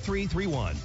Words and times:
4331. 0.00 0.76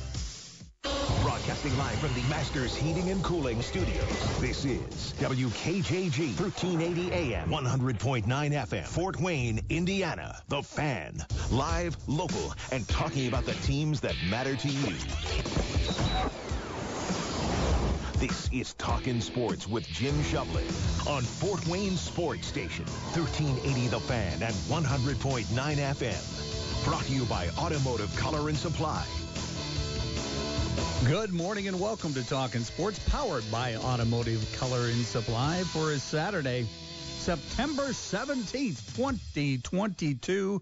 Broadcasting 1.24 1.78
live 1.78 2.00
from 2.00 2.14
the 2.14 2.28
Masters 2.30 2.76
Heating 2.76 3.10
and 3.10 3.24
Cooling 3.24 3.62
Studios. 3.62 4.40
This 4.40 4.66
is 4.66 5.14
WKJG 5.20 6.40
1380 6.40 7.12
AM 7.12 7.50
100.9 7.50 8.26
FM 8.26 8.84
Fort 8.86 9.20
Wayne, 9.22 9.60
Indiana. 9.70 10.42
The 10.48 10.64
Fan. 10.64 11.24
Live, 11.52 11.96
local, 12.08 12.54
and 12.72 12.88
talking 12.88 13.28
about 13.28 13.46
the 13.46 13.54
teams 13.56 14.02
that 14.02 14.16
matter 14.30 14.56
to 14.56 14.68
you. 14.68 14.96
This 18.18 18.50
is 18.52 18.74
Talkin' 18.76 19.22
Sports 19.22 19.68
with 19.68 19.88
Jim 19.88 20.16
Shovlin 20.24 21.08
on 21.08 21.24
Fort 21.24 21.66
Wayne 21.68 21.98
Sports 21.98 22.48
Station, 22.48 22.86
1380 22.86 23.88
The 23.90 24.00
Fan 24.00 24.42
and 24.42 24.54
100.9 24.54 25.46
FM. 25.78 26.53
Brought 26.84 27.06
to 27.06 27.14
you 27.14 27.24
by 27.26 27.48
Automotive 27.58 28.14
Color 28.18 28.50
and 28.50 28.58
Supply. 28.58 29.06
Good 31.06 31.32
morning 31.32 31.70
and 31.70 31.80
welcome 31.80 32.14
to 32.14 32.28
Talking 32.28 32.60
Sports, 32.62 33.00
powered 33.08 33.50
by 33.50 33.76
Automotive 33.76 34.46
Color 34.60 34.88
and 34.88 35.06
Supply 35.06 35.64
for 35.64 35.92
a 35.92 35.98
Saturday, 35.98 36.68
September 37.20 37.84
17th, 37.84 38.96
2022. 38.98 40.62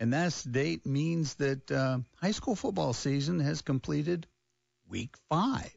And 0.00 0.12
that 0.12 0.44
date 0.50 0.84
means 0.84 1.34
that 1.34 1.70
uh, 1.70 1.98
high 2.16 2.32
school 2.32 2.56
football 2.56 2.92
season 2.92 3.38
has 3.38 3.62
completed 3.62 4.26
week 4.88 5.14
five. 5.28 5.72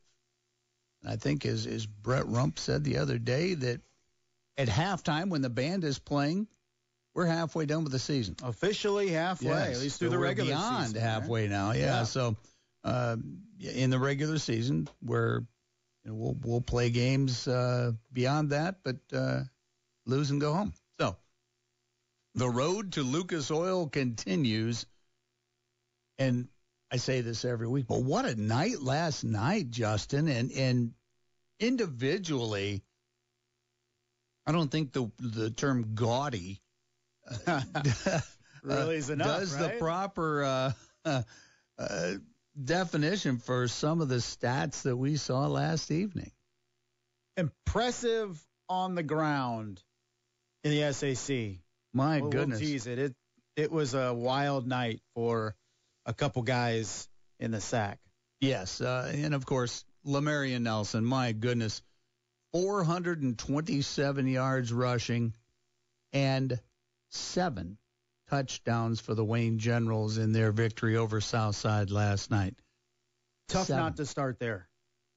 And 1.03 1.11
I 1.11 1.17
think, 1.17 1.45
as, 1.45 1.67
as 1.67 1.85
Brett 1.85 2.25
Rump 2.25 2.57
said 2.57 2.83
the 2.83 2.97
other 2.97 3.19
day, 3.19 3.53
that 3.53 3.81
at 4.57 4.67
halftime 4.67 5.29
when 5.29 5.43
the 5.43 5.49
band 5.51 5.83
is 5.83 5.99
playing, 5.99 6.47
we're 7.15 7.25
halfway 7.25 7.65
done 7.65 7.83
with 7.83 7.93
the 7.93 7.99
season. 7.99 8.35
Officially 8.43 9.07
halfway, 9.07 9.47
Yes, 9.47 9.77
at 9.77 9.81
least 9.81 9.99
through 9.99 10.09
so 10.09 10.11
the 10.11 10.19
we're 10.19 10.25
regular 10.25 10.49
beyond 10.51 10.87
season. 10.87 11.01
halfway 11.01 11.43
right? 11.43 11.49
now. 11.49 11.71
Yeah. 11.71 11.79
Yeah. 11.85 12.03
So 12.03 12.35
uh, 12.83 13.15
in 13.59 13.89
the 13.89 13.97
regular 13.97 14.37
season, 14.37 14.89
where 14.99 15.43
you 16.03 16.11
know, 16.11 16.13
we'll 16.13 16.37
we'll 16.43 16.61
play 16.61 16.89
games 16.89 17.47
uh, 17.47 17.93
beyond 18.11 18.49
that, 18.49 18.79
but 18.83 18.97
uh, 19.13 19.41
lose 20.05 20.29
and 20.29 20.41
go 20.41 20.53
home. 20.53 20.73
So 20.99 21.15
the 22.35 22.49
road 22.49 22.91
to 22.93 23.01
Lucas 23.01 23.49
Oil 23.49 23.87
continues, 23.87 24.85
and 26.19 26.49
I 26.91 26.97
say 26.97 27.21
this 27.21 27.45
every 27.45 27.67
week, 27.67 27.87
but 27.87 28.03
what 28.03 28.25
a 28.25 28.35
night 28.35 28.81
last 28.81 29.23
night, 29.23 29.69
Justin, 29.69 30.27
and 30.27 30.51
and 30.51 30.91
individually. 31.61 32.83
I 34.45 34.51
don't 34.51 34.69
think 34.69 34.91
the 34.91 35.09
the 35.17 35.49
term 35.49 35.95
gaudy 35.95 36.61
Really 38.63 38.95
is 38.95 39.11
enough, 39.11 39.27
does 39.41 39.55
the 39.55 39.75
proper 39.77 40.43
uh, 40.43 40.71
uh, 41.77 42.13
definition 42.63 43.37
for 43.37 43.67
some 43.67 44.01
of 44.01 44.09
the 44.09 44.15
stats 44.15 44.81
that 44.83 44.97
we 44.97 45.17
saw 45.17 45.45
last 45.45 45.91
evening. 45.91 46.31
Impressive 47.37 48.43
on 48.67 48.95
the 48.95 49.03
ground 49.03 49.83
in 50.63 50.71
the 50.71 50.93
SAC. 50.93 51.59
My 51.93 52.21
We'll- 52.21 52.31
goodness. 52.31 52.59
We'll 52.59 52.69
tease 52.69 52.87
it. 52.87 52.97
It 52.97 53.15
it 53.55 53.71
was 53.71 53.93
a 53.93 54.13
wild 54.13 54.67
night 54.67 54.99
for 55.13 55.55
a 56.05 56.13
couple 56.13 56.41
guys 56.41 57.07
in 57.39 57.51
the 57.51 57.61
SAC. 57.61 57.99
Yes, 58.41 58.81
uh, 58.81 59.11
and 59.13 59.33
of 59.33 59.45
course, 59.45 59.85
Lamarion 60.05 60.61
Nelson. 60.61 61.05
My 61.05 61.31
goodness, 61.31 61.81
427 62.51 64.27
yards 64.27 64.73
rushing 64.73 65.33
and 66.13 66.59
seven 67.15 67.77
touchdowns 68.29 68.99
for 68.99 69.13
the 69.13 69.25
Wayne 69.25 69.59
Generals 69.59 70.17
in 70.17 70.31
their 70.31 70.51
victory 70.51 70.97
over 70.97 71.21
Southside 71.21 71.91
last 71.91 72.31
night. 72.31 72.55
Tough 73.47 73.67
Seven. 73.67 73.83
not 73.83 73.97
to 73.97 74.05
start 74.05 74.39
there. 74.39 74.67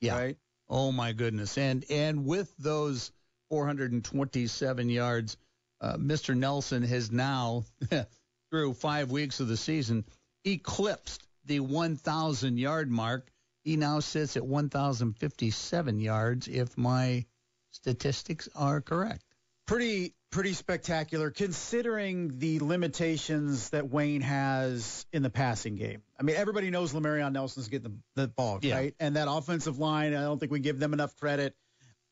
Yeah. 0.01 0.19
Right? 0.19 0.39
Oh 0.69 0.93
my 0.93 1.13
goodness! 1.13 1.57
And 1.57 1.85
and 1.91 2.27
with 2.27 2.55
those 2.59 3.11
427 3.51 4.91
yards, 4.91 5.37
uh, 5.81 5.97
Mr. 5.97 6.37
Nelson 6.37 6.83
has 6.83 7.11
now, 7.11 7.65
through 8.51 8.75
five 8.75 9.11
weeks 9.11 9.41
of 9.41 9.49
the 9.49 9.57
season, 9.57 10.05
eclipsed 10.45 11.27
the 11.47 11.61
1,000 11.61 12.59
yard 12.59 12.91
mark. 12.91 13.31
He 13.65 13.77
now 13.77 14.01
sits 14.01 14.37
at 14.37 14.47
1,057 14.47 16.01
yards, 16.01 16.49
if 16.49 16.77
my 16.77 17.25
statistics 17.71 18.49
are 18.55 18.81
correct. 18.81 19.25
Pretty 19.69 20.15
pretty 20.31 20.53
spectacular 20.53 21.31
considering 21.31 22.39
the 22.39 22.59
limitations 22.59 23.71
that 23.71 23.89
Wayne 23.91 24.21
has 24.21 25.07
in 25.13 25.23
the 25.23 25.31
passing 25.31 25.77
game. 25.77 26.03
I 26.19 26.23
mean, 26.23 26.37
everybody 26.37 26.71
knows 26.71 26.93
Lamarion 26.93 27.33
Nelson's 27.33 27.69
getting 27.69 28.01
the, 28.15 28.23
the 28.23 28.29
ball, 28.29 28.59
Yeah. 28.61 28.77
right? 28.77 28.95
And 29.01 29.17
that 29.17 29.27
offensive 29.31 29.79
line, 29.79 30.15
I 30.15 30.23
don't 30.23 30.39
think 30.39 30.51
we 30.53 30.61
give 30.61 30.79
them 30.79 30.93
enough 30.93 31.17
credit, 31.17 31.55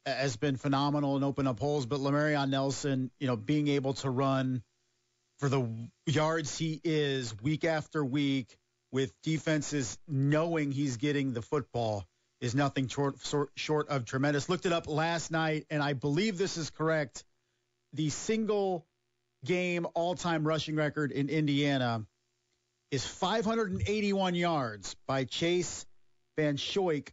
has 0.06 0.36
been 0.36 0.56
phenomenal 0.56 1.16
and 1.16 1.24
open 1.24 1.46
up 1.46 1.58
holes. 1.58 1.84
But 1.86 2.00
Lamarion 2.00 2.48
Nelson, 2.50 3.10
you 3.18 3.26
know, 3.26 3.36
being 3.36 3.68
able 3.68 3.94
to 3.94 4.10
run 4.10 4.62
for 5.38 5.48
the 5.48 5.68
yards 6.06 6.56
he 6.56 6.80
is 6.84 7.34
week 7.42 7.64
after 7.64 8.04
week 8.04 8.56
with 8.92 9.12
defenses 9.22 9.98
knowing 10.08 10.72
he's 10.72 10.96
getting 10.96 11.32
the 11.32 11.42
football 11.42 12.06
is 12.40 12.54
nothing 12.54 12.88
short, 12.88 13.16
short 13.56 13.88
of 13.88 14.04
tremendous. 14.04 14.48
Looked 14.48 14.66
it 14.66 14.72
up 14.72 14.86
last 14.88 15.30
night, 15.30 15.66
and 15.70 15.82
I 15.82 15.94
believe 15.94 16.38
this 16.38 16.56
is 16.56 16.70
correct. 16.70 17.24
The 17.96 18.10
single 18.10 18.86
game 19.42 19.86
all 19.94 20.14
time 20.14 20.46
rushing 20.46 20.76
record 20.76 21.12
in 21.12 21.30
Indiana 21.30 22.04
is 22.90 23.06
581 23.06 24.34
yards 24.34 24.94
by 25.06 25.24
Chase 25.24 25.86
Van 26.36 26.58
Schoik 26.58 27.08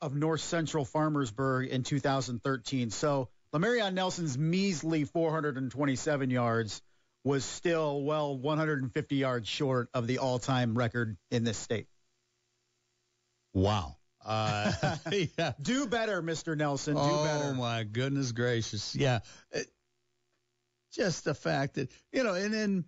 of 0.00 0.14
North 0.14 0.40
Central 0.40 0.86
Farmersburg 0.86 1.68
in 1.68 1.82
2013. 1.82 2.88
So 2.88 3.28
Lamarion 3.54 3.92
Nelson's 3.92 4.38
measly 4.38 5.04
427 5.04 6.30
yards 6.30 6.80
was 7.22 7.44
still, 7.44 8.02
well, 8.02 8.34
150 8.34 9.16
yards 9.16 9.46
short 9.46 9.90
of 9.92 10.06
the 10.06 10.18
all 10.18 10.38
time 10.38 10.74
record 10.74 11.18
in 11.30 11.44
this 11.44 11.58
state. 11.58 11.86
Wow. 13.52 13.96
Uh, 14.24 14.72
yeah. 15.38 15.52
Do 15.60 15.86
better, 15.86 16.22
Mr. 16.22 16.56
Nelson. 16.56 16.94
Do 16.94 17.00
oh 17.02 17.24
better. 17.24 17.50
Oh 17.50 17.54
my 17.54 17.84
goodness 17.84 18.32
gracious! 18.32 18.96
Yeah, 18.96 19.20
It- 19.50 19.68
just 20.94 21.24
the 21.24 21.34
fact 21.34 21.74
that 21.74 21.90
you 22.12 22.22
know, 22.24 22.34
and 22.34 22.52
then 22.52 22.84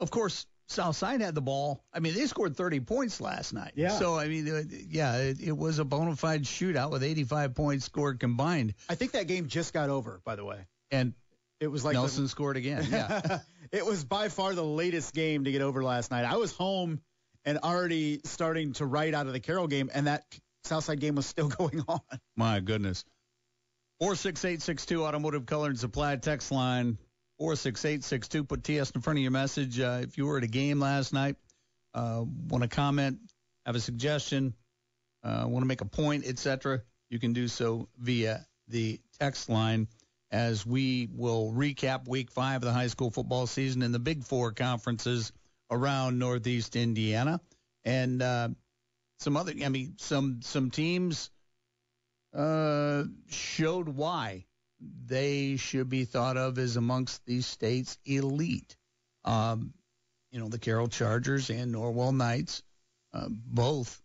of 0.00 0.10
course 0.10 0.46
Southside 0.68 1.20
had 1.20 1.34
the 1.34 1.40
ball. 1.40 1.84
I 1.92 2.00
mean, 2.00 2.14
they 2.14 2.26
scored 2.26 2.56
30 2.56 2.80
points 2.80 3.20
last 3.20 3.52
night. 3.52 3.72
Yeah. 3.76 3.90
So 3.90 4.18
I 4.18 4.26
mean, 4.28 4.68
yeah, 4.90 5.16
it, 5.18 5.40
it 5.40 5.56
was 5.56 5.78
a 5.78 5.84
bona 5.84 6.16
fide 6.16 6.42
shootout 6.42 6.90
with 6.90 7.02
85 7.04 7.54
points 7.54 7.84
scored 7.84 8.18
combined, 8.20 8.74
I 8.88 8.94
think 8.96 9.12
that 9.12 9.28
game 9.28 9.46
just 9.46 9.72
got 9.72 9.90
over, 9.90 10.20
by 10.24 10.34
the 10.36 10.44
way. 10.44 10.66
and 10.90 11.14
It 11.60 11.68
was 11.68 11.84
like 11.84 11.94
the- 11.94 12.00
Nelson 12.00 12.26
scored 12.28 12.56
again. 12.56 12.84
Yeah. 12.90 13.38
it 13.72 13.86
was 13.86 14.04
by 14.04 14.28
far 14.28 14.54
the 14.54 14.64
latest 14.64 15.14
game 15.14 15.44
to 15.44 15.52
get 15.52 15.62
over 15.62 15.84
last 15.84 16.10
night. 16.10 16.24
I 16.24 16.36
was 16.36 16.52
home 16.52 17.00
and 17.44 17.58
already 17.58 18.20
starting 18.24 18.72
to 18.74 18.86
write 18.86 19.14
out 19.14 19.28
of 19.28 19.32
the 19.32 19.40
Carroll 19.40 19.68
game, 19.68 19.88
and 19.94 20.08
that 20.08 20.24
Southside 20.64 20.98
game 20.98 21.14
was 21.14 21.26
still 21.26 21.48
going 21.60 21.84
on. 21.86 22.00
My 22.36 22.58
goodness. 22.58 23.04
46862 24.00 25.04
Automotive 25.04 25.46
Color 25.46 25.70
and 25.70 25.78
Supply 25.78 26.16
text 26.16 26.50
line 26.52 26.98
46862. 27.38 28.44
Put 28.44 28.64
TS 28.64 28.90
in 28.90 29.00
front 29.00 29.18
of 29.18 29.22
your 29.22 29.30
message. 29.30 29.78
Uh, 29.78 30.00
if 30.02 30.18
you 30.18 30.26
were 30.26 30.38
at 30.38 30.44
a 30.44 30.48
game 30.48 30.80
last 30.80 31.12
night, 31.12 31.36
uh, 31.94 32.24
want 32.48 32.62
to 32.62 32.68
comment, 32.68 33.18
have 33.64 33.76
a 33.76 33.80
suggestion, 33.80 34.54
uh, 35.22 35.44
want 35.46 35.62
to 35.62 35.66
make 35.66 35.80
a 35.80 35.86
point, 35.86 36.26
etc., 36.26 36.82
you 37.08 37.18
can 37.18 37.32
do 37.32 37.48
so 37.48 37.88
via 37.98 38.44
the 38.68 39.00
text 39.20 39.48
line 39.48 39.86
as 40.30 40.66
we 40.66 41.08
will 41.12 41.52
recap 41.52 42.08
week 42.08 42.30
five 42.30 42.56
of 42.56 42.62
the 42.62 42.72
high 42.72 42.88
school 42.88 43.10
football 43.10 43.46
season 43.46 43.82
in 43.82 43.92
the 43.92 43.98
Big 43.98 44.24
Four 44.24 44.52
conferences 44.52 45.32
around 45.70 46.18
Northeast 46.18 46.74
Indiana. 46.74 47.40
And 47.84 48.20
uh, 48.20 48.48
some 49.18 49.36
other, 49.36 49.52
I 49.64 49.68
mean, 49.68 49.94
some 49.98 50.40
some 50.42 50.70
teams 50.70 51.30
uh, 52.34 53.04
showed 53.28 53.88
why 53.88 54.45
they 54.80 55.56
should 55.56 55.88
be 55.88 56.04
thought 56.04 56.36
of 56.36 56.58
as 56.58 56.76
amongst 56.76 57.24
the 57.26 57.40
state's 57.42 57.98
elite. 58.04 58.76
Um, 59.24 59.72
you 60.30 60.40
know, 60.40 60.48
the 60.48 60.58
Carroll 60.58 60.88
Chargers 60.88 61.50
and 61.50 61.74
Norwell 61.74 62.14
Knights, 62.14 62.62
uh, 63.14 63.28
both 63.30 64.00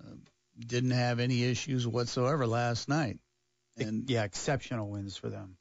uh, 0.00 0.14
didn't 0.58 0.92
have 0.92 1.20
any 1.20 1.44
issues 1.44 1.86
whatsoever 1.86 2.46
last 2.46 2.88
night. 2.88 3.18
And 3.76 4.08
yeah, 4.10 4.24
exceptional 4.24 4.88
wins 4.90 5.16
for 5.16 5.28
them. 5.28 5.56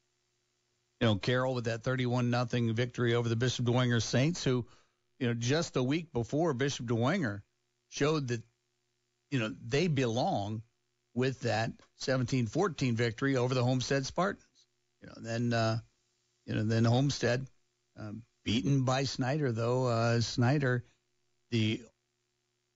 you 1.02 1.08
know, 1.08 1.16
Carroll 1.16 1.54
with 1.54 1.66
that 1.66 1.84
31 1.84 2.30
nothing 2.30 2.74
victory 2.74 3.14
over 3.14 3.30
the 3.30 3.36
Bishop 3.36 3.66
Dwenger 3.66 4.02
Saints, 4.02 4.44
who, 4.44 4.66
you 5.20 5.28
know, 5.28 5.34
just 5.34 5.76
a 5.76 5.84
week 5.84 6.12
before 6.14 6.54
Bishop 6.54 6.86
Dwenger 6.88 7.42
showed 7.90 8.30
that, 8.30 8.42
you 9.32 9.40
know, 9.40 9.54
they 9.66 9.88
belong 9.88 10.64
with 11.14 11.42
that 11.42 11.72
17-14 12.02 12.94
victory 12.94 13.38
over 13.38 13.54
the 13.54 13.64
Homestead 13.64 14.06
Spartans. 14.06 14.46
You 15.06 15.12
know, 15.12 15.30
then, 15.30 15.54
uh, 15.54 15.80
you 16.48 16.56
know, 16.56 16.64
then 16.64 16.84
Homestead 16.84 17.46
um, 18.00 18.24
beaten 18.44 18.86
by 18.86 19.04
Snider, 19.04 19.52
though 19.52 19.86
uh, 19.86 20.20
Snider, 20.22 20.84
the 21.52 21.82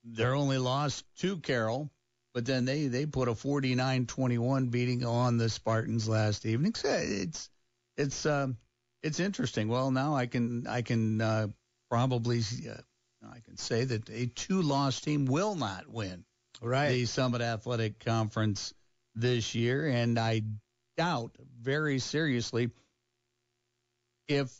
they're 0.03 0.35
only 0.35 0.59
lost 0.59 1.05
to 1.19 1.37
Carroll, 1.37 1.89
but 2.33 2.45
then 2.45 2.65
they 2.65 2.85
they 2.85 3.05
put 3.07 3.27
a 3.27 3.31
49-21 3.31 4.69
beating 4.69 5.05
on 5.05 5.37
the 5.37 5.49
Spartans 5.49 6.07
last 6.07 6.45
evening. 6.45 6.75
So 6.75 6.89
it's 6.89 7.49
it's 7.97 8.25
um, 8.27 8.57
it's 9.01 9.19
interesting. 9.19 9.67
Well, 9.67 9.89
now 9.89 10.15
I 10.15 10.27
can 10.27 10.67
I 10.67 10.83
can 10.83 11.21
uh, 11.21 11.47
probably 11.89 12.41
uh, 12.69 12.81
I 13.27 13.39
can 13.39 13.57
say 13.57 13.85
that 13.85 14.07
a 14.09 14.27
two-loss 14.27 15.01
team 15.01 15.25
will 15.25 15.55
not 15.55 15.87
win 15.87 16.25
right. 16.61 16.89
the 16.89 17.05
Summit 17.05 17.41
Athletic 17.41 17.99
Conference 17.99 18.73
this 19.15 19.55
year, 19.55 19.87
and 19.87 20.19
I 20.19 20.43
doubt 20.99 21.31
very 21.61 21.97
seriously 21.97 22.71
if 24.27 24.53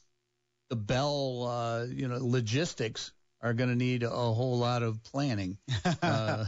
the 0.70 0.78
Bell, 0.78 1.44
uh, 1.44 1.86
you 1.86 2.08
know, 2.08 2.18
logistics 2.22 3.12
are 3.42 3.54
going 3.54 3.70
to 3.70 3.76
need 3.76 4.04
a 4.04 4.10
whole 4.10 4.58
lot 4.58 4.82
of 4.82 5.04
planning 5.04 5.58
uh, 6.02 6.46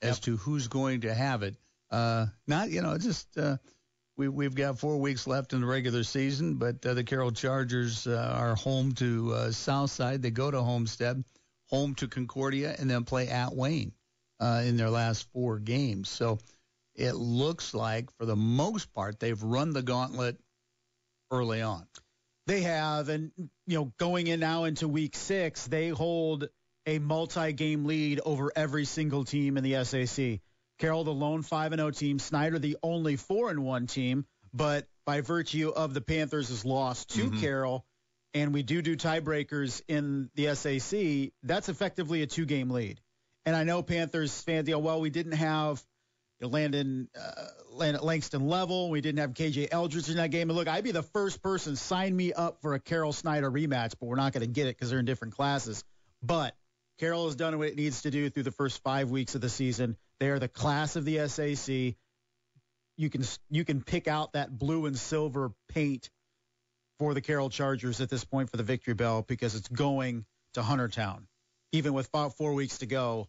as 0.00 0.20
to 0.20 0.38
who's 0.38 0.68
going 0.68 1.02
to 1.02 1.12
have 1.12 1.42
it. 1.42 1.56
Uh, 1.90 2.24
not, 2.46 2.70
you 2.70 2.80
know, 2.80 2.96
just 2.96 3.36
uh, 3.36 3.58
we 4.16 4.28
we've 4.28 4.54
got 4.54 4.78
four 4.78 4.96
weeks 4.96 5.26
left 5.26 5.52
in 5.52 5.60
the 5.60 5.66
regular 5.66 6.04
season, 6.04 6.54
but 6.54 6.84
uh, 6.86 6.94
the 6.94 7.04
Carroll 7.04 7.30
Chargers 7.30 8.06
uh, 8.06 8.34
are 8.34 8.54
home 8.54 8.92
to 8.92 9.34
uh, 9.34 9.50
Southside. 9.50 10.22
They 10.22 10.30
go 10.30 10.50
to 10.50 10.62
Homestead, 10.62 11.22
home 11.68 11.94
to 11.96 12.08
Concordia, 12.08 12.74
and 12.78 12.88
then 12.88 13.04
play 13.04 13.28
at 13.28 13.54
Wayne 13.54 13.92
uh, 14.40 14.62
in 14.64 14.78
their 14.78 14.90
last 14.90 15.30
four 15.34 15.58
games. 15.58 16.08
So 16.08 16.38
it 16.94 17.14
looks 17.14 17.74
like, 17.74 18.10
for 18.18 18.26
the 18.26 18.36
most 18.36 18.92
part, 18.92 19.18
they've 19.20 19.42
run 19.42 19.72
the 19.72 19.82
gauntlet 19.82 20.38
early 21.30 21.62
on. 21.62 21.86
They 22.46 22.62
have, 22.62 23.08
and 23.08 23.32
you 23.66 23.78
know, 23.78 23.92
going 23.98 24.26
in 24.26 24.40
now 24.40 24.64
into 24.64 24.86
week 24.86 25.16
six, 25.16 25.66
they 25.66 25.88
hold 25.88 26.48
a 26.86 26.98
multi-game 26.98 27.86
lead 27.86 28.20
over 28.24 28.52
every 28.54 28.84
single 28.84 29.24
team 29.24 29.56
in 29.56 29.64
the 29.64 29.84
SAC. 29.84 30.40
Carroll, 30.78 31.04
the 31.04 31.12
lone 31.12 31.42
five 31.42 31.72
and 31.72 31.80
zero 31.80 31.90
team. 31.90 32.18
Snider, 32.18 32.58
the 32.58 32.76
only 32.82 33.16
four 33.16 33.50
and 33.50 33.64
one 33.64 33.86
team, 33.86 34.26
but 34.52 34.86
by 35.06 35.20
virtue 35.20 35.70
of 35.70 35.94
the 35.94 36.00
Panthers' 36.00 36.64
loss 36.64 37.04
to 37.06 37.24
mm-hmm. 37.24 37.40
Carroll, 37.40 37.86
and 38.34 38.52
we 38.52 38.62
do 38.62 38.82
do 38.82 38.96
tiebreakers 38.96 39.80
in 39.88 40.28
the 40.34 40.54
SAC, 40.54 41.32
that's 41.42 41.68
effectively 41.68 42.22
a 42.22 42.26
two-game 42.26 42.70
lead. 42.70 43.00
And 43.46 43.54
I 43.54 43.64
know 43.64 43.82
Panthers 43.82 44.42
fans, 44.42 44.68
you 44.68 44.74
know, 44.74 44.80
well, 44.80 45.00
we 45.00 45.10
didn't 45.10 45.32
have 45.32 45.82
Landon, 46.40 47.08
uh, 47.18 47.46
Langston 47.72 48.46
Level. 48.46 48.90
We 48.90 49.00
didn't 49.00 49.20
have 49.20 49.34
KJ 49.34 49.68
Eldridge 49.70 50.08
in 50.08 50.16
that 50.16 50.30
game. 50.30 50.50
And 50.50 50.56
look, 50.56 50.68
I'd 50.68 50.84
be 50.84 50.90
the 50.90 51.02
first 51.02 51.42
person 51.42 51.76
sign 51.76 52.14
me 52.14 52.32
up 52.32 52.60
for 52.60 52.74
a 52.74 52.80
Carroll 52.80 53.12
Snider 53.12 53.50
rematch, 53.50 53.94
but 53.98 54.06
we're 54.06 54.16
not 54.16 54.32
going 54.32 54.42
to 54.42 54.52
get 54.52 54.66
it 54.66 54.76
because 54.76 54.90
they're 54.90 54.98
in 54.98 55.04
different 55.04 55.34
classes. 55.34 55.84
But 56.22 56.54
Carroll 56.98 57.26
has 57.26 57.36
done 57.36 57.58
what 57.58 57.68
it 57.68 57.76
needs 57.76 58.02
to 58.02 58.10
do 58.10 58.30
through 58.30 58.44
the 58.44 58.52
first 58.52 58.82
five 58.82 59.10
weeks 59.10 59.34
of 59.34 59.40
the 59.40 59.48
season. 59.48 59.96
They 60.20 60.30
are 60.30 60.38
the 60.38 60.48
class 60.48 60.96
of 60.96 61.04
the 61.04 61.28
SAC. 61.28 61.96
You 62.96 63.10
can 63.10 63.24
you 63.50 63.64
can 63.64 63.82
pick 63.82 64.06
out 64.06 64.34
that 64.34 64.56
blue 64.56 64.86
and 64.86 64.96
silver 64.96 65.52
paint 65.68 66.10
for 66.98 67.12
the 67.12 67.20
Carroll 67.20 67.50
Chargers 67.50 68.00
at 68.00 68.08
this 68.08 68.24
point 68.24 68.50
for 68.50 68.56
the 68.56 68.62
victory 68.62 68.94
bell 68.94 69.22
because 69.22 69.56
it's 69.56 69.68
going 69.68 70.24
to 70.54 70.62
Huntertown. 70.62 71.24
Even 71.72 71.92
with 71.92 72.06
about 72.08 72.36
four 72.36 72.54
weeks 72.54 72.78
to 72.78 72.86
go, 72.86 73.28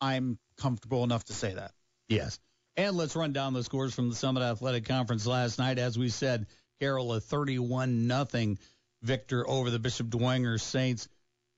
I'm 0.00 0.38
comfortable 0.56 1.04
enough 1.04 1.24
to 1.24 1.34
say 1.34 1.52
that. 1.52 1.72
Yes. 2.08 2.38
And 2.76 2.96
let's 2.96 3.16
run 3.16 3.32
down 3.32 3.54
the 3.54 3.64
scores 3.64 3.94
from 3.94 4.10
the 4.10 4.14
Summit 4.14 4.42
Athletic 4.42 4.84
Conference 4.84 5.26
last 5.26 5.58
night. 5.58 5.78
As 5.78 5.98
we 5.98 6.08
said, 6.08 6.46
Carroll 6.80 7.14
a 7.14 7.20
31 7.20 8.06
nothing 8.06 8.58
victor 9.02 9.48
over 9.48 9.70
the 9.70 9.78
Bishop 9.78 10.08
Dwenger 10.08 10.60
Saints. 10.60 11.08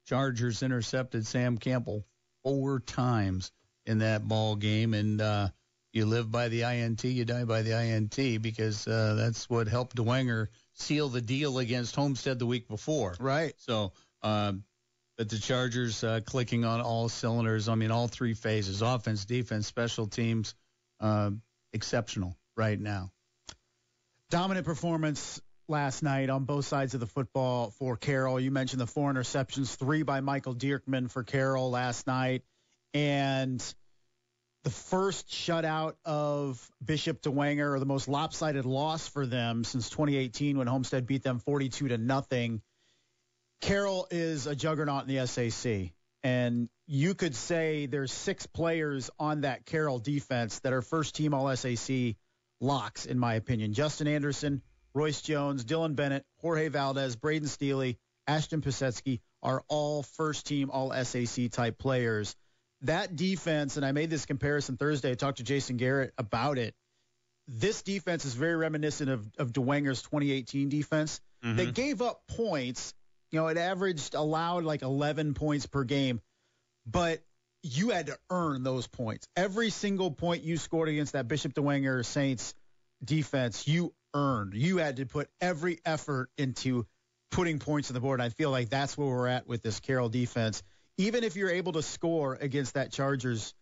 Chargers 0.07 0.63
intercepted 0.63 1.27
Sam 1.27 1.59
Campbell 1.59 2.05
four 2.45 2.81
times 2.81 3.53
in 3.85 3.99
that 3.99 4.27
ball 4.27 4.57
game, 4.57 4.95
and 4.95 5.21
uh, 5.21 5.49
you 5.93 6.07
live 6.07 6.31
by 6.31 6.49
the 6.49 6.63
INT, 6.63 7.03
you 7.05 7.25
die 7.25 7.45
by 7.45 7.63
the 7.63 7.79
INT 7.79 8.41
because 8.41 8.87
uh, 8.87 9.15
that's 9.15 9.51
what 9.51 9.67
helped 9.67 9.97
Dwenger 9.97 10.49
seal 10.75 11.09
the 11.09 11.21
deal 11.21 11.59
against 11.59 11.97
Homestead 11.97 12.39
the 12.39 12.47
week 12.47 12.69
before. 12.69 13.17
Right. 13.19 13.55
So 13.59 13.93
um, 14.23 14.65
but 15.19 15.29
the 15.29 15.39
Chargers 15.39 16.05
uh, 16.05 16.21
clicking 16.25 16.65
on 16.65 16.81
all 16.81 17.09
cylinders. 17.09 17.69
I 17.69 17.75
mean, 17.75 17.91
all 17.91 18.07
three 18.07 18.35
phases 18.35 18.81
offense, 18.81 19.25
defense, 19.25 19.67
special 19.67 20.07
teams 20.07 20.55
uh, 21.01 21.33
exceptional 21.73 22.37
right 22.57 22.79
now. 22.81 23.11
Dominant 24.31 24.65
performance 24.65 25.43
last 25.67 26.03
night 26.03 26.31
on 26.31 26.45
both 26.45 26.65
sides 26.65 26.95
of 26.95 27.01
the 27.01 27.07
football 27.07 27.71
for 27.79 27.97
Carroll. 27.97 28.39
You 28.39 28.53
mentioned 28.53 28.81
the 28.81 28.87
four 28.87 29.13
interceptions, 29.13 29.75
three 29.75 30.03
by 30.03 30.21
Michael 30.21 30.55
Dierkman 30.55 31.11
for 31.11 31.25
Carroll 31.25 31.71
last 31.71 32.07
night. 32.07 32.43
And 32.95 33.63
the 34.63 34.71
first 34.71 35.29
shutout 35.29 35.95
of 36.05 36.65
Bishop 36.85 37.23
Dwenger, 37.23 37.75
or 37.75 37.81
the 37.81 37.87
most 37.87 38.09
lopsided 38.09 38.67
loss 38.67 39.09
for 39.09 39.27
them 39.27 39.65
since 39.65 39.91
2018 39.91 40.59
when 40.59 40.67
Homestead 40.67 41.07
beat 41.07 41.23
them 41.23 41.41
42 41.41 41.89
to 41.89 41.99
nothing. 41.99 42.63
Carroll 43.61 44.07
is 44.11 44.47
a 44.47 44.55
juggernaut 44.55 45.09
in 45.09 45.15
the 45.15 45.27
SAC. 45.27 45.93
And 46.23 46.69
you 46.87 47.15
could 47.15 47.35
say 47.35 47.87
there's 47.87 48.13
six 48.13 48.47
players 48.47 49.11
on 49.19 49.43
that 49.43 49.67
Carroll 49.67 49.99
defense 49.99 50.59
that 50.61 50.73
are 50.73 50.83
first 50.83 51.15
team 51.15 51.35
All 51.35 51.55
SAC 51.55 52.17
locks, 52.61 53.07
in 53.07 53.19
my 53.19 53.35
opinion. 53.35 53.73
Justin 53.73 54.09
Anderson, 54.09 54.63
Royce 54.95 55.21
Jones, 55.21 55.65
Dylan 55.65 55.95
Bennett, 55.95 56.25
Jorge 56.39 56.69
Valdez, 56.69 57.17
Braden 57.17 57.49
Steely, 57.49 57.99
Ashton 58.27 58.61
Pisetsky 58.61 59.21
are 59.43 59.63
all 59.69 60.03
first 60.03 60.47
team 60.47 60.71
All 60.71 60.93
SAC 61.05 61.51
type 61.51 61.79
players. 61.79 62.35
That 62.83 63.17
defense, 63.17 63.77
and 63.77 63.85
I 63.85 63.93
made 63.93 64.11
this 64.11 64.27
comparison 64.27 64.77
Thursday, 64.77 65.13
I 65.13 65.15
talked 65.15 65.39
to 65.39 65.45
Jason 65.45 65.77
Garrett 65.77 66.13
about 66.19 66.59
it. 66.59 66.75
This 67.49 67.83
defense 67.83 68.25
is 68.25 68.35
very 68.35 68.57
reminiscent 68.57 69.09
of, 69.11 69.27
of 69.39 69.53
Dwenger's 69.53 70.03
2018 70.03 70.69
defense. 70.69 71.21
Mm-hmm. 71.45 71.57
They 71.57 71.71
gave 71.71 72.03
up 72.03 72.23
points 72.29 72.95
you 73.31 73.41
know, 73.41 73.49
it 73.49 73.57
averaged 73.57 74.15
allowed 74.15 74.65
like 74.65 74.83
11 74.83 75.35
points 75.35 75.67
per 75.67 75.85
game, 75.85 76.21
but 76.87 77.21
you 77.63 77.91
had 77.91 78.07
to 78.07 78.19
earn 78.31 78.63
those 78.63 78.87
points. 78.87 79.27
Every 79.37 79.71
single 79.71 80.11
point 80.11 80.45
you 80.45 80.57
scored 80.57 80.89
against 80.89 81.13
that 81.13 81.29
Bishop 81.29 81.55
Dwenger 81.55 82.05
Saints 82.05 82.55
defense, 83.05 83.67
you 83.67 83.93
earned. 84.15 84.55
You 84.55 84.79
had 84.79 84.97
to 84.97 85.07
put 85.07 85.29
every 85.41 85.81
effort 85.85 86.31
into 86.39 86.87
putting 87.31 87.59
points 87.59 87.91
on 87.91 87.95
the 87.95 88.01
board. 88.01 88.21
And 88.21 88.27
I 88.27 88.31
feel 88.31 88.51
like 88.51 88.69
that's 88.69 88.97
where 88.97 89.09
we're 89.09 89.27
at 89.27 89.47
with 89.47 89.63
this 89.63 89.81
Carroll 89.81 90.09
defense. 90.09 90.63
Even 90.97 91.25
if 91.25 91.37
you're 91.37 91.51
able 91.51 91.73
to 91.73 91.83
score 91.83 92.35
against 92.41 92.75
that 92.75 92.93
Chargers 92.93 93.55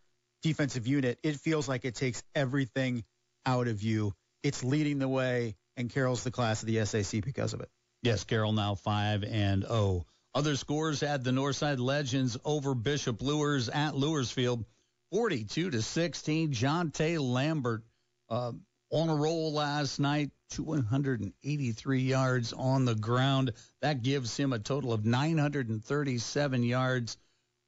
defensive 0.42 0.86
unit, 0.86 1.18
it 1.22 1.36
feels 1.36 1.68
like 1.68 1.84
it 1.84 1.94
takes 1.94 2.22
everything 2.34 3.04
out 3.44 3.68
of 3.68 3.82
you. 3.82 4.12
It's 4.42 4.62
leading 4.62 4.98
the 4.98 5.08
way, 5.08 5.56
and 5.76 5.90
Carroll's 5.90 6.24
the 6.24 6.30
class 6.30 6.62
of 6.62 6.68
the 6.68 6.84
SAC 6.84 7.22
because 7.22 7.52
of 7.52 7.60
it. 7.60 7.68
Yes, 8.06 8.22
Carroll 8.22 8.52
now 8.52 8.76
5 8.76 9.24
and 9.24 9.64
0. 9.64 10.06
Other 10.32 10.54
scores 10.54 11.00
had 11.00 11.24
the 11.24 11.32
Northside 11.32 11.80
Legends 11.80 12.36
over 12.44 12.72
Bishop 12.72 13.20
Luers 13.20 13.68
at 13.68 13.96
Luersfield, 13.96 14.64
42 15.10 15.70
to 15.70 15.82
16. 15.82 16.52
Jonte 16.52 17.18
Lambert 17.18 17.82
uh, 18.30 18.52
on 18.92 19.08
a 19.08 19.14
roll 19.16 19.52
last 19.52 19.98
night, 19.98 20.30
283 20.50 22.00
yards 22.00 22.52
on 22.52 22.84
the 22.84 22.94
ground. 22.94 23.54
That 23.82 24.04
gives 24.04 24.36
him 24.36 24.52
a 24.52 24.60
total 24.60 24.92
of 24.92 25.04
937 25.04 26.62
yards 26.62 27.16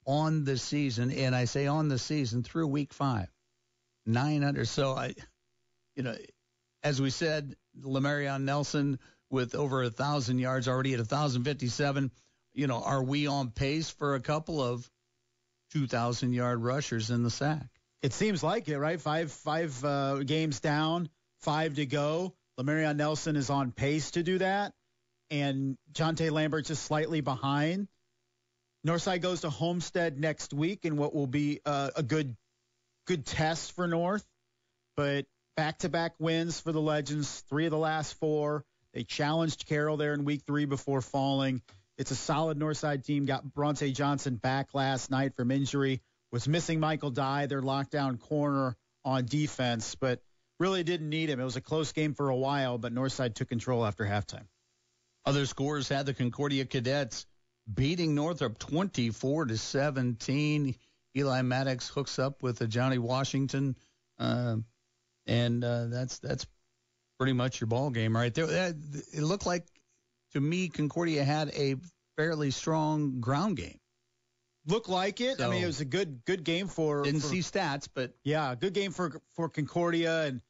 on 0.07 0.45
the 0.45 0.57
season, 0.57 1.11
and 1.11 1.35
I 1.35 1.47
say 1.47 1.67
on 1.67 1.89
the 1.89 1.99
season 1.99 2.45
through 2.45 2.69
week 2.69 2.93
five. 2.93 3.27
900. 4.07 4.69
So 4.69 4.93
I, 4.93 5.17
you 5.97 6.05
know, 6.05 6.15
as 6.85 7.03
we 7.03 7.11
said, 7.11 7.57
Lamarion 7.83 8.43
Nelson 8.43 9.01
with 9.31 9.55
over 9.55 9.83
a 9.83 9.91
thousand 9.91 10.39
yards 10.39 10.69
already 10.69 10.95
at 10.95 11.01
1,057. 11.01 12.11
You 12.55 12.67
know, 12.67 12.83
are 12.83 13.03
we 13.03 13.27
on 13.27 13.51
pace 13.51 13.91
for 13.91 14.15
a 14.15 14.21
couple 14.21 14.63
of 14.63 14.89
2,000 15.73 16.33
yard 16.33 16.63
rushers 16.63 17.11
in 17.11 17.23
the 17.23 17.31
SAC? 17.31 17.67
It 18.03 18.13
seems 18.13 18.43
like 18.43 18.69
it, 18.69 18.79
right? 18.79 19.01
Five 19.01 19.33
five 19.33 19.85
uh, 19.85 20.23
games 20.23 20.61
down, 20.61 21.09
five 21.41 21.75
to 21.77 21.87
go. 21.87 22.35
Lamarion 22.59 22.97
Nelson 22.97 23.37
is 23.37 23.51
on 23.51 23.73
pace 23.73 24.13
to 24.13 24.23
do 24.23 24.39
that, 24.39 24.73
and 25.31 25.77
Jonte 25.93 26.31
Lambert 26.31 26.67
just 26.67 26.85
slightly 26.85 27.21
behind. 27.21 27.89
Northside 28.87 29.21
goes 29.21 29.41
to 29.41 29.51
Homestead 29.51 30.19
next 30.19 30.55
week 30.55 30.85
in 30.85 30.97
what 30.97 31.15
will 31.15 31.27
be 31.27 31.61
uh, 31.67 31.91
a 31.97 32.03
good 32.03 32.37
good 33.07 33.27
test 33.27 33.73
for 33.73 33.89
North, 33.89 34.25
but 34.97 35.27
back 35.57 35.79
to 35.79 35.89
back 35.89 36.15
wins 36.21 36.61
for 36.61 36.71
the 36.71 36.81
Legends, 36.81 37.41
three 37.49 37.67
of 37.67 37.73
the 37.73 37.79
last 37.79 38.15
four. 38.15 38.65
They 38.99 39.05
challenged 39.05 39.67
Carroll 39.67 39.97
there 39.97 40.13
in 40.13 40.25
week 40.25 40.43
three 40.45 40.65
before 40.65 41.01
falling. 41.01 41.63
It's 41.99 42.11
a 42.11 42.17
solid 42.17 42.59
Northside 42.59 43.05
team. 43.05 43.27
Got 43.27 43.55
Bronte 43.55 43.93
Johnson 43.93 44.35
back 44.35 44.75
last 44.75 45.09
night 45.09 45.37
from 45.37 45.53
injury. 45.53 46.03
Was 46.33 46.49
missing 46.49 46.81
Michael 46.81 47.13
Dye, 47.13 47.47
their 47.47 47.63
lockdown 47.63 48.19
corner 48.19 48.77
on 49.05 49.25
defense, 49.25 49.95
but 49.95 50.21
really 50.59 50.83
didn't 50.83 51.11
need 51.11 51.31
him. 51.31 51.39
It 51.39 51.45
was 51.45 51.55
a 51.55 51.61
close 51.61 51.93
game 51.93 52.13
for 52.13 52.29
a 52.29 52.35
while, 52.35 52.77
but 52.77 52.93
Northside 52.93 53.37
took 53.37 53.49
control 53.49 53.87
after 53.87 54.05
halftime. 54.05 54.49
Other 55.25 55.47
scores 55.47 55.89
had 55.89 56.05
the 56.05 56.13
Concordia 56.13 56.65
Cadets 56.65 57.25
beating 57.73 58.17
Northrop 58.17 58.59
24 58.59 59.45
to 59.45 59.59
17. 59.59 60.75
Eli 61.17 61.43
Maddox 61.43 61.89
hooks 61.89 62.19
up 62.19 62.43
with 62.43 62.69
Johnny 62.69 62.99
Washington, 62.99 63.77
uh, 64.19 64.57
and 65.25 65.63
uh, 65.63 65.87
that's 65.87 66.19
that's 66.19 66.49
pretty 67.19 67.33
much 67.33 67.61
your 67.61 67.69
ball 67.69 67.91
game 67.91 68.17
right 68.17 68.33
there. 68.33 68.75
It 69.13 69.23
looked 69.23 69.47
like 69.47 69.67
to 70.33 70.41
me 70.41 70.69
Concordia 70.69 71.25
had 71.25 71.51
a 71.51 71.77
fairly 72.17 72.51
strong 72.51 73.21
ground 73.21 73.57
game. 73.57 73.79
Looked 74.67 74.89
like 74.89 75.21
it. 75.21 75.39
So, 75.39 75.47
I 75.47 75.51
mean, 75.51 75.63
it 75.63 75.67
was 75.67 75.81
a 75.81 75.87
good 75.87 76.25
good 76.27 76.45
game 76.45 76.69
for. 76.69 77.03
Didn't 77.03 77.21
for, 77.21 77.29
see 77.29 77.41
stats, 77.41 77.89
but 77.93 78.13
yeah, 78.25 78.55
good 78.55 78.75
game 78.75 78.93
for 78.93 79.21
for 79.35 79.49
Concordia 79.49 80.25
and 80.25 80.43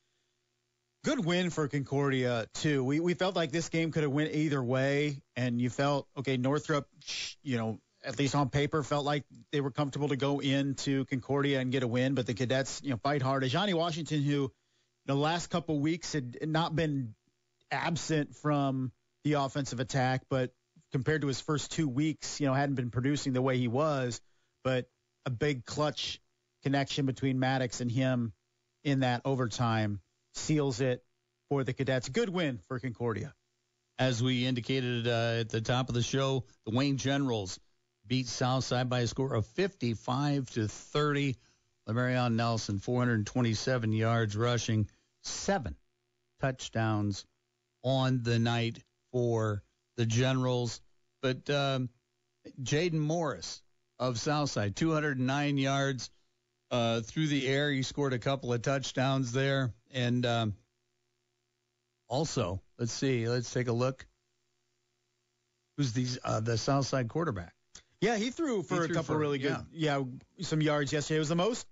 good 1.05 1.25
win 1.25 1.51
for 1.51 1.69
Concordia 1.69 2.47
too. 2.55 2.83
We 2.83 3.01
we 3.01 3.15
felt 3.15 3.37
like 3.37 3.53
this 3.53 3.69
game 3.69 3.93
could 3.93 4.03
have 4.03 4.13
went 4.13 4.35
either 4.35 4.63
way, 4.63 5.23
and 5.37 5.61
you 5.61 5.71
felt 5.71 6.09
okay. 6.19 6.37
Northrop, 6.37 6.89
you 7.43 7.59
know, 7.59 7.79
at 8.05 8.19
least 8.19 8.35
on 8.35 8.49
paper, 8.49 8.83
felt 8.83 9.05
like 9.05 9.25
they 9.53 9.61
were 9.61 9.71
comfortable 9.71 10.09
to 10.09 10.17
go 10.17 10.41
into 10.41 11.05
Concordia 11.05 11.61
and 11.61 11.71
get 11.71 11.83
a 11.83 11.89
win, 11.89 12.15
but 12.15 12.27
the 12.27 12.35
cadets, 12.35 12.81
you 12.83 12.91
know, 12.91 12.97
fight 12.97 13.23
hard. 13.23 13.45
Johnny 13.45 13.75
Washington, 13.75 14.23
who 14.23 14.51
the 15.09 15.15
last 15.15 15.49
couple 15.49 15.81
weeks 15.81 16.13
had 16.13 16.37
not 16.47 16.77
been 16.77 17.15
absent 17.73 18.37
from 18.37 18.93
the 19.25 19.33
offensive 19.33 19.81
attack, 19.81 20.23
but 20.29 20.53
compared 20.93 21.23
to 21.23 21.27
his 21.27 21.41
first 21.41 21.73
two 21.73 21.89
weeks, 21.89 22.41
you 22.41 22.47
know, 22.47 22.53
hadn't 22.53 22.77
been 22.77 22.91
producing 22.91 23.33
the 23.33 23.43
way 23.43 23.57
he 23.57 23.69
was, 23.69 24.21
but 24.63 24.89
a 25.25 25.31
big 25.31 25.65
clutch 25.65 26.21
connection 26.63 27.07
between 27.07 27.41
Maddox 27.41 27.81
and 27.81 27.91
him 27.91 28.33
in 28.85 29.01
that 29.01 29.23
overtime 29.25 30.01
seals 30.35 30.81
it 30.81 31.03
for 31.49 31.65
the 31.65 31.73
Cadets. 31.73 32.11
Good 32.11 32.29
win 32.29 32.61
for 32.69 32.79
Concordia. 32.79 33.35
As 33.99 34.23
we 34.23 34.47
indicated 34.47 35.09
uh, 35.09 35.41
at 35.41 35.49
the 35.49 35.63
top 35.63 35.89
of 35.89 35.95
the 35.95 36.03
show, 36.03 36.45
the 36.67 36.75
Wayne 36.77 36.99
Generals 36.99 37.59
beat 38.07 38.29
Southside 38.29 38.91
by 38.91 39.01
a 39.01 39.07
score 39.07 39.35
of 39.35 39.47
55 39.47 40.51
to 40.51 40.69
30. 40.69 41.37
Lamarion 41.89 42.35
Nelson, 42.35 42.79
427 42.79 43.93
yards 43.93 44.37
rushing, 44.37 44.87
seven 45.23 45.77
touchdowns 46.41 47.25
on 47.83 48.23
the 48.23 48.39
night 48.39 48.79
for 49.13 49.63
the 49.97 50.07
Generals. 50.07 50.81
But 51.23 51.49
um, 51.51 51.89
Jaden 52.63 52.95
Morris 52.95 53.63
of 53.99 54.19
Southside, 54.19 54.77
209 54.77 55.59
yards 55.59 56.11
uh, 56.71 57.01
through 57.01 57.29
the 57.29 57.47
air. 57.47 57.71
He 57.71 57.83
scored 57.83 58.13
a 58.13 58.19
couple 58.19 58.53
of 58.53 58.63
touchdowns 58.63 59.33
there. 59.33 59.73
And 59.93 60.25
um, 60.27 60.55
also, 62.09 62.61
let's 62.79 62.93
see, 62.93 63.29
let's 63.29 63.53
take 63.53 63.69
a 63.69 63.73
look. 63.73 64.07
Who's 65.77 65.93
these 65.93 66.19
uh, 66.25 66.41
the 66.41 66.59
Southside 66.59 67.09
quarterback? 67.09 67.55
Yeah, 68.01 68.17
he 68.17 68.31
threw 68.31 68.63
for 68.63 68.75
he 68.75 68.81
threw 68.81 68.91
a 68.91 68.95
couple 68.95 69.15
for, 69.15 69.19
really 69.19 69.39
good, 69.39 69.57
yeah. 69.73 69.99
yeah, 70.37 70.45
some 70.45 70.61
yards 70.61 70.93
yesterday. 70.93 71.17
It 71.17 71.21
was 71.21 71.29
the 71.29 71.37
most 71.37 71.67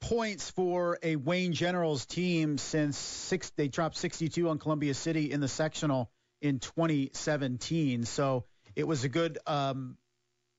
points 0.00 0.50
for 0.50 0.98
a 1.02 1.16
Wayne 1.16 1.52
Generals 1.52 2.06
team 2.06 2.58
since 2.58 2.96
six. 2.96 3.50
They 3.56 3.68
dropped 3.68 3.96
62 3.96 4.48
on 4.48 4.58
Columbia 4.58 4.94
City 4.94 5.30
in 5.30 5.40
the 5.40 5.48
sectional 5.48 6.10
in 6.40 6.58
2017. 6.58 8.04
So 8.04 8.44
it 8.74 8.86
was 8.86 9.04
a 9.04 9.08
good 9.08 9.38
um, 9.46 9.96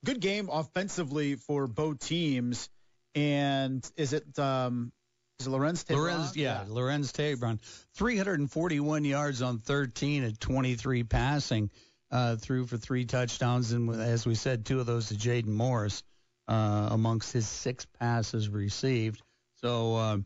good 0.05 0.19
game 0.19 0.49
offensively 0.51 1.35
for 1.35 1.67
both 1.67 1.99
teams. 1.99 2.69
And 3.15 3.89
is 3.95 4.13
it 4.13 4.37
um, 4.37 4.91
is 5.39 5.47
it 5.47 5.49
Lorenz 5.51 5.83
Tabron? 5.83 5.97
Lorenz, 5.97 6.35
yeah, 6.35 6.63
yeah, 6.63 6.73
Lorenz 6.73 7.11
Tabron. 7.11 7.59
341 7.95 9.05
yards 9.05 9.41
on 9.41 9.59
13 9.59 10.23
at 10.23 10.39
23 10.39 11.03
passing, 11.03 11.69
uh, 12.11 12.35
threw 12.37 12.65
for 12.65 12.77
three 12.77 13.05
touchdowns, 13.05 13.71
and 13.71 13.89
as 13.89 14.25
we 14.25 14.35
said, 14.35 14.65
two 14.65 14.79
of 14.79 14.85
those 14.85 15.09
to 15.09 15.15
Jaden 15.15 15.47
Morris 15.47 16.03
uh, 16.47 16.89
amongst 16.91 17.33
his 17.33 17.47
six 17.47 17.85
passes 17.99 18.49
received. 18.49 19.21
So, 19.61 19.95
uh, 19.95 20.17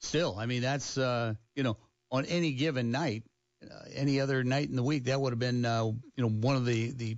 still, 0.00 0.36
I 0.38 0.46
mean, 0.46 0.62
that's 0.62 0.96
uh, 0.96 1.34
you 1.54 1.62
know, 1.62 1.76
on 2.10 2.24
any 2.26 2.52
given 2.52 2.90
night, 2.90 3.24
uh, 3.62 3.84
any 3.92 4.20
other 4.20 4.44
night 4.44 4.68
in 4.68 4.76
the 4.76 4.82
week, 4.82 5.04
that 5.04 5.20
would 5.20 5.32
have 5.32 5.38
been 5.38 5.64
uh, 5.64 5.84
you 5.84 6.22
know 6.22 6.28
one 6.28 6.56
of 6.56 6.64
the 6.64 6.92
the 6.92 7.16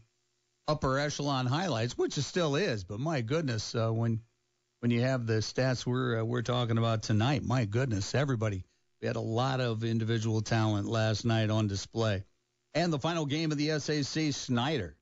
upper 0.69 0.99
echelon 0.99 1.47
highlights, 1.47 1.97
which 1.97 2.19
it 2.19 2.23
still 2.23 2.57
is. 2.57 2.85
But 2.85 3.00
my 3.00 3.21
goodness, 3.21 3.75
uh, 3.75 3.91
when 3.91 4.21
when 4.81 4.91
you 4.91 5.03
have 5.03 5.26
the 5.26 5.35
stats 5.35 5.87
we're 5.87 6.21
uh, 6.21 6.25
we're 6.25 6.43
talking 6.43 6.79
about 6.79 7.03
tonight, 7.03 7.45
my 7.45 7.65
goodness, 7.65 8.15
everybody, 8.15 8.65
we 9.00 9.07
had 9.07 9.17
a 9.17 9.21
lot 9.21 9.61
of 9.61 9.85
individual 9.85 10.41
talent 10.41 10.87
last 10.87 11.25
night 11.25 11.50
on 11.50 11.69
display. 11.69 12.25
And 12.75 12.93
the 12.93 12.99
final 12.99 13.25
game 13.25 13.53
of 13.53 13.59
the 13.59 13.79
SAC, 13.79 14.35
Snider 14.35 14.97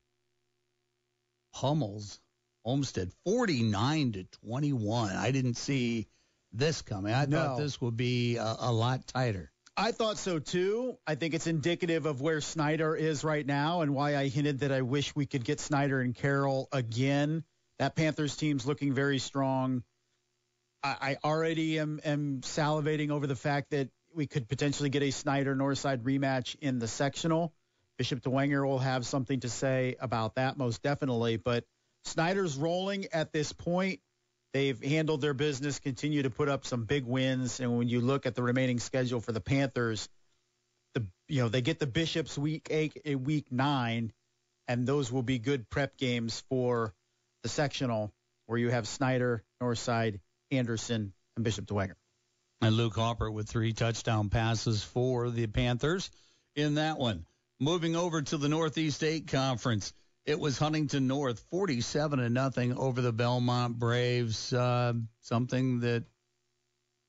pummels 1.53 2.19
Homestead 2.63 3.11
49 3.25 4.13
to 4.13 4.23
21. 4.23 5.15
I 5.15 5.31
didn't 5.31 5.55
see 5.55 6.07
this 6.57 6.81
coming. 6.81 7.13
I 7.13 7.25
no. 7.25 7.37
thought 7.37 7.57
this 7.57 7.79
would 7.81 7.97
be 7.97 8.37
a, 8.37 8.55
a 8.59 8.71
lot 8.71 9.07
tighter. 9.07 9.51
I 9.77 9.91
thought 9.91 10.17
so 10.17 10.39
too. 10.39 10.97
I 11.05 11.15
think 11.15 11.33
it's 11.33 11.47
indicative 11.47 12.05
of 12.05 12.21
where 12.21 12.39
Snider 12.39 12.95
is 12.95 13.23
right 13.23 13.45
now 13.45 13.81
and 13.81 13.93
why 13.93 14.15
I 14.15 14.29
hinted 14.29 14.59
that 14.59 14.71
I 14.71 14.81
wish 14.81 15.13
we 15.15 15.25
could 15.25 15.43
get 15.43 15.59
Snider 15.59 15.99
and 15.99 16.15
Carroll 16.15 16.69
again. 16.71 17.43
That 17.79 17.95
Panthers 17.95 18.37
team's 18.37 18.65
looking 18.65 18.93
very 18.93 19.19
strong. 19.19 19.83
I, 20.81 20.95
I 21.01 21.17
already 21.27 21.77
am, 21.79 21.99
am 22.05 22.39
salivating 22.41 23.09
over 23.09 23.27
the 23.27 23.35
fact 23.35 23.71
that 23.71 23.89
we 24.13 24.27
could 24.27 24.47
potentially 24.47 24.89
get 24.89 25.03
a 25.03 25.11
Snider 25.11 25.55
Northside 25.55 26.03
rematch 26.03 26.55
in 26.61 26.79
the 26.79 26.87
sectional. 26.87 27.53
Bishop 27.97 28.21
Dwenger 28.21 28.65
will 28.65 28.79
have 28.79 29.05
something 29.05 29.41
to 29.41 29.49
say 29.49 29.97
about 29.99 30.35
that 30.35 30.57
most 30.57 30.83
definitely. 30.83 31.35
But 31.35 31.65
Snider's 32.05 32.55
rolling 32.55 33.07
at 33.11 33.33
this 33.33 33.51
point. 33.51 33.99
They've 34.55 34.81
handled 34.81 35.19
their 35.19 35.33
business, 35.33 35.79
continue 35.79 36.23
to 36.23 36.29
put 36.29 36.47
up 36.47 36.65
some 36.65 36.85
big 36.85 37.03
wins, 37.03 37.59
and 37.59 37.77
when 37.77 37.89
you 37.89 37.99
look 37.99 38.25
at 38.25 38.35
the 38.35 38.41
remaining 38.41 38.79
schedule 38.79 39.19
for 39.19 39.33
the 39.33 39.41
Panthers, 39.41 40.07
the 40.93 41.05
you 41.27 41.41
know 41.41 41.49
they 41.49 41.61
get 41.61 41.77
the 41.77 41.85
Bishops 41.85 42.37
week 42.37 42.69
eight, 42.69 43.01
eh, 43.03 43.15
week 43.15 43.51
nine, 43.51 44.13
and 44.69 44.87
those 44.87 45.11
will 45.11 45.23
be 45.23 45.39
good 45.39 45.69
prep 45.69 45.97
games 45.97 46.41
for 46.47 46.93
the 47.43 47.49
sectional 47.49 48.13
where 48.45 48.57
you 48.57 48.69
have 48.69 48.87
Snider, 48.87 49.43
Northside, 49.61 50.21
Anderson, 50.51 51.11
and 51.35 51.43
Bishop 51.43 51.65
Dwenger. 51.65 51.95
And 52.61 52.77
Luke 52.77 52.95
Hopper 52.95 53.29
with 53.29 53.49
three 53.49 53.73
touchdown 53.73 54.29
passes 54.29 54.85
for 54.85 55.31
the 55.31 55.47
Panthers 55.47 56.09
in 56.55 56.75
that 56.75 56.97
one. 56.97 57.25
Moving 57.59 57.97
over 57.97 58.21
to 58.21 58.37
the 58.37 58.47
Northeast 58.47 59.03
Eight 59.03 59.27
Conference. 59.27 59.91
It 60.25 60.39
was 60.39 60.57
Huntington 60.57 61.07
North, 61.07 61.43
47 61.51 62.17
to 62.19 62.29
nothing 62.29 62.75
over 62.75 63.01
the 63.01 63.11
Belmont 63.11 63.77
Braves. 63.77 64.51
Uh, 64.51 64.93
something 65.21 65.81
that 65.81 66.03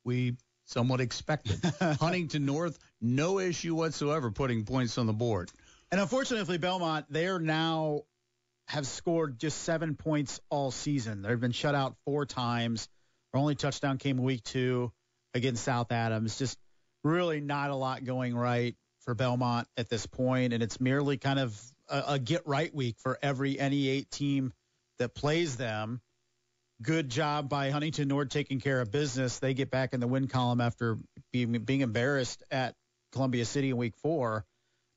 we 0.04 0.37
somewhat 0.66 1.00
expected. 1.00 1.61
Huntington 1.80 2.44
North, 2.44 2.78
no 3.00 3.38
issue 3.38 3.75
whatsoever 3.75 4.30
putting 4.30 4.64
points 4.64 4.99
on 4.99 5.06
the 5.06 5.14
board. 5.14 5.50
And 5.90 6.00
unfortunately, 6.00 6.58
Belmont, 6.58 7.06
they 7.08 7.26
are 7.26 7.38
now 7.38 8.02
have 8.68 8.87
scored 8.87 9.38
just 9.38 9.62
seven 9.62 9.94
points 9.94 10.40
all 10.50 10.70
season. 10.70 11.23
They've 11.23 11.40
been 11.40 11.52
shut 11.52 11.75
out 11.75 11.96
four 12.04 12.26
times. 12.26 12.88
Their 13.32 13.40
only 13.40 13.54
touchdown 13.54 13.99
came 13.99 14.18
week 14.18 14.42
two 14.42 14.92
against 15.32 15.64
South 15.64 15.92
Adams. 15.92 16.38
Just 16.38 16.58
really 17.04 17.40
not 17.40 17.70
a 17.70 17.76
lot 17.76 18.04
going 18.04 18.37
right 18.37 18.75
for 19.00 19.14
Belmont 19.14 19.68
at 19.76 19.88
this 19.88 20.04
point, 20.06 20.52
and 20.52 20.62
it's 20.62 20.80
merely 20.80 21.16
kind 21.16 21.38
of 21.38 21.58
a, 21.88 22.02
a 22.09 22.19
get 22.19 22.47
right 22.47 22.75
week 22.75 22.97
for 22.99 23.19
every 23.23 23.57
NE8 23.57 24.11
team 24.11 24.52
that 24.99 25.14
plays 25.14 25.57
them. 25.57 26.00
Good 26.83 27.09
job 27.09 27.49
by 27.49 27.71
Huntington 27.71 28.09
North 28.09 28.28
taking 28.28 28.61
care 28.61 28.81
of 28.81 28.90
business. 28.90 29.38
They 29.38 29.55
get 29.55 29.71
back 29.71 29.95
in 29.95 30.00
the 30.00 30.07
win 30.07 30.28
column 30.28 30.61
after 30.61 30.99
being, 31.33 31.52
being 31.52 31.81
embarrassed 31.81 32.43
at 32.50 32.75
Columbia 33.12 33.45
City 33.45 33.71
in 33.71 33.76
week 33.76 33.97
four. 33.97 34.45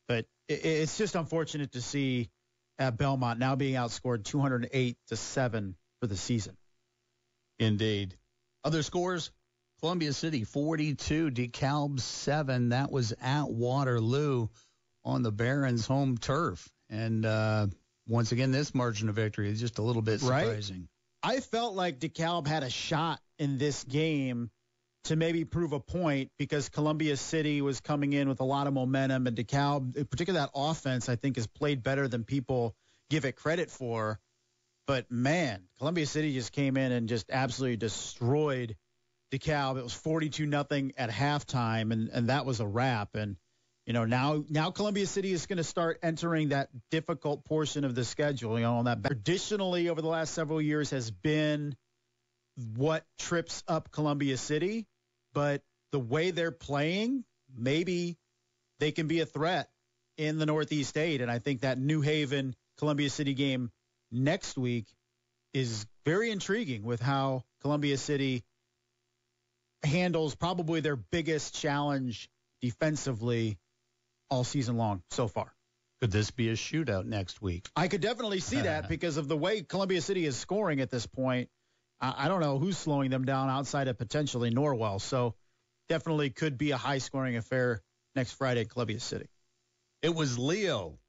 But 0.07 0.25
it, 0.47 0.65
it's 0.65 0.97
just 0.97 1.15
unfortunate 1.15 1.71
to 1.73 1.81
see 1.81 2.29
at 2.77 2.97
Belmont 2.97 3.39
now 3.39 3.55
being 3.55 3.75
outscored 3.75 4.25
208 4.25 4.97
to 5.07 5.15
7 5.15 5.75
for 6.01 6.07
the 6.07 6.17
season. 6.17 6.57
Indeed. 7.59 8.15
Other 8.63 8.83
scores 8.83 9.31
Columbia 9.79 10.11
City 10.11 10.43
42, 10.43 11.31
DeKalb 11.31 12.01
7. 12.01 12.69
That 12.69 12.91
was 12.91 13.13
at 13.21 13.49
Waterloo 13.49 14.47
on 15.05 15.23
the 15.23 15.31
Barons' 15.31 15.85
home 15.85 16.17
turf. 16.17 16.69
And 16.89 17.25
uh, 17.25 17.67
once 18.07 18.31
again, 18.31 18.51
this 18.51 18.73
margin 18.73 19.09
of 19.09 19.15
victory 19.15 19.49
is 19.49 19.59
just 19.59 19.77
a 19.77 19.81
little 19.81 20.01
bit 20.01 20.19
surprising. 20.19 20.87
Right? 21.23 21.35
I 21.37 21.39
felt 21.41 21.75
like 21.75 21.99
DeKalb 21.99 22.47
had 22.47 22.63
a 22.63 22.69
shot 22.69 23.19
in 23.37 23.57
this 23.57 23.83
game 23.83 24.49
to 25.05 25.15
maybe 25.15 25.45
prove 25.45 25.73
a 25.73 25.79
point 25.79 26.31
because 26.37 26.69
Columbia 26.69 27.17
City 27.17 27.61
was 27.61 27.79
coming 27.79 28.13
in 28.13 28.27
with 28.29 28.39
a 28.41 28.45
lot 28.45 28.67
of 28.67 28.73
momentum, 28.73 29.27
and 29.27 29.35
DeKalb, 29.35 29.93
particularly 30.09 30.45
that 30.45 30.51
offense, 30.55 31.09
I 31.09 31.15
think 31.15 31.35
has 31.35 31.47
played 31.47 31.83
better 31.83 32.07
than 32.07 32.23
people 32.23 32.75
give 33.09 33.25
it 33.25 33.35
credit 33.35 33.69
for. 33.69 34.19
But 34.87 35.11
man, 35.11 35.63
Columbia 35.77 36.05
City 36.05 36.33
just 36.33 36.51
came 36.51 36.75
in 36.77 36.91
and 36.91 37.07
just 37.07 37.29
absolutely 37.31 37.77
destroyed 37.77 38.75
DeKalb. 39.31 39.77
It 39.77 39.83
was 39.83 39.93
42 39.93 40.45
nothing 40.45 40.93
at 40.97 41.09
halftime, 41.09 41.91
and 41.91 42.09
and 42.09 42.29
that 42.29 42.45
was 42.45 42.59
a 42.59 42.67
wrap. 42.67 43.15
And 43.15 43.37
you 43.89 43.93
know, 43.93 44.05
now 44.05 44.43
now 44.49 44.69
Columbia 44.69 45.07
City 45.07 45.31
is 45.31 45.47
going 45.47 45.57
to 45.57 45.63
start 45.63 45.97
entering 46.03 46.49
that 46.49 46.69
difficult 46.91 47.43
portion 47.43 47.83
of 47.83 47.95
the 47.95 48.05
schedule. 48.05 48.59
You 48.59 48.65
know, 48.65 48.83
that 48.83 49.03
traditionally 49.03 49.89
over 49.89 49.99
the 49.99 50.07
last 50.07 50.35
several 50.35 50.61
years 50.61 50.91
has 50.91 51.09
been 51.09 51.75
what 52.75 53.03
trips 53.17 53.63
up 53.67 53.91
Columbia 53.91 54.37
City, 54.37 54.85
but 55.33 55.63
the 55.91 55.99
way 55.99 56.29
they're 56.29 56.51
playing, 56.51 57.23
maybe 57.57 58.15
they 58.77 58.91
can 58.91 59.07
be 59.07 59.21
a 59.21 59.25
threat 59.25 59.71
in 60.17 60.37
the 60.37 60.45
Northeast 60.45 60.95
Eight. 60.95 61.21
And 61.21 61.31
I 61.31 61.39
think 61.39 61.61
that 61.61 61.79
New 61.79 62.01
Haven 62.01 62.55
Columbia 62.77 63.09
City 63.09 63.33
game 63.33 63.71
next 64.11 64.55
week 64.55 64.85
is 65.51 65.87
very 66.05 66.29
intriguing 66.29 66.83
with 66.83 67.01
how 67.01 67.43
Columbia 67.61 67.97
City 67.97 68.43
handles 69.81 70.35
probably 70.35 70.79
their 70.79 70.95
biggest 70.95 71.55
challenge 71.55 72.29
defensively 72.61 73.57
all 74.29 74.43
season 74.43 74.77
long 74.77 75.01
so 75.09 75.27
far. 75.27 75.53
Could 76.01 76.11
this 76.11 76.31
be 76.31 76.49
a 76.49 76.53
shootout 76.53 77.05
next 77.05 77.41
week? 77.41 77.69
I 77.75 77.87
could 77.89 78.01
definitely 78.01 78.39
see 78.39 78.61
that 78.61 78.87
because 78.89 79.17
of 79.17 79.27
the 79.27 79.35
way 79.35 79.61
Columbia 79.61 80.01
City 80.01 80.25
is 80.25 80.37
scoring 80.37 80.79
at 80.79 80.89
this 80.89 81.05
point. 81.05 81.49
I, 81.99 82.25
I 82.25 82.27
don't 82.27 82.39
know 82.39 82.57
who's 82.57 82.77
slowing 82.77 83.09
them 83.09 83.25
down 83.25 83.49
outside 83.49 83.87
of 83.87 83.97
potentially 83.97 84.51
Norwell. 84.51 85.01
So 85.01 85.35
definitely 85.89 86.29
could 86.29 86.57
be 86.57 86.71
a 86.71 86.77
high 86.77 86.99
scoring 86.99 87.35
affair 87.35 87.81
next 88.15 88.33
Friday 88.33 88.61
at 88.61 88.69
Columbia 88.69 88.99
City. 88.99 89.27
It 90.01 90.15
was 90.15 90.39
Leo 90.39 90.99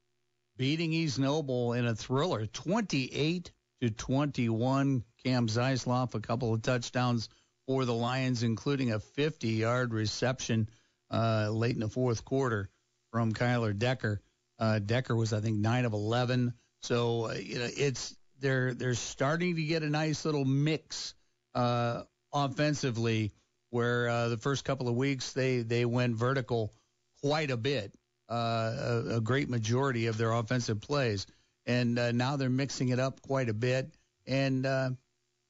beating 0.57 0.91
East 0.91 1.17
Noble 1.17 1.73
in 1.73 1.85
a 1.85 1.95
thriller, 1.95 2.45
28 2.45 3.51
to 3.81 3.89
21. 3.89 5.03
Cam 5.23 5.47
Zeisloff, 5.47 6.15
a 6.15 6.19
couple 6.19 6.53
of 6.53 6.63
touchdowns 6.63 7.29
for 7.67 7.85
the 7.85 7.93
Lions, 7.93 8.43
including 8.43 8.91
a 8.91 8.99
50-yard 8.99 9.93
reception 9.93 10.67
uh, 11.11 11.49
late 11.51 11.75
in 11.75 11.79
the 11.79 11.87
fourth 11.87 12.25
quarter 12.25 12.69
from 13.11 13.33
Kyler 13.33 13.77
Decker. 13.77 14.21
Uh, 14.59 14.79
Decker 14.79 15.15
was, 15.15 15.33
I 15.33 15.39
think, 15.39 15.57
nine 15.57 15.85
of 15.85 15.93
11. 15.93 16.53
So 16.81 17.29
uh, 17.29 17.33
you 17.33 17.59
know, 17.59 17.67
it's 17.77 18.15
they're 18.39 18.73
they're 18.73 18.95
starting 18.95 19.55
to 19.55 19.63
get 19.63 19.83
a 19.83 19.89
nice 19.89 20.25
little 20.25 20.45
mix 20.45 21.13
uh, 21.53 22.03
offensively, 22.33 23.33
where 23.69 24.09
uh, 24.09 24.29
the 24.29 24.37
first 24.37 24.65
couple 24.65 24.89
of 24.89 24.95
weeks 24.95 25.33
they 25.33 25.59
they 25.61 25.85
went 25.85 26.15
vertical 26.15 26.73
quite 27.21 27.51
a 27.51 27.57
bit, 27.57 27.93
uh, 28.29 28.33
a, 28.33 29.15
a, 29.17 29.21
great 29.21 29.47
majority 29.47 30.07
of 30.07 30.17
their 30.17 30.31
offensive 30.31 30.81
plays, 30.81 31.27
and 31.67 31.99
uh, 31.99 32.11
now 32.11 32.35
they're 32.35 32.49
mixing 32.49 32.89
it 32.89 32.99
up 32.99 33.21
quite 33.21 33.49
a 33.49 33.53
bit 33.53 33.91
and 34.25 34.65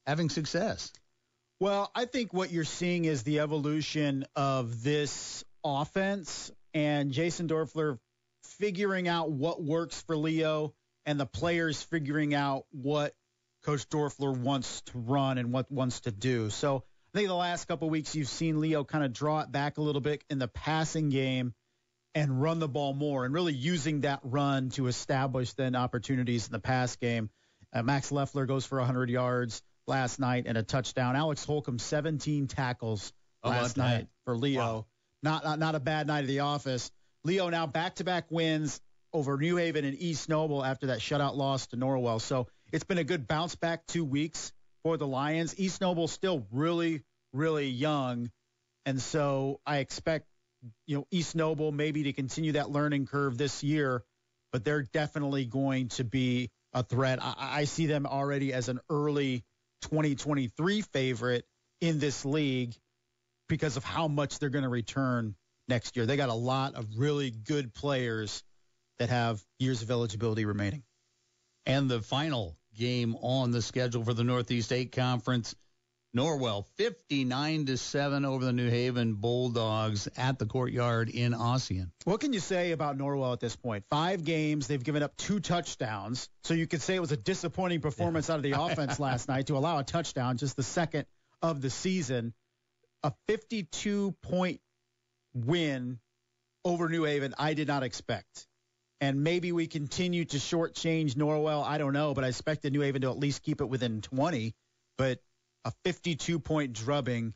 having 0.06 0.28
success. 0.28 0.92
Well, 1.60 1.90
I 1.94 2.06
think 2.06 2.34
what 2.34 2.50
you're 2.50 2.64
seeing 2.64 3.04
is 3.04 3.22
the 3.22 3.38
evolution 3.38 4.26
of 4.34 4.82
this 4.82 5.44
offense 5.64 6.50
and 6.74 7.12
Jason 7.12 7.48
Dorfler 7.48 7.98
figuring 8.42 9.08
out 9.08 9.30
what 9.30 9.62
works 9.62 10.00
for 10.02 10.16
Leo 10.16 10.74
and 11.06 11.18
the 11.18 11.26
players 11.26 11.82
figuring 11.82 12.34
out 12.34 12.64
what 12.70 13.14
Coach 13.64 13.88
Dorfler 13.88 14.36
wants 14.36 14.80
to 14.82 14.98
run 14.98 15.38
and 15.38 15.52
what 15.52 15.70
wants 15.70 16.00
to 16.00 16.10
do. 16.10 16.50
So 16.50 16.84
I 17.14 17.18
think 17.18 17.28
the 17.28 17.34
last 17.34 17.66
couple 17.66 17.88
weeks 17.90 18.14
you've 18.14 18.28
seen 18.28 18.60
Leo 18.60 18.84
kind 18.84 19.04
of 19.04 19.12
draw 19.12 19.40
it 19.40 19.52
back 19.52 19.78
a 19.78 19.82
little 19.82 20.00
bit 20.00 20.24
in 20.30 20.38
the 20.38 20.48
passing 20.48 21.10
game 21.10 21.54
and 22.14 22.42
run 22.42 22.58
the 22.58 22.68
ball 22.68 22.92
more 22.92 23.24
and 23.24 23.32
really 23.32 23.54
using 23.54 24.02
that 24.02 24.20
run 24.22 24.70
to 24.70 24.86
establish 24.86 25.52
then 25.54 25.74
opportunities 25.74 26.46
in 26.46 26.52
the 26.52 26.58
pass 26.58 26.96
game. 26.96 27.30
Uh, 27.72 27.82
Max 27.82 28.12
Leffler 28.12 28.46
goes 28.46 28.66
for 28.66 28.78
100 28.78 29.08
yards 29.08 29.62
last 29.86 30.20
night 30.20 30.44
and 30.46 30.58
a 30.58 30.62
touchdown. 30.62 31.16
Alex 31.16 31.44
Holcomb 31.44 31.78
17 31.78 32.48
tackles 32.48 33.12
last 33.44 33.76
night 33.76 34.08
for 34.24 34.36
Leo. 34.36 34.60
Wow. 34.60 34.86
Not, 35.22 35.44
not 35.44 35.58
not 35.58 35.74
a 35.74 35.80
bad 35.80 36.06
night 36.06 36.20
at 36.20 36.26
the 36.26 36.40
office. 36.40 36.90
Leo 37.24 37.48
now 37.48 37.66
back-to-back 37.66 38.26
wins 38.30 38.80
over 39.12 39.36
New 39.36 39.56
Haven 39.56 39.84
and 39.84 39.96
East 40.00 40.28
Noble 40.28 40.64
after 40.64 40.88
that 40.88 40.98
shutout 40.98 41.36
loss 41.36 41.66
to 41.68 41.76
Norwell. 41.76 42.20
So 42.20 42.48
it's 42.72 42.84
been 42.84 42.98
a 42.98 43.04
good 43.04 43.28
bounce 43.28 43.54
back 43.54 43.86
two 43.86 44.04
weeks 44.04 44.52
for 44.82 44.96
the 44.96 45.06
Lions. 45.06 45.58
East 45.58 45.80
Noble 45.80 46.08
still 46.08 46.46
really, 46.50 47.02
really 47.32 47.68
young. 47.68 48.30
And 48.86 49.00
so 49.00 49.60
I 49.64 49.78
expect, 49.78 50.26
you 50.86 50.96
know, 50.96 51.06
East 51.10 51.36
Noble 51.36 51.70
maybe 51.70 52.04
to 52.04 52.12
continue 52.12 52.52
that 52.52 52.70
learning 52.70 53.06
curve 53.06 53.38
this 53.38 53.62
year, 53.62 54.02
but 54.50 54.64
they're 54.64 54.82
definitely 54.82 55.44
going 55.44 55.88
to 55.88 56.04
be 56.04 56.50
a 56.72 56.82
threat. 56.82 57.20
I, 57.22 57.34
I 57.38 57.64
see 57.64 57.86
them 57.86 58.06
already 58.06 58.52
as 58.52 58.68
an 58.68 58.80
early 58.90 59.44
2023 59.82 60.80
favorite 60.80 61.44
in 61.80 61.98
this 61.98 62.24
league 62.24 62.74
because 63.52 63.76
of 63.76 63.84
how 63.84 64.08
much 64.08 64.38
they're 64.38 64.48
going 64.48 64.62
to 64.62 64.70
return 64.70 65.34
next 65.68 65.94
year. 65.94 66.06
They 66.06 66.16
got 66.16 66.30
a 66.30 66.34
lot 66.34 66.74
of 66.74 66.86
really 66.96 67.30
good 67.30 67.74
players 67.74 68.42
that 68.98 69.10
have 69.10 69.42
years 69.58 69.82
of 69.82 69.90
eligibility 69.90 70.46
remaining. 70.46 70.84
And 71.66 71.90
the 71.90 72.00
final 72.00 72.56
game 72.74 73.14
on 73.16 73.50
the 73.50 73.60
schedule 73.60 74.04
for 74.04 74.14
the 74.14 74.24
Northeast 74.24 74.72
8 74.72 74.90
Conference. 74.92 75.54
Norwell 76.16 76.64
59 76.76 77.66
to 77.66 77.76
7 77.76 78.24
over 78.24 78.42
the 78.42 78.54
New 78.54 78.70
Haven 78.70 79.14
Bulldogs 79.14 80.08
at 80.16 80.38
the 80.38 80.46
courtyard 80.46 81.10
in 81.10 81.32
Ossian. 81.32 81.90
What 82.04 82.20
can 82.20 82.32
you 82.32 82.40
say 82.40 82.72
about 82.72 82.96
Norwell 82.96 83.34
at 83.34 83.40
this 83.40 83.56
point? 83.56 83.84
Five 83.90 84.24
games, 84.24 84.66
they've 84.66 84.82
given 84.82 85.02
up 85.02 85.14
two 85.18 85.40
touchdowns. 85.40 86.30
So 86.44 86.54
you 86.54 86.66
could 86.66 86.80
say 86.80 86.96
it 86.96 87.00
was 87.00 87.12
a 87.12 87.16
disappointing 87.18 87.80
performance 87.80 88.28
yeah. 88.28 88.34
out 88.34 88.36
of 88.36 88.42
the 88.42 88.52
offense 88.52 88.98
last 88.98 89.28
night 89.28 89.48
to 89.48 89.58
allow 89.58 89.78
a 89.78 89.84
touchdown, 89.84 90.38
just 90.38 90.56
the 90.56 90.62
second 90.62 91.04
of 91.42 91.60
the 91.60 91.70
season. 91.70 92.32
A 93.04 93.12
52 93.28 94.12
point 94.22 94.60
win 95.34 95.98
over 96.64 96.88
New 96.88 97.04
Haven, 97.04 97.34
I 97.38 97.54
did 97.54 97.68
not 97.68 97.82
expect 97.82 98.46
and 99.02 99.24
maybe 99.24 99.50
we 99.50 99.66
continue 99.66 100.24
to 100.24 100.36
shortchange 100.36 101.14
Norwell. 101.14 101.66
I 101.66 101.76
don't 101.76 101.92
know, 101.92 102.14
but 102.14 102.22
I 102.22 102.28
expected 102.28 102.72
New 102.72 102.82
Haven 102.82 103.02
to 103.02 103.10
at 103.10 103.18
least 103.18 103.42
keep 103.42 103.60
it 103.60 103.64
within 103.64 104.00
20. 104.00 104.54
But 104.96 105.18
a 105.64 105.72
52 105.84 106.38
point 106.38 106.72
drubbing. 106.72 107.34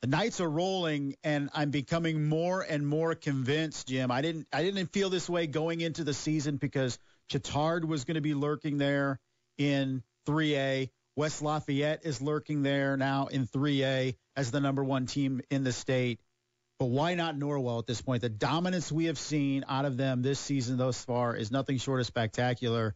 The 0.00 0.08
Knights 0.08 0.40
are 0.40 0.48
rolling, 0.48 1.16
and 1.22 1.50
I'm 1.52 1.70
becoming 1.70 2.26
more 2.30 2.62
and 2.62 2.86
more 2.86 3.14
convinced, 3.14 3.88
Jim. 3.88 4.10
I 4.10 4.22
didn't 4.22 4.46
I 4.54 4.62
didn't 4.62 4.86
feel 4.86 5.10
this 5.10 5.28
way 5.28 5.46
going 5.46 5.82
into 5.82 6.02
the 6.02 6.14
season 6.14 6.56
because 6.56 6.98
Chatard 7.30 7.84
was 7.84 8.06
going 8.06 8.14
to 8.14 8.22
be 8.22 8.32
lurking 8.32 8.78
there 8.78 9.20
in 9.58 10.02
3A. 10.26 10.88
West 11.16 11.40
Lafayette 11.40 12.04
is 12.04 12.20
lurking 12.20 12.62
there 12.62 12.96
now 12.96 13.26
in 13.26 13.46
3A 13.46 14.16
as 14.36 14.50
the 14.50 14.60
number 14.60 14.84
one 14.84 15.06
team 15.06 15.40
in 15.50 15.64
the 15.64 15.72
state. 15.72 16.20
But 16.78 16.86
why 16.86 17.14
not 17.14 17.36
Norwell 17.36 17.78
at 17.78 17.86
this 17.86 18.02
point? 18.02 18.20
The 18.20 18.28
dominance 18.28 18.92
we 18.92 19.06
have 19.06 19.18
seen 19.18 19.64
out 19.66 19.86
of 19.86 19.96
them 19.96 20.20
this 20.20 20.38
season 20.38 20.76
thus 20.76 21.02
far 21.02 21.34
is 21.34 21.50
nothing 21.50 21.78
short 21.78 22.00
of 22.00 22.06
spectacular. 22.06 22.94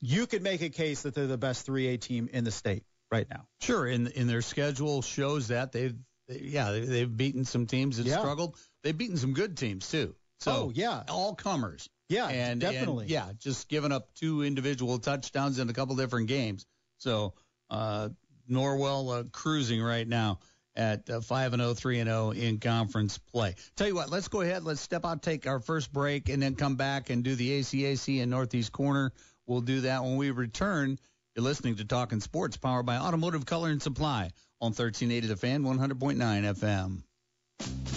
You 0.00 0.26
could 0.26 0.42
make 0.42 0.62
a 0.62 0.70
case 0.70 1.02
that 1.02 1.14
they're 1.14 1.26
the 1.26 1.36
best 1.36 1.66
3A 1.66 2.00
team 2.00 2.30
in 2.32 2.44
the 2.44 2.50
state 2.50 2.82
right 3.10 3.28
now. 3.28 3.46
Sure, 3.60 3.86
in 3.86 4.06
in 4.06 4.26
their 4.26 4.40
schedule 4.40 5.02
shows 5.02 5.48
that 5.48 5.72
they've 5.72 5.96
yeah 6.28 6.72
they've 6.72 7.14
beaten 7.14 7.44
some 7.44 7.66
teams 7.66 7.98
that 7.98 8.06
yeah. 8.06 8.20
struggled. 8.20 8.56
They've 8.82 8.96
beaten 8.96 9.18
some 9.18 9.34
good 9.34 9.58
teams 9.58 9.90
too. 9.90 10.14
So 10.38 10.52
oh, 10.52 10.72
yeah, 10.74 11.02
all 11.10 11.34
comers. 11.34 11.90
Yeah, 12.08 12.28
and 12.28 12.60
definitely. 12.60 13.04
And, 13.04 13.10
yeah, 13.10 13.32
just 13.38 13.68
giving 13.68 13.92
up 13.92 14.14
two 14.14 14.42
individual 14.42 14.98
touchdowns 14.98 15.58
in 15.58 15.68
a 15.68 15.74
couple 15.74 15.94
different 15.96 16.28
games. 16.28 16.64
So 16.98 17.34
Norwell 17.70 19.20
uh, 19.20 19.24
cruising 19.32 19.82
right 19.82 20.06
now 20.06 20.38
at 20.76 21.08
uh, 21.10 21.20
5 21.20 21.52
and 21.54 21.62
0, 21.62 21.74
3 21.74 22.00
and 22.00 22.08
0 22.08 22.30
in 22.30 22.58
conference 22.58 23.18
play. 23.18 23.54
Tell 23.76 23.86
you 23.86 23.94
what, 23.94 24.10
let's 24.10 24.28
go 24.28 24.40
ahead. 24.40 24.64
Let's 24.64 24.80
step 24.80 25.04
out, 25.04 25.22
take 25.22 25.46
our 25.46 25.60
first 25.60 25.92
break, 25.92 26.28
and 26.28 26.42
then 26.42 26.54
come 26.54 26.76
back 26.76 27.10
and 27.10 27.22
do 27.22 27.34
the 27.34 27.60
ACAC 27.60 28.20
in 28.20 28.30
Northeast 28.30 28.72
Corner. 28.72 29.12
We'll 29.46 29.60
do 29.60 29.82
that 29.82 30.02
when 30.02 30.16
we 30.16 30.30
return. 30.30 30.98
You're 31.34 31.44
listening 31.44 31.76
to 31.76 31.84
Talking 31.84 32.20
Sports, 32.20 32.56
powered 32.56 32.86
by 32.86 32.96
Automotive 32.96 33.46
Color 33.46 33.70
and 33.70 33.82
Supply 33.82 34.30
on 34.60 34.72
1380 34.72 35.26
The 35.26 35.36
Fan, 35.36 35.62
100.9 35.62 36.16
FM. 36.16 37.02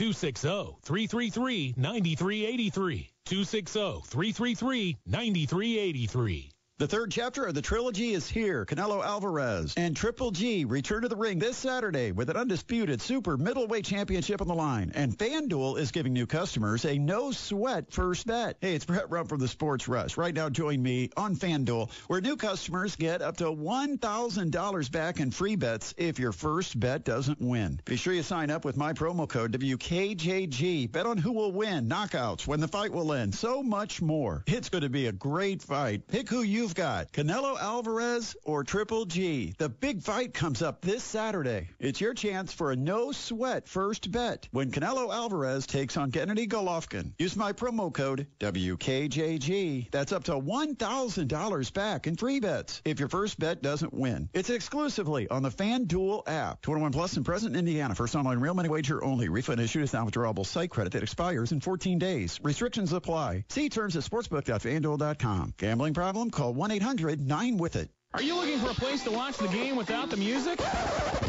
260-333-9383. 3.29 4.99
260-333-9383. 5.07 6.58
The 6.79 6.87
third 6.87 7.11
chapter 7.11 7.43
of 7.43 7.53
the 7.53 7.61
trilogy 7.61 8.13
is 8.13 8.29
here. 8.29 8.65
Canelo 8.65 9.03
Alvarez 9.03 9.73
and 9.75 9.97
Triple 9.97 10.31
G 10.31 10.63
return 10.63 11.01
to 11.01 11.09
the 11.09 11.15
ring 11.17 11.37
this 11.37 11.57
Saturday 11.57 12.13
with 12.13 12.29
an 12.29 12.37
undisputed 12.37 13.01
super 13.01 13.35
middleweight 13.35 13.83
championship 13.83 14.39
on 14.39 14.47
the 14.47 14.55
line. 14.55 14.93
And 14.95 15.11
FanDuel 15.17 15.77
is 15.77 15.91
giving 15.91 16.13
new 16.13 16.25
customers 16.25 16.85
a 16.85 16.97
no 16.97 17.33
sweat 17.33 17.91
first 17.91 18.27
bet. 18.27 18.55
Hey, 18.61 18.75
it's 18.75 18.85
Brett 18.85 19.09
Rump 19.09 19.27
from 19.27 19.39
the 19.41 19.49
Sports 19.49 19.89
Rush. 19.89 20.15
Right 20.15 20.33
now, 20.33 20.47
join 20.47 20.81
me 20.81 21.09
on 21.17 21.35
FanDuel, 21.35 21.91
where 22.07 22.21
new 22.21 22.37
customers 22.37 22.95
get 22.95 23.21
up 23.21 23.35
to 23.37 23.51
$1,000 23.51 24.91
back 24.93 25.19
in 25.19 25.31
free 25.31 25.57
bets 25.57 25.93
if 25.97 26.17
your 26.17 26.31
first 26.31 26.79
bet 26.79 27.03
doesn't 27.03 27.41
win. 27.41 27.81
Be 27.83 27.97
sure 27.97 28.13
you 28.13 28.23
sign 28.23 28.49
up 28.49 28.63
with 28.63 28.77
my 28.77 28.93
promo 28.93 29.27
code 29.27 29.51
WKJG. 29.51 30.89
Bet 30.93 31.05
on 31.05 31.17
who 31.17 31.33
will 31.33 31.51
win, 31.51 31.89
knockouts, 31.89 32.47
when 32.47 32.61
the 32.61 32.69
fight 32.69 32.93
will 32.93 33.11
end, 33.11 33.35
so 33.35 33.61
much 33.61 34.01
more. 34.01 34.45
It's 34.47 34.69
going 34.69 34.83
to 34.83 34.89
be 34.89 35.07
a 35.07 35.11
great 35.11 35.61
fight. 35.61 36.07
Pick 36.07 36.29
who 36.29 36.41
you've 36.69 36.75
got, 36.75 37.11
Canelo 37.11 37.59
Alvarez 37.59 38.35
or 38.43 38.63
Triple 38.63 39.05
G. 39.05 39.55
The 39.57 39.69
big 39.69 40.03
fight 40.03 40.35
comes 40.35 40.61
up 40.61 40.81
this 40.81 41.03
Saturday. 41.03 41.69
It's 41.79 41.99
your 41.99 42.13
chance 42.13 42.53
for 42.53 42.71
a 42.71 42.75
no-sweat 42.75 43.67
first 43.67 44.11
bet 44.11 44.47
when 44.51 44.69
Canelo 44.69 45.11
Alvarez 45.11 45.65
takes 45.65 45.97
on 45.97 46.11
Gennadiy 46.11 46.47
Golovkin. 46.47 47.13
Use 47.17 47.35
my 47.35 47.53
promo 47.53 47.91
code 47.91 48.27
WKJG. 48.39 49.89
That's 49.89 50.11
up 50.11 50.25
to 50.25 50.33
$1,000 50.33 51.73
back 51.73 52.05
in 52.05 52.15
free 52.15 52.39
bets 52.39 52.83
if 52.85 52.99
your 52.99 53.09
first 53.09 53.39
bet 53.39 53.63
doesn't 53.63 53.93
win. 53.93 54.29
It's 54.33 54.51
exclusively 54.51 55.27
on 55.27 55.41
the 55.41 55.49
FanDuel 55.49 56.27
app. 56.27 56.61
21 56.61 56.91
plus 56.91 57.17
and 57.17 57.25
present 57.25 57.55
in 57.55 57.59
Indiana. 57.59 57.95
First 57.95 58.15
online 58.15 58.39
real 58.39 58.53
money 58.53 58.69
wager 58.69 59.03
only. 59.03 59.27
Refund 59.27 59.59
issued 59.59 59.83
is 59.83 59.93
non-withdrawable 59.93 60.45
site 60.45 60.69
credit 60.69 60.93
that 60.93 61.01
expires 61.01 61.51
in 61.51 61.61
14 61.61 61.97
days. 61.97 62.39
Restrictions 62.43 62.93
apply. 62.93 63.45
See 63.49 63.69
terms 63.69 63.95
at 63.95 64.03
sportsbook.fanduel.com. 64.03 65.55
Gambling 65.57 65.95
problem? 65.95 66.29
Call 66.29 66.53
1-800-9-WITH-IT. 66.59 67.89
Are 68.15 68.23
you 68.23 68.33
looking 68.33 68.57
for 68.57 68.71
a 68.71 68.73
place 68.73 69.03
to 69.03 69.11
watch 69.11 69.37
the 69.37 69.47
game 69.49 69.75
without 69.75 70.09
the 70.09 70.17
music? 70.17 70.57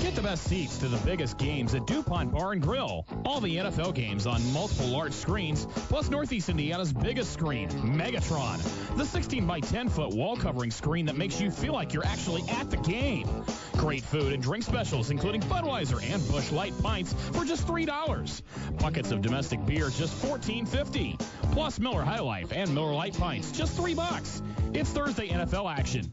Get 0.00 0.14
the 0.14 0.22
best 0.22 0.44
seats 0.44 0.78
to 0.78 0.88
the 0.88 0.96
biggest 1.04 1.36
games 1.36 1.74
at 1.74 1.86
DuPont 1.86 2.32
Bar 2.32 2.52
and 2.52 2.62
Grill. 2.62 3.06
All 3.26 3.38
the 3.38 3.54
NFL 3.54 3.94
games 3.94 4.26
on 4.26 4.40
multiple 4.54 4.86
large 4.86 5.12
screens, 5.12 5.66
plus 5.90 6.08
Northeast 6.08 6.48
Indiana's 6.48 6.90
biggest 6.90 7.34
screen, 7.34 7.68
Megatron. 7.68 8.62
The 8.96 9.04
16 9.04 9.46
by 9.46 9.60
10 9.60 9.90
foot 9.90 10.14
wall 10.14 10.38
covering 10.38 10.70
screen 10.70 11.04
that 11.04 11.18
makes 11.18 11.38
you 11.38 11.50
feel 11.50 11.74
like 11.74 11.92
you're 11.92 12.06
actually 12.06 12.44
at 12.48 12.70
the 12.70 12.78
game. 12.78 13.28
Great 13.72 14.02
food 14.02 14.32
and 14.32 14.42
drink 14.42 14.64
specials, 14.64 15.10
including 15.10 15.42
Budweiser 15.42 16.02
and 16.10 16.26
Busch 16.28 16.50
Light 16.50 16.72
pints 16.82 17.12
for 17.32 17.44
just 17.44 17.66
$3. 17.66 18.42
Buckets 18.78 19.10
of 19.10 19.20
domestic 19.20 19.64
beer, 19.66 19.90
just 19.90 20.14
$14.50. 20.22 21.18
Plus 21.52 21.78
Miller 21.78 22.02
High 22.02 22.20
Life 22.20 22.52
and 22.52 22.74
Miller 22.74 22.94
Lite 22.94 23.18
pints, 23.18 23.52
just 23.52 23.76
3 23.76 23.94
bucks. 23.94 24.42
It's 24.72 24.90
Thursday 24.90 25.28
NFL 25.28 25.70
action, 25.70 26.12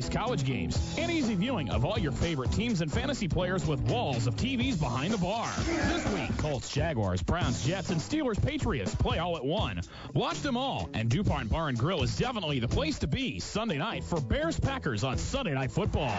Saturday's 0.00 0.16
college 0.16 0.44
games, 0.44 0.96
and 0.98 1.10
easy 1.10 1.34
viewing 1.34 1.70
of 1.70 1.84
all 1.84 1.98
your 1.98 2.12
favorite 2.12 2.52
teams 2.52 2.80
and 2.80 2.92
fantasy 2.92 3.26
players 3.26 3.66
with 3.66 3.80
walls 3.82 4.26
of 4.26 4.36
TVs 4.36 4.78
behind 4.78 5.12
the 5.12 5.18
bar. 5.18 5.48
This 5.66 6.06
week, 6.12 6.36
Colts, 6.38 6.70
Jaguars, 6.70 7.22
Browns, 7.22 7.64
Jets, 7.64 7.90
and 7.90 8.00
Steelers, 8.00 8.40
Patriots 8.44 8.94
play 8.94 9.18
all 9.18 9.36
at 9.36 9.44
one. 9.44 9.80
Watch 10.14 10.40
them 10.40 10.56
all, 10.56 10.88
and 10.94 11.08
DuPont 11.08 11.50
Bar 11.50 11.68
and 11.68 11.78
Grill 11.78 12.02
is 12.02 12.16
definitely 12.16 12.60
the 12.60 12.68
place 12.68 12.98
to 13.00 13.06
be 13.06 13.40
Sunday 13.40 13.78
night 13.78 14.04
for 14.04 14.20
Bears 14.20 14.58
Packers 14.58 15.02
on 15.04 15.18
Sunday 15.18 15.54
Night 15.54 15.72
Football. 15.72 16.14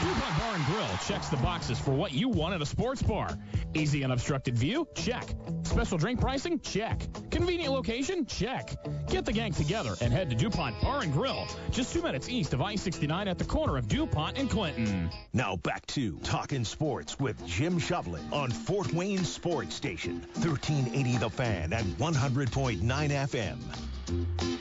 DuPont 0.00 0.38
Bar 0.38 0.54
and 0.54 0.66
Grill 0.66 0.98
checks 1.06 1.28
the 1.28 1.36
boxes 1.38 1.78
for 1.78 1.92
what 1.92 2.12
you 2.12 2.28
want 2.28 2.54
at 2.54 2.60
a 2.60 2.66
sports 2.66 3.02
bar. 3.02 3.38
Easy 3.74 4.04
unobstructed 4.04 4.58
view? 4.58 4.86
Check. 4.94 5.24
Special 5.62 5.96
drink 5.96 6.20
pricing? 6.20 6.60
Check. 6.60 7.06
Convenient 7.30 7.72
location? 7.72 8.26
Check. 8.26 8.76
Get 9.08 9.24
the 9.24 9.32
gang 9.32 9.52
together 9.52 9.94
and 10.00 10.12
head 10.12 10.28
to 10.30 10.36
DuPont 10.36 10.80
Bar 10.82 11.02
and 11.02 11.12
Grill, 11.12 11.46
just 11.70 11.92
two 11.94 12.02
minutes 12.02 12.28
east 12.28 12.52
of 12.52 12.60
I-69 12.60 13.21
at 13.28 13.38
the 13.38 13.44
corner 13.44 13.76
of 13.76 13.88
DuPont 13.88 14.38
and 14.38 14.48
Clinton. 14.50 14.86
Hmm. 14.86 15.06
Now 15.32 15.56
back 15.56 15.86
to 15.88 16.18
Talking 16.18 16.64
Sports 16.64 17.18
with 17.18 17.44
Jim 17.46 17.78
Shovlin 17.78 18.32
on 18.32 18.50
Fort 18.50 18.92
Wayne 18.92 19.24
Sports 19.24 19.74
Station, 19.74 20.20
1380 20.34 21.18
The 21.18 21.30
Fan 21.30 21.72
and 21.72 21.86
100.9 21.98 22.80
FM. 22.80 23.58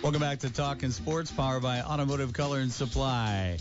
Welcome 0.01 0.21
back 0.21 0.39
to 0.39 0.51
Talking 0.51 0.91
Sports, 0.91 1.31
powered 1.31 1.63
by 1.63 1.81
Automotive 1.81 2.33
Color 2.33 2.59
and 2.59 2.71
Supply. 2.71 3.57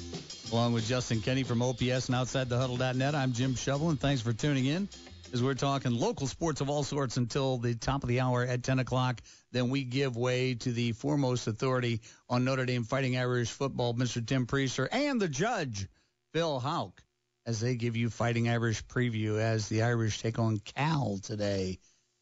Along 0.52 0.72
with 0.72 0.86
Justin 0.86 1.20
Kenny 1.20 1.42
from 1.42 1.62
OPS 1.62 2.08
and 2.08 2.16
OutsideTheHuddle.net, 2.16 3.14
I'm 3.14 3.32
Jim 3.32 3.54
Shovlin. 3.54 3.98
Thanks 3.98 4.22
for 4.22 4.32
tuning 4.32 4.66
in 4.66 4.88
as 5.32 5.42
we're 5.42 5.54
talking 5.54 5.92
local 5.92 6.26
sports 6.26 6.60
of 6.60 6.70
all 6.70 6.82
sorts 6.82 7.16
until 7.16 7.58
the 7.58 7.74
top 7.74 8.02
of 8.02 8.08
the 8.08 8.20
hour 8.20 8.44
at 8.44 8.62
10 8.62 8.78
o'clock. 8.78 9.20
Then 9.52 9.70
we 9.70 9.84
give 9.84 10.16
way 10.16 10.54
to 10.54 10.72
the 10.72 10.92
foremost 10.92 11.46
authority 11.46 12.00
on 12.28 12.44
Notre 12.44 12.66
Dame 12.66 12.84
Fighting 12.84 13.16
Irish 13.16 13.50
football, 13.50 13.94
Mr. 13.94 14.24
Tim 14.24 14.46
Prister, 14.46 14.88
and 14.90 15.20
the 15.20 15.28
judge, 15.28 15.88
Phil 16.32 16.60
Houck, 16.60 17.02
as 17.46 17.60
they 17.60 17.74
give 17.74 17.96
you 17.96 18.10
Fighting 18.10 18.48
Irish 18.48 18.84
preview 18.84 19.38
as 19.38 19.68
the 19.68 19.82
Irish 19.82 20.20
take 20.20 20.38
on 20.38 20.58
Cal 20.58 21.18
today, 21.22 21.78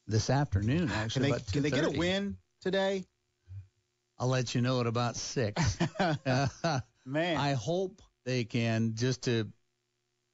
this 0.07 0.31
afternoon, 0.31 0.91
actually. 0.91 1.31
Can 1.31 1.39
they, 1.39 1.53
can 1.53 1.63
they 1.63 1.71
get 1.71 1.85
a 1.85 1.99
win 1.99 2.37
today? 2.63 3.05
I'll 4.19 4.29
let 4.29 4.55
you 4.55 4.63
know 4.63 4.81
at 4.81 4.87
about 4.87 5.17
6. 5.17 5.79
Man. 7.07 7.37
I 7.37 7.53
hope 7.53 8.03
they 8.25 8.45
can 8.45 8.95
just 8.95 9.23
to 9.25 9.51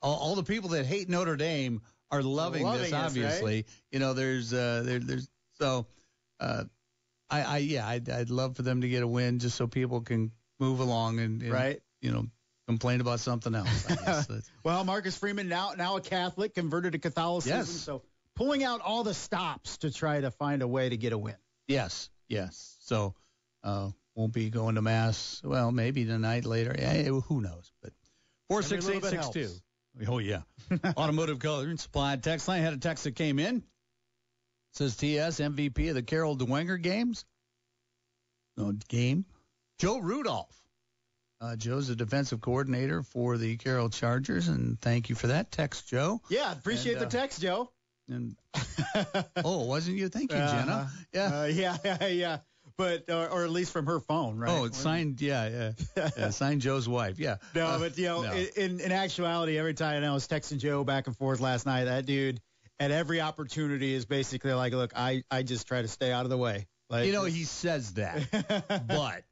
all, 0.00 0.16
all, 0.16 0.34
the 0.34 0.42
people 0.42 0.70
that 0.70 0.84
hate 0.86 1.08
Notre 1.08 1.36
Dame 1.36 1.80
are 2.14 2.22
loving, 2.22 2.62
loving 2.62 2.82
this. 2.82 2.92
us, 2.92 3.06
Obviously, 3.06 3.54
right? 3.56 3.66
you 3.90 3.98
know, 3.98 4.14
there's 4.14 4.52
uh, 4.52 4.82
there, 4.84 4.98
there's 4.98 5.28
so 5.58 5.86
uh, 6.40 6.64
I, 7.30 7.42
I 7.42 7.58
yeah, 7.58 7.86
I'd, 7.86 8.08
I'd 8.08 8.30
love 8.30 8.56
for 8.56 8.62
them 8.62 8.80
to 8.80 8.88
get 8.88 9.02
a 9.02 9.06
win 9.06 9.38
just 9.38 9.56
so 9.56 9.66
people 9.66 10.00
can 10.00 10.32
move 10.60 10.80
along 10.80 11.18
and, 11.18 11.42
and 11.42 11.52
right, 11.52 11.80
you 12.00 12.12
know, 12.12 12.26
complain 12.66 13.00
about 13.00 13.20
something 13.20 13.54
else. 13.54 14.28
well, 14.64 14.84
Marcus 14.84 15.16
Freeman 15.16 15.48
now 15.48 15.72
now 15.76 15.96
a 15.96 16.00
Catholic 16.00 16.54
converted 16.54 16.92
to 16.92 16.98
Catholicism, 16.98 17.58
yes. 17.58 17.68
so 17.68 18.02
pulling 18.36 18.64
out 18.64 18.80
all 18.80 19.04
the 19.04 19.14
stops 19.14 19.78
to 19.78 19.92
try 19.92 20.20
to 20.20 20.30
find 20.30 20.62
a 20.62 20.68
way 20.68 20.88
to 20.88 20.96
get 20.96 21.12
a 21.12 21.18
win. 21.18 21.36
Yes, 21.68 22.10
yes. 22.28 22.76
So. 22.80 23.14
Uh, 23.62 23.90
won't 24.14 24.32
be 24.32 24.50
going 24.50 24.76
to 24.76 24.82
mass. 24.82 25.40
Well, 25.44 25.72
maybe 25.72 26.04
tonight, 26.04 26.44
later. 26.44 26.74
Yeah, 26.78 27.02
who 27.02 27.40
knows? 27.40 27.72
But 27.82 27.92
four 28.48 28.62
six 28.62 28.88
eight 28.88 29.04
six 29.04 29.28
two. 29.30 29.50
Oh 30.08 30.18
yeah. 30.18 30.42
Automotive 30.96 31.38
Color 31.38 31.68
and 31.68 31.80
Supply 31.80 32.16
text 32.16 32.48
line 32.48 32.62
had 32.62 32.72
a 32.72 32.78
text 32.78 33.04
that 33.04 33.14
came 33.14 33.38
in. 33.38 33.56
It 33.58 33.62
says 34.72 34.96
TS 34.96 35.40
MVP 35.40 35.88
of 35.88 35.94
the 35.94 36.02
Carroll 36.02 36.36
Dwenger 36.36 36.80
games. 36.80 37.24
No 38.56 38.72
game. 38.88 39.24
Joe 39.78 39.98
Rudolph. 39.98 40.60
Uh, 41.40 41.56
Joe's 41.56 41.88
the 41.88 41.96
defensive 41.96 42.40
coordinator 42.40 43.02
for 43.02 43.36
the 43.36 43.56
Carroll 43.56 43.90
Chargers, 43.90 44.48
and 44.48 44.80
thank 44.80 45.10
you 45.10 45.14
for 45.14 45.26
that 45.26 45.50
text, 45.50 45.88
Joe. 45.88 46.22
Yeah, 46.30 46.50
appreciate 46.52 46.94
and, 46.94 47.02
uh, 47.02 47.04
the 47.04 47.10
text, 47.10 47.40
Joe. 47.42 47.70
And 48.08 48.36
oh, 49.44 49.64
wasn't 49.64 49.98
you? 49.98 50.08
Thank 50.08 50.32
you, 50.32 50.38
Jenna. 50.38 50.72
Uh-huh. 50.72 50.86
Yeah, 51.12 51.40
uh, 51.40 51.44
yeah, 51.44 51.76
yeah, 51.84 52.06
yeah 52.06 52.38
but 52.76 53.10
or, 53.10 53.28
or, 53.28 53.44
at 53.44 53.50
least 53.50 53.72
from 53.72 53.86
her 53.86 54.00
phone, 54.00 54.36
right? 54.38 54.50
Oh, 54.50 54.64
it's 54.64 54.78
signed. 54.78 55.20
Yeah, 55.20 55.72
yeah, 55.96 56.10
yeah. 56.16 56.30
signed 56.30 56.60
Joe's 56.60 56.88
wife. 56.88 57.18
Yeah. 57.18 57.36
No, 57.54 57.66
uh, 57.66 57.78
but 57.78 57.96
you 57.96 58.06
know, 58.06 58.22
no. 58.22 58.32
in 58.32 58.80
in 58.80 58.92
actuality, 58.92 59.58
every 59.58 59.74
time 59.74 60.02
I 60.02 60.12
was 60.12 60.26
texting 60.26 60.58
Joe 60.58 60.84
back 60.84 61.06
and 61.06 61.16
forth 61.16 61.40
last 61.40 61.66
night, 61.66 61.84
that 61.84 62.06
dude 62.06 62.40
at 62.80 62.90
every 62.90 63.20
opportunity 63.20 63.94
is 63.94 64.04
basically 64.04 64.52
like, 64.52 64.72
look, 64.72 64.92
I 64.96 65.22
I 65.30 65.42
just 65.42 65.66
try 65.68 65.82
to 65.82 65.88
stay 65.88 66.12
out 66.12 66.24
of 66.24 66.30
the 66.30 66.38
way. 66.38 66.66
Like, 66.90 67.06
You 67.06 67.12
know, 67.12 67.24
he 67.24 67.44
says 67.44 67.94
that, 67.94 68.26
but 68.88 69.24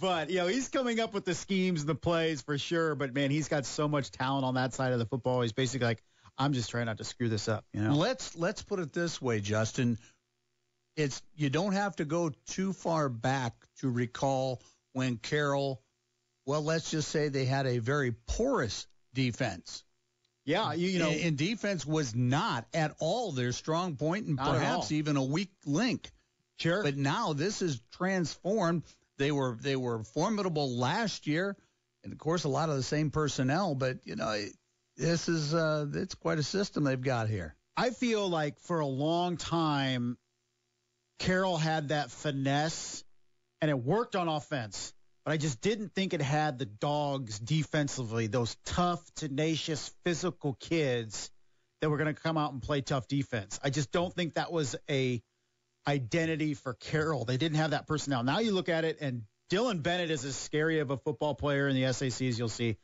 but 0.00 0.30
you 0.30 0.36
know 0.36 0.46
he's 0.46 0.68
coming 0.68 1.00
up 1.00 1.14
with 1.14 1.24
the 1.24 1.34
schemes 1.34 1.80
and 1.80 1.88
the 1.88 1.94
plays 1.94 2.42
for 2.42 2.58
sure. 2.58 2.94
But 2.94 3.14
man, 3.14 3.30
he's 3.30 3.48
got 3.48 3.66
so 3.66 3.88
much 3.88 4.10
talent 4.10 4.44
on 4.44 4.54
that 4.54 4.74
side 4.74 4.92
of 4.92 4.98
the 4.98 5.06
football. 5.06 5.42
He's 5.42 5.52
basically 5.52 5.86
like, 5.86 6.02
I'm 6.38 6.52
just 6.52 6.70
trying 6.70 6.86
not 6.86 6.98
to 6.98 7.04
screw 7.04 7.28
this 7.28 7.48
up. 7.48 7.64
You 7.72 7.82
know, 7.82 7.94
let's 7.94 8.36
let's 8.36 8.62
put 8.62 8.80
it 8.80 8.92
this 8.92 9.20
way, 9.20 9.40
Justin. 9.40 9.98
It's 10.96 11.22
you 11.34 11.48
don't 11.50 11.72
have 11.72 11.96
to 11.96 12.04
go 12.04 12.32
too 12.46 12.72
far 12.72 13.08
back 13.08 13.54
to 13.80 13.88
recall 13.90 14.60
when 14.92 15.16
Carroll, 15.16 15.82
well, 16.44 16.62
let's 16.62 16.90
just 16.90 17.08
say 17.08 17.28
they 17.28 17.46
had 17.46 17.66
a 17.66 17.78
very 17.78 18.12
porous 18.12 18.86
defense. 19.14 19.84
yeah, 20.44 20.72
you, 20.72 20.88
you 20.88 20.98
know, 20.98 21.10
and, 21.10 21.20
and 21.20 21.38
defense 21.38 21.86
was 21.86 22.14
not 22.14 22.66
at 22.74 22.94
all 22.98 23.32
their 23.32 23.52
strong 23.52 23.96
point 23.96 24.26
and 24.26 24.36
perhaps 24.36 24.92
even 24.92 25.16
a 25.16 25.22
weak 25.24 25.52
link. 25.64 26.10
sure. 26.58 26.82
But 26.82 26.96
now 26.96 27.32
this 27.32 27.62
is 27.62 27.80
transformed. 27.92 28.82
They 29.18 29.32
were 29.32 29.56
they 29.60 29.76
were 29.76 30.02
formidable 30.04 30.76
last 30.76 31.26
year, 31.26 31.56
and 32.04 32.12
of 32.12 32.18
course 32.18 32.44
a 32.44 32.48
lot 32.48 32.68
of 32.68 32.76
the 32.76 32.82
same 32.82 33.10
personnel. 33.10 33.74
But 33.74 33.98
you 34.04 34.16
know, 34.16 34.44
this 34.96 35.28
is 35.28 35.54
uh, 35.54 35.86
it's 35.94 36.14
quite 36.14 36.38
a 36.38 36.42
system 36.42 36.84
they've 36.84 37.00
got 37.00 37.28
here. 37.28 37.54
I 37.76 37.90
feel 37.90 38.28
like 38.28 38.58
for 38.58 38.80
a 38.80 38.86
long 38.86 39.36
time, 39.38 40.18
Carroll 41.22 41.56
had 41.56 41.90
that 41.90 42.10
finesse, 42.10 43.04
and 43.60 43.70
it 43.70 43.78
worked 43.78 44.16
on 44.16 44.26
offense. 44.26 44.92
But 45.24 45.30
I 45.30 45.36
just 45.36 45.60
didn't 45.60 45.94
think 45.94 46.14
it 46.14 46.20
had 46.20 46.58
the 46.58 46.66
dogs 46.66 47.38
defensively, 47.38 48.26
those 48.26 48.56
tough, 48.64 49.00
tenacious, 49.14 49.92
physical 50.04 50.54
kids 50.54 51.30
that 51.80 51.90
were 51.90 51.96
going 51.96 52.12
to 52.12 52.20
come 52.20 52.36
out 52.36 52.52
and 52.52 52.60
play 52.60 52.80
tough 52.80 53.06
defense. 53.06 53.60
I 53.62 53.70
just 53.70 53.92
don't 53.92 54.12
think 54.12 54.34
that 54.34 54.50
was 54.50 54.74
a 54.90 55.22
identity 55.86 56.54
for 56.54 56.74
Carroll. 56.74 57.24
They 57.24 57.36
didn't 57.36 57.58
have 57.58 57.70
that 57.70 57.86
personnel. 57.86 58.24
Now 58.24 58.40
you 58.40 58.50
look 58.50 58.68
at 58.68 58.84
it, 58.84 58.98
and 59.00 59.22
Dylan 59.48 59.80
Bennett 59.80 60.10
is 60.10 60.24
as 60.24 60.34
scary 60.34 60.80
of 60.80 60.90
a 60.90 60.96
football 60.96 61.36
player 61.36 61.68
in 61.68 61.80
the 61.80 61.92
SAC 61.92 62.22
as 62.22 62.36
you'll 62.36 62.48
see. 62.48 62.78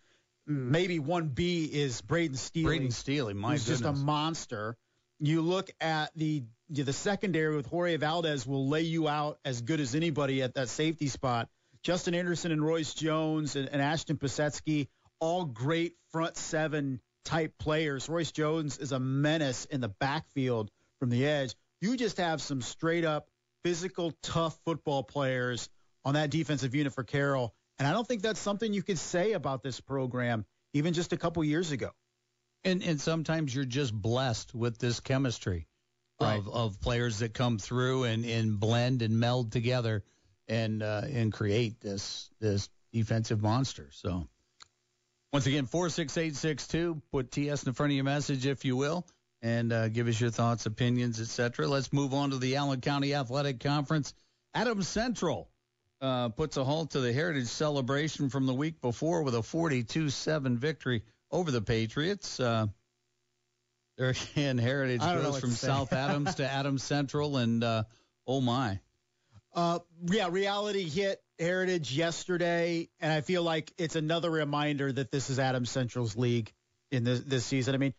Maybe 0.46 1.00
one 1.00 1.28
B 1.28 1.64
is 1.64 2.00
Braden 2.02 2.36
Steele 2.36 2.66
Braden 2.66 2.92
Steely, 2.92 3.34
my 3.34 3.52
who's 3.52 3.66
just 3.66 3.84
a 3.84 3.92
monster. 3.92 4.76
You 5.20 5.42
look 5.42 5.70
at 5.80 6.12
the 6.14 6.44
the 6.70 6.92
secondary 6.92 7.56
with 7.56 7.66
Jorge 7.66 7.96
Valdez 7.96 8.46
will 8.46 8.68
lay 8.68 8.82
you 8.82 9.08
out 9.08 9.38
as 9.44 9.62
good 9.62 9.80
as 9.80 9.94
anybody 9.94 10.42
at 10.42 10.54
that 10.54 10.68
safety 10.68 11.08
spot. 11.08 11.48
Justin 11.82 12.14
Anderson 12.14 12.52
and 12.52 12.64
Royce 12.64 12.92
Jones 12.92 13.56
and, 13.56 13.68
and 13.70 13.80
Ashton 13.80 14.16
Pasetsky, 14.16 14.88
all 15.18 15.44
great 15.44 15.94
front 16.10 16.36
seven 16.36 17.00
type 17.24 17.54
players. 17.58 18.08
Royce 18.08 18.32
Jones 18.32 18.78
is 18.78 18.92
a 18.92 19.00
menace 19.00 19.64
in 19.66 19.80
the 19.80 19.88
backfield 19.88 20.70
from 21.00 21.10
the 21.10 21.26
edge. 21.26 21.54
You 21.80 21.96
just 21.96 22.18
have 22.18 22.42
some 22.42 22.60
straight 22.60 23.04
up 23.04 23.28
physical, 23.64 24.12
tough 24.22 24.58
football 24.64 25.02
players 25.02 25.68
on 26.04 26.14
that 26.14 26.30
defensive 26.30 26.74
unit 26.74 26.92
for 26.92 27.04
Carroll. 27.04 27.54
And 27.78 27.86
I 27.86 27.92
don't 27.92 28.06
think 28.06 28.22
that's 28.22 28.40
something 28.40 28.72
you 28.72 28.82
could 28.82 28.98
say 28.98 29.32
about 29.32 29.62
this 29.62 29.80
program 29.80 30.44
even 30.74 30.92
just 30.92 31.12
a 31.12 31.16
couple 31.16 31.42
years 31.44 31.70
ago. 31.70 31.90
And 32.64 32.82
and 32.82 33.00
sometimes 33.00 33.54
you're 33.54 33.64
just 33.64 33.94
blessed 33.94 34.54
with 34.54 34.78
this 34.78 35.00
chemistry 35.00 35.66
Right. 36.20 36.38
of, 36.38 36.48
of 36.48 36.80
players 36.80 37.20
that 37.20 37.32
come 37.32 37.58
through 37.58 38.02
and, 38.02 38.24
and 38.24 38.58
blend 38.58 39.02
and 39.02 39.20
meld 39.20 39.52
together 39.52 40.02
and 40.48 40.82
uh, 40.82 41.02
and 41.08 41.32
create 41.32 41.80
this 41.80 42.28
this 42.40 42.68
defensive 42.92 43.40
monster. 43.40 43.88
So 43.92 44.26
once 45.32 45.46
again, 45.46 45.66
four 45.66 45.88
six 45.90 46.16
eight 46.16 46.34
six 46.34 46.66
two. 46.66 47.00
Put 47.12 47.30
TS 47.30 47.64
in 47.64 47.72
front 47.72 47.92
of 47.92 47.94
your 47.94 48.04
message 48.04 48.46
if 48.46 48.64
you 48.64 48.76
will, 48.76 49.06
and 49.42 49.72
uh, 49.72 49.88
give 49.88 50.08
us 50.08 50.20
your 50.20 50.30
thoughts, 50.30 50.66
opinions, 50.66 51.20
etc. 51.20 51.68
Let's 51.68 51.92
move 51.92 52.12
on 52.14 52.30
to 52.30 52.38
the 52.38 52.56
Allen 52.56 52.80
County 52.80 53.14
Athletic 53.14 53.60
Conference. 53.60 54.12
Adams 54.54 54.88
Central 54.88 55.48
uh, 56.00 56.30
puts 56.30 56.56
a 56.56 56.64
halt 56.64 56.90
to 56.92 57.00
the 57.00 57.12
Heritage 57.12 57.46
celebration 57.46 58.28
from 58.28 58.46
the 58.46 58.54
week 58.54 58.80
before 58.80 59.22
with 59.22 59.36
a 59.36 59.38
42-7 59.38 60.56
victory 60.56 61.04
over 61.30 61.50
the 61.50 61.62
Patriots. 61.62 62.40
Uh, 62.40 62.66
again, 63.98 64.58
Heritage 64.58 65.02
I 65.02 65.14
don't 65.14 65.22
know 65.22 65.32
goes 65.32 65.40
from. 65.40 65.50
South 65.50 65.92
Adams 65.92 66.36
to 66.36 66.50
Adams 66.50 66.82
Central, 66.82 67.36
and 67.36 67.62
uh, 67.62 67.84
oh 68.26 68.40
my, 68.40 68.80
Uh, 69.54 69.78
yeah, 70.06 70.28
reality 70.30 70.88
hit 70.88 71.20
Heritage 71.38 71.92
yesterday, 71.92 72.88
and 73.00 73.12
I 73.12 73.20
feel 73.20 73.42
like 73.42 73.72
it's 73.78 73.96
another 73.96 74.30
reminder 74.30 74.92
that 74.92 75.10
this 75.10 75.30
is 75.30 75.38
Adams 75.38 75.70
Central's 75.70 76.16
league 76.16 76.52
in 76.90 77.04
this 77.04 77.20
this 77.20 77.44
season. 77.44 77.74
I 77.74 77.78
mean, 77.78 77.94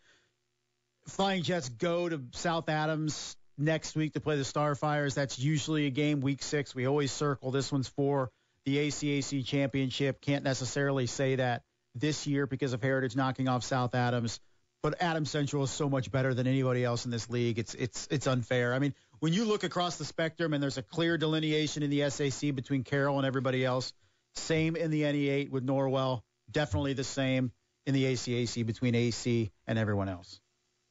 Flying 1.08 1.44
Jets 1.44 1.70
go 1.70 2.08
to 2.10 2.22
South 2.34 2.70
Adams 2.70 3.36
next 3.58 3.96
week 3.96 4.13
to 4.13 4.20
play 4.20 4.38
the 4.38 4.44
Starfires. 4.44 5.13
That's 5.15 5.38
usually 5.38 5.86
a 5.86 5.89
game 5.89 6.22
week 6.22 6.42
six. 6.44 6.74
We 6.74 6.88
always 6.88 7.12
circle 7.12 7.52
this 7.52 7.72
one's 7.72 7.89
for 7.89 8.32
the 8.65 8.78
ACAC 8.78 9.46
championship. 9.46 10.22
Can't 10.22 10.44
necessarily 10.44 11.08
say 11.08 11.36
that 11.36 11.63
this 11.99 12.27
year 12.27 12.47
because 12.47 12.73
of 12.73 12.81
Heritage 12.81 13.15
knocking 13.15 13.47
off 13.47 13.63
South 13.63 13.95
Adams. 13.95 14.39
But 14.81 15.01
Adams 15.01 15.29
Central 15.29 15.63
is 15.63 15.71
so 15.71 15.89
much 15.89 16.09
better 16.09 16.33
than 16.33 16.47
anybody 16.47 16.85
else 16.85 17.03
in 17.03 17.12
this 17.12 17.29
league. 17.29 17.59
It's 17.59 17.73
it's 17.73 18.07
it's 18.09 18.27
unfair. 18.27 18.73
I 18.73 18.79
mean, 18.79 18.95
when 19.19 19.33
you 19.33 19.43
look 19.43 19.63
across 19.63 19.97
the 19.97 20.05
spectrum 20.05 20.53
and 20.53 20.63
there's 20.63 20.77
a 20.77 20.83
clear 20.83 21.17
delineation 21.17 21.83
in 21.83 21.89
the 21.89 22.09
SAC 22.09 22.55
between 22.55 22.83
Carroll 22.83 23.17
and 23.17 23.25
everybody 23.25 23.65
else, 23.65 23.91
same 24.35 24.75
in 24.77 24.89
the 24.89 25.01
NE8 25.01 25.49
with 25.49 25.65
Norwell, 25.65 26.21
definitely 26.49 26.93
the 26.93 27.03
same 27.03 27.51
in 27.85 27.93
the 27.93 28.05
ACAC 28.05 28.65
between 28.65 28.95
AC 28.95 29.51
and 29.67 29.77
everyone 29.77 30.07
else. 30.09 30.39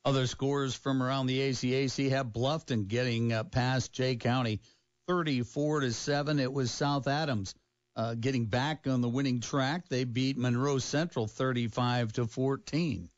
Other 0.04 0.26
scores 0.26 0.74
from 0.74 1.02
around 1.02 1.26
the 1.26 1.38
ACAC 1.40 2.10
have 2.10 2.28
Bluffton 2.28 2.88
getting 2.88 3.32
uh, 3.32 3.44
past 3.44 3.92
Jay 3.92 4.16
County 4.16 4.60
34 5.06 5.80
to 5.80 5.92
7. 5.92 6.38
It 6.38 6.52
was 6.52 6.70
South 6.70 7.08
Adams 7.08 7.54
uh, 7.98 8.14
getting 8.14 8.46
back 8.46 8.86
on 8.86 9.00
the 9.00 9.08
winning 9.08 9.40
track. 9.40 9.88
They 9.88 10.04
beat 10.04 10.38
Monroe 10.38 10.78
Central 10.78 11.26
35 11.26 12.12
to 12.14 12.26
14. 12.26 13.10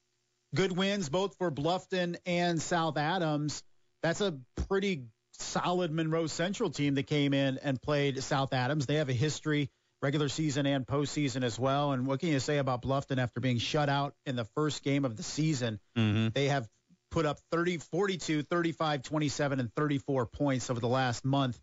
Good 0.55 0.77
wins 0.77 1.09
both 1.09 1.37
for 1.37 1.53
Bluffton 1.53 2.16
and 2.27 2.61
South 2.61 2.97
Adams. 2.97 3.62
That's 4.03 4.23
a 4.23 4.38
pretty 4.66 5.05
solid 5.35 5.93
Monroe 5.93 6.27
Central 6.27 6.71
team 6.71 6.95
that 6.95 7.07
came 7.07 7.35
in 7.35 7.59
and 7.59 7.81
played 7.81 8.23
South 8.23 8.55
Adams. 8.55 8.87
They 8.87 8.97
have 8.97 9.11
a 9.11 9.14
history, 9.14 9.71
regular 10.03 10.29
season 10.29 10.64
and 10.64 10.87
postseason 10.87 11.45
as 11.45 11.59
well. 11.59 11.93
And 11.93 12.07
what 12.07 12.21
can 12.21 12.31
you 12.31 12.40
say 12.40 12.57
about 12.57 12.83
Bluffton 12.83 13.19
after 13.19 13.38
being 13.38 13.59
shut 13.59 13.90
out 13.90 14.14
in 14.25 14.35
the 14.35 14.47
first 14.57 14.83
game 14.83 15.05
of 15.05 15.16
the 15.16 15.23
season? 15.23 15.79
Mm-hmm. 15.97 16.29
They 16.35 16.49
have 16.49 16.66
put 17.11 17.27
up 17.27 17.38
30, 17.53 17.79
42, 17.79 18.45
35, 18.45 19.03
27, 19.03 19.61
and 19.61 19.75
34 19.75 20.27
points 20.27 20.71
over 20.71 20.81
the 20.81 20.88
last 20.88 21.25
month, 21.25 21.61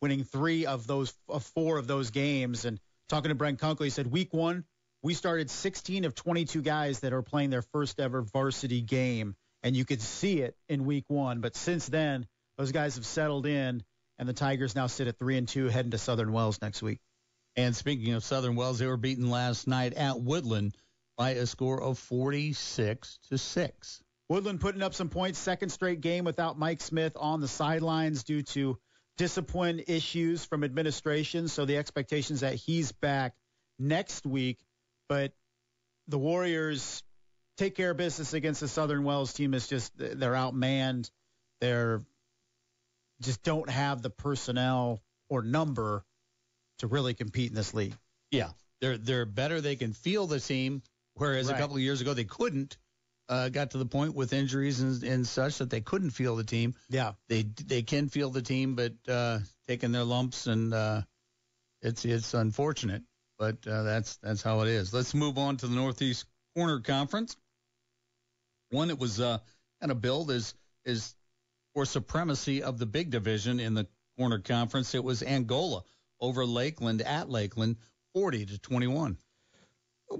winning 0.00 0.24
three 0.24 0.66
of 0.66 0.86
those, 0.86 1.14
of 1.28 1.44
four 1.44 1.78
of 1.78 1.86
those 1.86 2.10
games. 2.10 2.64
And 2.64 2.80
talking 3.08 3.28
to 3.30 3.34
Brent 3.34 3.58
Kunkel, 3.58 3.84
he 3.84 3.90
said, 3.90 4.06
week 4.06 4.32
one, 4.32 4.64
we 5.02 5.14
started 5.14 5.50
16 5.50 6.04
of 6.04 6.14
22 6.14 6.62
guys 6.62 7.00
that 7.00 7.12
are 7.12 7.22
playing 7.22 7.50
their 7.50 7.62
first 7.62 8.00
ever 8.00 8.22
varsity 8.22 8.80
game. 8.80 9.36
And 9.62 9.76
you 9.76 9.84
could 9.84 10.02
see 10.02 10.40
it 10.40 10.56
in 10.68 10.84
week 10.84 11.04
one. 11.08 11.40
But 11.40 11.56
since 11.56 11.86
then, 11.86 12.26
those 12.56 12.72
guys 12.72 12.96
have 12.96 13.06
settled 13.06 13.46
in, 13.46 13.82
and 14.18 14.28
the 14.28 14.32
Tigers 14.32 14.74
now 14.74 14.86
sit 14.86 15.08
at 15.08 15.18
three 15.18 15.36
and 15.36 15.46
two, 15.46 15.68
heading 15.68 15.90
to 15.90 15.98
Southern 15.98 16.32
Wells 16.32 16.60
next 16.62 16.82
week. 16.82 17.00
And 17.56 17.74
speaking 17.74 18.14
of 18.14 18.24
Southern 18.24 18.54
Wells, 18.54 18.78
they 18.78 18.86
were 18.86 18.96
beaten 18.96 19.30
last 19.30 19.66
night 19.66 19.94
at 19.94 20.16
Woodlan 20.16 20.72
by 21.16 21.30
a 21.30 21.46
score 21.46 21.82
of 21.82 21.98
46 21.98 23.18
to 23.30 23.38
6. 23.38 24.02
Woodlan 24.30 24.60
putting 24.60 24.82
up 24.82 24.94
some 24.94 25.08
points, 25.08 25.38
second 25.38 25.70
straight 25.70 26.00
game 26.00 26.24
without 26.24 26.58
Mike 26.58 26.80
Smith 26.80 27.16
on 27.16 27.40
the 27.40 27.48
sidelines 27.48 28.24
due 28.24 28.42
to 28.42 28.78
discipline 29.16 29.82
issues 29.86 30.44
from 30.44 30.64
administration. 30.64 31.48
So 31.48 31.64
the 31.64 31.76
expectations 31.76 32.40
that 32.40 32.54
he's 32.54 32.92
back 32.92 33.34
next 33.78 34.26
week. 34.26 34.58
But 35.08 35.32
the 36.08 36.18
Warriors 36.18 37.02
take 37.56 37.74
care 37.74 37.90
of 37.92 37.96
business 37.96 38.34
against 38.34 38.60
the 38.60 38.68
Southern 38.68 39.04
Wells 39.04 39.32
team. 39.32 39.54
It's 39.54 39.68
just 39.68 39.92
they're 39.96 40.32
outmanned. 40.32 41.10
They're 41.60 42.02
just 43.22 43.42
don't 43.42 43.70
have 43.70 44.02
the 44.02 44.10
personnel 44.10 45.02
or 45.28 45.42
number 45.42 46.04
to 46.80 46.86
really 46.86 47.14
compete 47.14 47.48
in 47.48 47.54
this 47.54 47.72
league. 47.72 47.94
Yeah, 48.30 48.50
they're 48.80 48.98
they're 48.98 49.24
better. 49.24 49.60
They 49.60 49.76
can 49.76 49.92
feel 49.92 50.26
the 50.26 50.40
team, 50.40 50.82
whereas 51.14 51.48
Right. 51.48 51.56
a 51.56 51.58
couple 51.58 51.76
of 51.76 51.82
years 51.82 52.00
ago 52.00 52.12
they 52.14 52.24
couldn't. 52.24 52.76
Uh, 53.28 53.48
got 53.48 53.72
to 53.72 53.78
the 53.78 53.86
point 53.86 54.14
with 54.14 54.32
injuries 54.32 54.80
and, 54.80 55.02
and 55.02 55.26
such 55.26 55.58
that 55.58 55.68
they 55.68 55.80
couldn't 55.80 56.10
feel 56.10 56.36
the 56.36 56.44
team. 56.44 56.74
Yeah. 56.88 57.14
They 57.28 57.42
they 57.42 57.82
can 57.82 58.08
feel 58.08 58.30
the 58.30 58.42
team, 58.42 58.76
but 58.76 58.92
uh, 59.08 59.40
taking 59.66 59.90
their 59.90 60.04
lumps 60.04 60.46
and 60.46 60.72
uh, 60.72 61.02
it's 61.82 62.04
it's 62.04 62.34
unfortunate, 62.34 63.02
but 63.36 63.66
uh, 63.66 63.82
that's 63.82 64.16
that's 64.18 64.42
how 64.42 64.60
it 64.60 64.68
is. 64.68 64.94
Let's 64.94 65.12
move 65.12 65.38
on 65.38 65.56
to 65.56 65.66
the 65.66 65.74
Northeast 65.74 66.26
Corner 66.54 66.78
Conference. 66.80 67.36
One 68.70 68.88
that 68.88 68.98
was 68.98 69.20
uh, 69.20 69.38
kind 69.80 69.90
of 69.90 70.00
billed 70.00 70.30
as 70.30 70.54
is 70.84 71.16
for 71.74 71.84
supremacy 71.84 72.62
of 72.62 72.78
the 72.78 72.86
big 72.86 73.10
division 73.10 73.58
in 73.58 73.74
the 73.74 73.88
Corner 74.16 74.38
Conference. 74.38 74.94
It 74.94 75.02
was 75.02 75.24
Angola 75.24 75.82
over 76.20 76.46
Lakeland 76.46 77.02
at 77.02 77.28
Lakeland, 77.28 77.76
forty 78.14 78.46
to 78.46 78.58
twenty 78.58 78.86
one. 78.86 79.18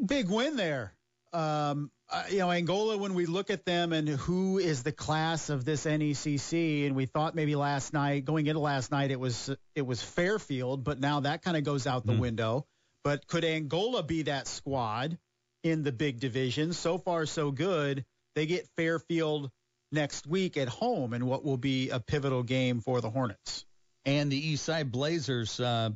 Big 0.06 0.28
win 0.28 0.56
there. 0.56 0.92
Um, 1.32 1.90
Uh, 2.08 2.22
you 2.30 2.38
know, 2.38 2.50
Angola, 2.52 2.96
when 2.96 3.14
we 3.14 3.26
look 3.26 3.50
at 3.50 3.64
them 3.64 3.92
and 3.92 4.08
who 4.08 4.58
is 4.58 4.84
the 4.84 4.92
class 4.92 5.50
of 5.50 5.64
this 5.64 5.86
NECC, 5.86 6.86
and 6.86 6.94
we 6.94 7.06
thought 7.06 7.34
maybe 7.34 7.56
last 7.56 7.92
night, 7.92 8.24
going 8.24 8.46
into 8.46 8.60
last 8.60 8.92
night, 8.92 9.10
it 9.10 9.18
was 9.18 9.50
it 9.74 9.82
was 9.84 10.00
Fairfield, 10.02 10.84
but 10.84 11.00
now 11.00 11.20
that 11.20 11.42
kind 11.42 11.56
of 11.56 11.64
goes 11.64 11.86
out 11.86 12.06
the 12.06 12.12
Mm. 12.12 12.20
window. 12.20 12.66
But 13.02 13.26
could 13.26 13.44
Angola 13.44 14.02
be 14.04 14.22
that 14.22 14.46
squad 14.46 15.18
in 15.64 15.82
the 15.82 15.90
big 15.92 16.20
division? 16.20 16.72
So 16.72 16.96
far, 16.98 17.26
so 17.26 17.50
good. 17.50 18.04
They 18.36 18.46
get 18.46 18.68
Fairfield 18.76 19.50
next 19.90 20.26
week 20.28 20.56
at 20.56 20.68
home 20.68 21.12
in 21.12 21.26
what 21.26 21.44
will 21.44 21.56
be 21.56 21.90
a 21.90 21.98
pivotal 21.98 22.42
game 22.44 22.80
for 22.80 23.00
the 23.00 23.10
Hornets. 23.10 23.64
And 24.04 24.30
the 24.30 24.52
Eastside 24.54 24.90
Blazers 24.92 25.58
uh, 25.58 25.90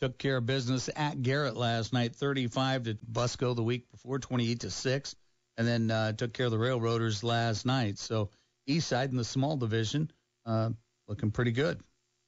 took 0.00 0.18
care 0.18 0.38
of 0.38 0.46
business 0.46 0.90
at 0.96 1.22
Garrett 1.22 1.56
last 1.56 1.92
night, 1.92 2.16
35 2.16 2.84
to 2.84 2.94
Busco 3.10 3.54
the 3.54 3.62
week 3.62 3.88
before, 3.92 4.18
28 4.18 4.60
to 4.60 4.70
six, 4.70 5.14
and 5.56 5.66
then 5.66 5.90
uh, 5.90 6.12
took 6.12 6.32
care 6.32 6.46
of 6.46 6.52
the 6.52 6.58
Railroaders 6.58 7.22
last 7.22 7.66
night. 7.66 7.98
So 7.98 8.30
East 8.66 8.88
Side 8.88 9.10
in 9.10 9.16
the 9.16 9.24
small 9.24 9.56
division 9.56 10.10
uh, 10.46 10.70
looking 11.08 11.30
pretty 11.30 11.52
good. 11.52 11.80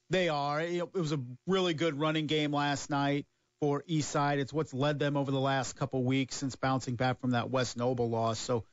They 0.09 0.29
are. 0.29 0.61
It 0.61 0.93
was 0.93 1.11
a 1.11 1.19
really 1.47 1.73
good 1.73 1.99
running 1.99 2.27
game 2.27 2.51
last 2.51 2.89
night 2.89 3.25
for 3.59 3.83
East 3.87 4.09
Side. 4.09 4.39
It's 4.39 4.53
what's 4.53 4.73
led 4.73 4.99
them 4.99 5.17
over 5.17 5.31
the 5.31 5.39
last 5.39 5.75
couple 5.75 6.03
weeks 6.03 6.35
since 6.35 6.55
bouncing 6.55 6.95
back 6.95 7.19
from 7.19 7.31
that 7.31 7.49
West 7.49 7.75
Noble 7.75 8.09
loss. 8.09 8.39
So 8.39 8.63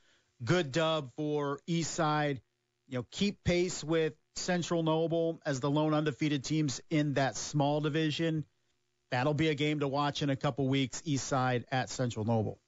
good 0.44 0.70
dub 0.70 1.10
for 1.16 1.58
East 1.66 1.92
Side. 1.92 2.40
You 2.88 2.98
know, 2.98 3.06
keep 3.10 3.42
pace 3.44 3.82
with 3.82 4.12
Central 4.36 4.82
Noble 4.82 5.40
as 5.44 5.60
the 5.60 5.70
lone 5.70 5.94
undefeated 5.94 6.44
teams 6.44 6.80
in 6.90 7.14
that 7.14 7.36
small 7.36 7.80
division. 7.80 8.44
That'll 9.10 9.34
be 9.34 9.48
a 9.48 9.54
game 9.54 9.80
to 9.80 9.88
watch 9.88 10.22
in 10.22 10.30
a 10.30 10.36
couple 10.36 10.68
weeks. 10.68 11.02
East 11.04 11.26
Side 11.26 11.64
at 11.72 11.88
Central 11.88 12.24
Noble. 12.24 12.60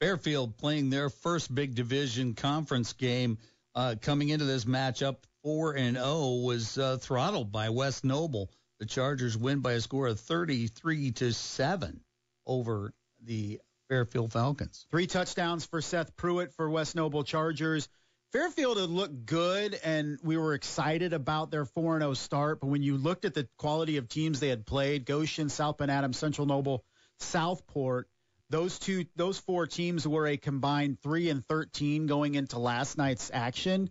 Fairfield 0.00 0.56
playing 0.56 0.88
their 0.88 1.10
first 1.10 1.54
big 1.54 1.74
division 1.74 2.34
conference 2.34 2.94
game 2.94 3.36
uh, 3.74 3.96
coming 4.00 4.30
into 4.30 4.46
this 4.46 4.64
matchup 4.64 5.16
4 5.44 5.76
and 5.76 5.96
0 5.96 6.40
was 6.42 6.78
uh, 6.78 6.96
throttled 6.96 7.52
by 7.52 7.68
West 7.68 8.02
Noble. 8.02 8.50
The 8.78 8.86
Chargers 8.86 9.36
win 9.36 9.60
by 9.60 9.72
a 9.72 9.80
score 9.80 10.06
of 10.06 10.18
33 10.18 11.12
to 11.12 11.32
7 11.34 12.00
over 12.46 12.94
the 13.22 13.60
Fairfield 13.90 14.32
Falcons. 14.32 14.86
Three 14.90 15.06
touchdowns 15.06 15.66
for 15.66 15.82
Seth 15.82 16.16
Pruitt 16.16 16.54
for 16.54 16.70
West 16.70 16.96
Noble 16.96 17.22
Chargers. 17.22 17.86
Fairfield 18.32 18.78
had 18.78 18.88
looked 18.88 19.26
good, 19.26 19.78
and 19.84 20.18
we 20.22 20.38
were 20.38 20.54
excited 20.54 21.12
about 21.12 21.50
their 21.50 21.66
4 21.66 21.98
0 21.98 22.14
start. 22.14 22.60
But 22.60 22.68
when 22.68 22.82
you 22.82 22.96
looked 22.96 23.26
at 23.26 23.34
the 23.34 23.48
quality 23.58 23.98
of 23.98 24.08
teams 24.08 24.40
they 24.40 24.48
had 24.48 24.64
played 24.64 25.04
Goshen, 25.04 25.50
South 25.50 25.76
Bend 25.76 25.90
Adams, 25.90 26.16
Central 26.16 26.46
Noble, 26.46 26.84
Southport 27.18 28.08
those 28.50 28.78
two, 28.78 29.06
those 29.16 29.38
four 29.38 29.66
teams 29.66 30.06
were 30.06 30.26
a 30.26 30.36
combined 30.36 31.00
3 31.00 31.30
and 31.30 31.46
13 31.46 32.06
going 32.06 32.34
into 32.34 32.58
last 32.58 32.98
night's 32.98 33.30
action. 33.32 33.90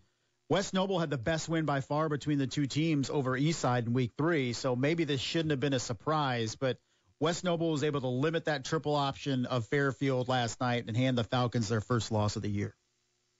West 0.49 0.73
Noble 0.73 0.99
had 0.99 1.09
the 1.09 1.17
best 1.17 1.47
win 1.47 1.65
by 1.65 1.81
far 1.81 2.09
between 2.09 2.39
the 2.39 2.47
two 2.47 2.65
teams 2.65 3.09
over 3.09 3.37
Eastside 3.37 3.85
in 3.87 3.93
week 3.93 4.11
three, 4.17 4.53
so 4.53 4.75
maybe 4.75 5.03
this 5.03 5.21
shouldn't 5.21 5.51
have 5.51 5.59
been 5.59 5.73
a 5.73 5.79
surprise, 5.79 6.55
but 6.55 6.77
West 7.19 7.43
Noble 7.43 7.71
was 7.71 7.83
able 7.83 8.01
to 8.01 8.07
limit 8.07 8.45
that 8.45 8.65
triple 8.65 8.95
option 8.95 9.45
of 9.45 9.67
Fairfield 9.67 10.27
last 10.27 10.59
night 10.59 10.85
and 10.87 10.95
hand 10.95 11.17
the 11.17 11.23
Falcons 11.23 11.67
their 11.67 11.81
first 11.81 12.11
loss 12.11 12.35
of 12.35 12.41
the 12.41 12.49
year. 12.49 12.75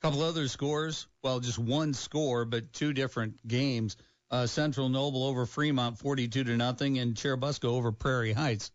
A 0.02 0.08
couple 0.08 0.22
other 0.22 0.48
scores. 0.48 1.08
Well, 1.24 1.40
just 1.40 1.58
one 1.58 1.94
score, 1.94 2.46
but 2.46 2.74
two 2.74 2.94
different 2.94 3.46
games. 3.48 3.98
Uh, 4.30 4.46
Central 4.46 4.90
Noble 4.90 5.24
over 5.24 5.46
Fremont, 5.46 5.98
42 5.98 6.44
to 6.44 6.58
nothing, 6.58 7.00
and 7.00 7.16
Churubusco 7.16 7.70
over 7.70 7.92
Prairie 7.92 8.34
Heights, 8.34 8.72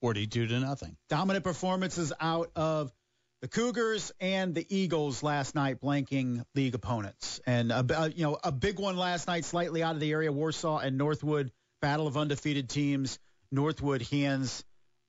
42 0.00 0.46
to 0.48 0.60
nothing. 0.60 0.96
Dominant 1.08 1.44
performances 1.44 2.12
out 2.20 2.50
of 2.56 2.92
the 3.40 3.48
Cougars 3.48 4.12
and 4.20 4.54
the 4.54 4.66
Eagles 4.68 5.22
last 5.22 5.54
night, 5.54 5.80
blanking 5.80 6.44
league 6.54 6.74
opponents, 6.74 7.40
and 7.46 7.70
a, 7.70 8.12
you 8.14 8.24
know 8.24 8.38
a 8.42 8.50
big 8.50 8.78
one 8.78 8.96
last 8.96 9.28
night, 9.28 9.44
slightly 9.44 9.82
out 9.82 9.94
of 9.94 10.00
the 10.00 10.10
area. 10.10 10.32
Warsaw 10.32 10.78
and 10.78 10.98
Northwood, 10.98 11.52
battle 11.80 12.06
of 12.06 12.16
undefeated 12.16 12.68
teams. 12.68 13.18
Northwood 13.50 14.02
hands 14.02 14.64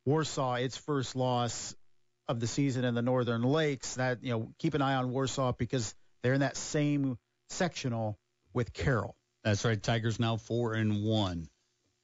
Warsaw 0.06 0.56
its 0.56 0.78
first 0.78 1.16
loss 1.16 1.76
of 2.28 2.40
the 2.40 2.48
season 2.48 2.86
in 2.86 2.94
the 2.94 3.02
Northern 3.02 3.42
Lakes. 3.42 3.96
That 3.96 4.24
you 4.24 4.32
know, 4.32 4.54
keep 4.60 4.76
an 4.76 4.82
eye 4.82 4.96
on 4.96 5.12
Warsaw 5.12 5.54
because 5.54 5.96
they're 6.22 6.34
in 6.34 6.42
that 6.42 6.58
same 6.58 7.18
sectional 7.50 8.18
with 8.54 8.74
Carroll. 8.74 9.16
That's 9.44 9.66
right. 9.66 9.82
Tigers 9.82 10.20
now 10.20 10.38
four 10.38 10.74
and 10.74 11.04
one. 11.04 11.48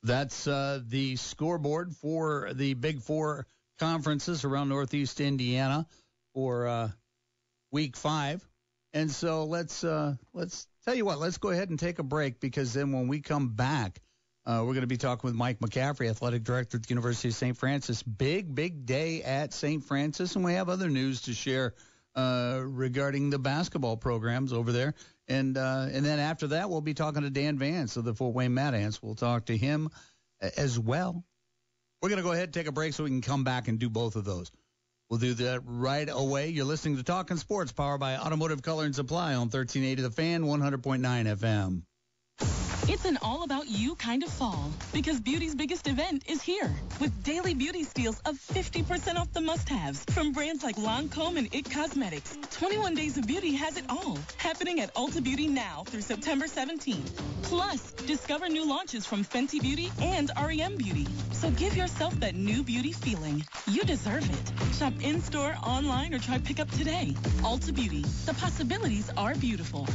That's 0.05 0.45
uh, 0.45 0.81
the 0.85 1.15
scoreboard 1.15 1.95
for 1.95 2.51
the 2.53 2.75
Big 2.75 3.01
Four 3.01 3.47
conferences 3.79 4.45
around 4.45 4.69
Northeast 4.69 5.19
Indiana 5.19 5.87
for 6.35 6.67
uh, 6.67 6.89
Week 7.71 7.97
Five. 7.97 8.47
And 8.93 9.09
so 9.09 9.45
let's 9.45 9.83
uh, 9.83 10.13
let's 10.31 10.67
tell 10.85 10.93
you 10.93 11.05
what. 11.05 11.17
Let's 11.17 11.39
go 11.39 11.49
ahead 11.49 11.71
and 11.71 11.79
take 11.79 11.97
a 11.97 12.03
break 12.03 12.39
because 12.39 12.71
then 12.71 12.91
when 12.91 13.07
we 13.07 13.19
come 13.19 13.49
back, 13.49 13.99
uh, 14.45 14.59
we're 14.59 14.73
going 14.73 14.81
to 14.81 14.87
be 14.87 14.97
talking 14.97 15.27
with 15.27 15.35
Mike 15.35 15.59
McCaffrey, 15.59 16.07
athletic 16.07 16.43
director 16.43 16.77
at 16.77 16.83
the 16.83 16.89
University 16.89 17.29
of 17.29 17.33
St. 17.33 17.57
Francis. 17.57 18.03
Big 18.03 18.53
big 18.53 18.85
day 18.85 19.23
at 19.23 19.53
St. 19.53 19.83
Francis, 19.83 20.35
and 20.35 20.45
we 20.45 20.53
have 20.53 20.69
other 20.69 20.87
news 20.87 21.23
to 21.23 21.33
share 21.33 21.73
uh, 22.15 22.61
regarding 22.63 23.29
the 23.29 23.39
basketball 23.39 23.97
programs 23.97 24.53
over 24.53 24.71
there. 24.71 24.93
And 25.27 25.57
uh, 25.57 25.87
and 25.91 26.05
then 26.05 26.19
after 26.19 26.47
that, 26.47 26.69
we'll 26.69 26.81
be 26.81 26.93
talking 26.93 27.23
to 27.23 27.29
Dan 27.29 27.57
Vance 27.57 27.97
of 27.97 28.05
the 28.05 28.13
Fort 28.13 28.33
Wayne 28.33 28.53
Mad 28.53 28.73
Ants. 28.73 29.01
We'll 29.01 29.15
talk 29.15 29.45
to 29.45 29.57
him 29.57 29.89
as 30.39 30.77
well. 30.79 31.23
We're 32.01 32.09
going 32.09 32.17
to 32.17 32.23
go 32.23 32.33
ahead 32.33 32.45
and 32.45 32.53
take 32.53 32.67
a 32.67 32.71
break 32.71 32.93
so 32.93 33.03
we 33.03 33.09
can 33.09 33.21
come 33.21 33.43
back 33.43 33.67
and 33.67 33.79
do 33.79 33.89
both 33.89 34.15
of 34.15 34.25
those. 34.25 34.51
We'll 35.09 35.19
do 35.19 35.33
that 35.35 35.61
right 35.65 36.07
away. 36.11 36.49
You're 36.49 36.65
listening 36.65 36.97
to 36.97 37.03
Talking 37.03 37.37
Sports, 37.37 37.71
powered 37.71 37.99
by 37.99 38.17
Automotive 38.17 38.61
Color 38.61 38.85
and 38.85 38.95
Supply 38.95 39.33
on 39.33 39.49
1380 39.49 40.01
The 40.01 40.11
Fan, 40.11 40.43
100.9 40.43 40.99
FM. 41.01 41.83
It's 42.83 43.05
an 43.05 43.17
all 43.21 43.43
about 43.43 43.67
you 43.67 43.95
kind 43.95 44.21
of 44.21 44.29
fall 44.29 44.69
because 44.93 45.19
beauty's 45.19 45.55
biggest 45.55 45.87
event 45.87 46.23
is 46.27 46.41
here 46.41 46.71
with 46.99 47.23
daily 47.23 47.53
beauty 47.53 47.83
steals 47.83 48.19
of 48.25 48.35
50% 48.35 49.15
off 49.15 49.31
the 49.33 49.41
must 49.41 49.67
haves 49.67 50.03
from 50.11 50.33
brands 50.33 50.63
like 50.63 50.75
Lancome 50.75 51.37
and 51.37 51.53
IT 51.53 51.71
Cosmetics. 51.71 52.37
21 52.51 52.93
Days 52.93 53.17
of 53.17 53.25
Beauty 53.25 53.53
has 53.53 53.77
it 53.77 53.85
all 53.89 54.19
happening 54.37 54.81
at 54.81 54.93
Ulta 54.93 55.23
Beauty 55.23 55.47
now 55.47 55.83
through 55.87 56.01
September 56.01 56.45
17th. 56.45 57.09
Plus, 57.43 57.91
discover 57.93 58.49
new 58.49 58.67
launches 58.67 59.05
from 59.05 59.23
Fenty 59.23 59.59
Beauty 59.59 59.91
and 60.01 60.31
REM 60.37 60.75
Beauty. 60.77 61.07
So 61.31 61.49
give 61.51 61.75
yourself 61.75 62.13
that 62.19 62.35
new 62.35 62.61
beauty 62.61 62.91
feeling. 62.91 63.43
You 63.67 63.81
deserve 63.83 64.29
it. 64.29 64.75
Shop 64.75 64.93
in 65.01 65.21
store, 65.21 65.55
online, 65.63 66.13
or 66.13 66.19
try 66.19 66.37
pickup 66.37 66.69
today. 66.71 67.15
Ulta 67.41 67.73
Beauty. 67.73 68.03
The 68.25 68.33
possibilities 68.35 69.09
are 69.17 69.33
beautiful. 69.35 69.87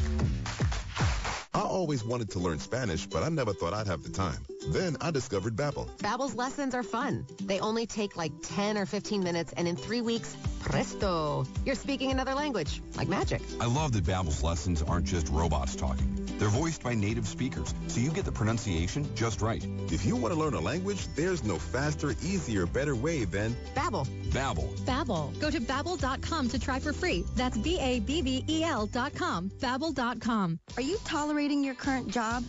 I 1.53 1.63
always 1.63 2.05
wanted 2.05 2.31
to 2.33 2.39
learn 2.39 2.61
Spanish, 2.61 3.07
but 3.07 3.25
I 3.25 3.29
never 3.29 3.53
thought 3.53 3.75
I'd 3.75 3.89
have 3.89 4.05
the 4.05 4.11
time. 4.11 4.39
Then 4.69 4.97
I 5.01 5.11
discovered 5.11 5.57
Babbel. 5.57 5.89
Babbel's 5.99 6.35
lessons 6.35 6.75
are 6.75 6.85
fun. 6.85 7.27
They 7.43 7.59
only 7.59 7.87
take 7.87 8.17
like 8.17 8.33
10 8.43 8.79
or 8.79 8.87
15 8.87 9.23
minutes, 9.25 9.53
and 9.57 9.67
in 9.67 9.75
three 9.75 10.01
weeks, 10.01 10.37
presto, 10.61 11.45
you're 11.65 11.75
speaking 11.75 12.13
another 12.13 12.35
language, 12.35 12.81
like 12.97 13.09
magic. 13.09 13.43
I 13.61 13.67
love 13.67 13.93
that 13.93 14.05
Babbel's 14.05 14.43
lessons 14.45 14.83
aren't 14.83 15.07
just 15.07 15.29
robots 15.29 15.75
talking. 15.75 16.21
They're 16.39 16.49
voiced 16.49 16.83
by 16.83 16.95
native 16.95 17.27
speakers, 17.27 17.75
so 17.89 18.01
you 18.01 18.11
get 18.11 18.25
the 18.25 18.33
pronunciation 18.33 19.07
just 19.15 19.43
right. 19.43 19.63
If 19.91 20.07
you 20.07 20.17
want 20.17 20.33
to 20.33 20.41
learn 20.41 20.55
a 20.55 20.61
language, 20.61 21.07
there's 21.15 21.45
no 21.45 21.59
faster, 21.59 22.13
easier, 22.23 22.65
better 22.65 22.95
way 22.97 23.25
than 23.25 23.55
Babbel. 23.75 24.07
Babbel. 24.31 24.75
Babbel. 24.87 25.39
Go 25.39 25.51
to 25.51 25.61
babbel.com 25.61 26.49
to 26.49 26.59
try 26.59 26.79
for 26.79 26.93
free. 26.93 27.25
That's 27.35 27.59
B-A-B-B-E-L 27.59 28.87
dot 28.87 29.15
com. 29.15 29.51
Babbel.com. 29.59 30.59
Are 30.77 30.83
you 30.83 30.99
tolerating 31.40 31.64
your 31.64 31.74
current 31.74 32.07
job? 32.07 32.44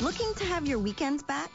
Looking 0.00 0.32
to 0.36 0.46
have 0.46 0.66
your 0.66 0.78
weekends 0.78 1.22
back? 1.22 1.50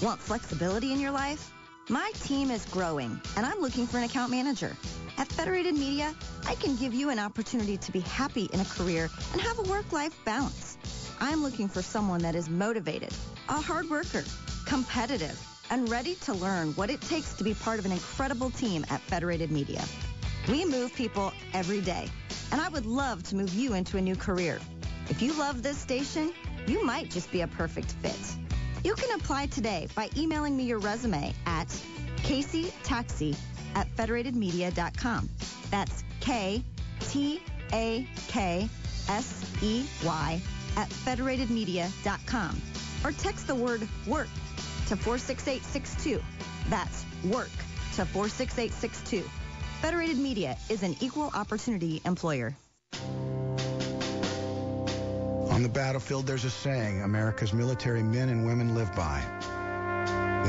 Want 0.00 0.20
flexibility 0.20 0.92
in 0.92 1.00
your 1.00 1.10
life? 1.10 1.52
My 1.88 2.12
team 2.22 2.52
is 2.52 2.64
growing, 2.66 3.20
and 3.36 3.44
I'm 3.44 3.58
looking 3.58 3.84
for 3.84 3.98
an 3.98 4.04
account 4.04 4.30
manager. 4.30 4.76
At 5.18 5.26
Federated 5.26 5.74
Media, 5.74 6.14
I 6.46 6.54
can 6.54 6.76
give 6.76 6.94
you 6.94 7.10
an 7.10 7.18
opportunity 7.18 7.76
to 7.76 7.90
be 7.90 7.98
happy 7.98 8.48
in 8.52 8.60
a 8.60 8.64
career 8.64 9.10
and 9.32 9.40
have 9.40 9.58
a 9.58 9.68
work-life 9.68 10.16
balance. 10.24 10.78
I'm 11.18 11.42
looking 11.42 11.66
for 11.66 11.82
someone 11.82 12.20
that 12.22 12.36
is 12.36 12.48
motivated, 12.48 13.12
a 13.48 13.60
hard 13.60 13.90
worker, 13.90 14.22
competitive, 14.66 15.36
and 15.70 15.88
ready 15.88 16.14
to 16.26 16.32
learn 16.32 16.74
what 16.74 16.90
it 16.90 17.00
takes 17.00 17.34
to 17.38 17.42
be 17.42 17.54
part 17.54 17.80
of 17.80 17.86
an 17.86 17.92
incredible 17.92 18.50
team 18.50 18.86
at 18.88 19.00
Federated 19.00 19.50
Media. 19.50 19.82
We 20.48 20.64
move 20.64 20.94
people 20.94 21.32
every 21.52 21.80
day, 21.80 22.08
and 22.52 22.60
I 22.60 22.68
would 22.68 22.86
love 22.86 23.24
to 23.24 23.34
move 23.34 23.52
you 23.52 23.74
into 23.74 23.96
a 23.96 24.00
new 24.00 24.14
career. 24.14 24.60
If 25.10 25.20
you 25.20 25.32
love 25.38 25.62
this 25.62 25.78
station, 25.78 26.32
you 26.66 26.84
might 26.84 27.10
just 27.10 27.30
be 27.30 27.42
a 27.42 27.46
perfect 27.46 27.92
fit. 27.92 28.18
You 28.82 28.94
can 28.94 29.18
apply 29.18 29.46
today 29.46 29.88
by 29.94 30.08
emailing 30.16 30.56
me 30.56 30.64
your 30.64 30.78
resume 30.78 31.34
at 31.46 31.68
caseytaxi 32.18 33.36
at 33.74 33.94
federatedmedia.com. 33.96 35.28
That's 35.70 36.04
K-T-A-K-S-E-Y 36.20 36.70
at 40.76 40.88
federatedmedia.com. 40.88 42.62
Or 43.04 43.12
text 43.12 43.46
the 43.46 43.54
word 43.54 43.86
work 44.06 44.28
to 44.88 44.96
46862. 44.96 46.22
That's 46.68 47.04
work 47.24 47.50
to 47.96 48.04
46862. 48.06 49.22
Federated 49.80 50.18
Media 50.18 50.56
is 50.70 50.82
an 50.82 50.96
equal 51.00 51.30
opportunity 51.34 52.00
employer. 52.04 52.56
On 55.54 55.62
the 55.62 55.68
battlefield, 55.68 56.26
there's 56.26 56.44
a 56.44 56.50
saying 56.50 57.02
America's 57.02 57.52
military 57.52 58.02
men 58.02 58.28
and 58.28 58.44
women 58.44 58.74
live 58.74 58.92
by. 58.96 59.22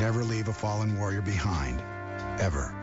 Never 0.00 0.24
leave 0.24 0.48
a 0.48 0.52
fallen 0.52 0.98
warrior 0.98 1.22
behind. 1.22 1.80
Ever. 2.40 2.74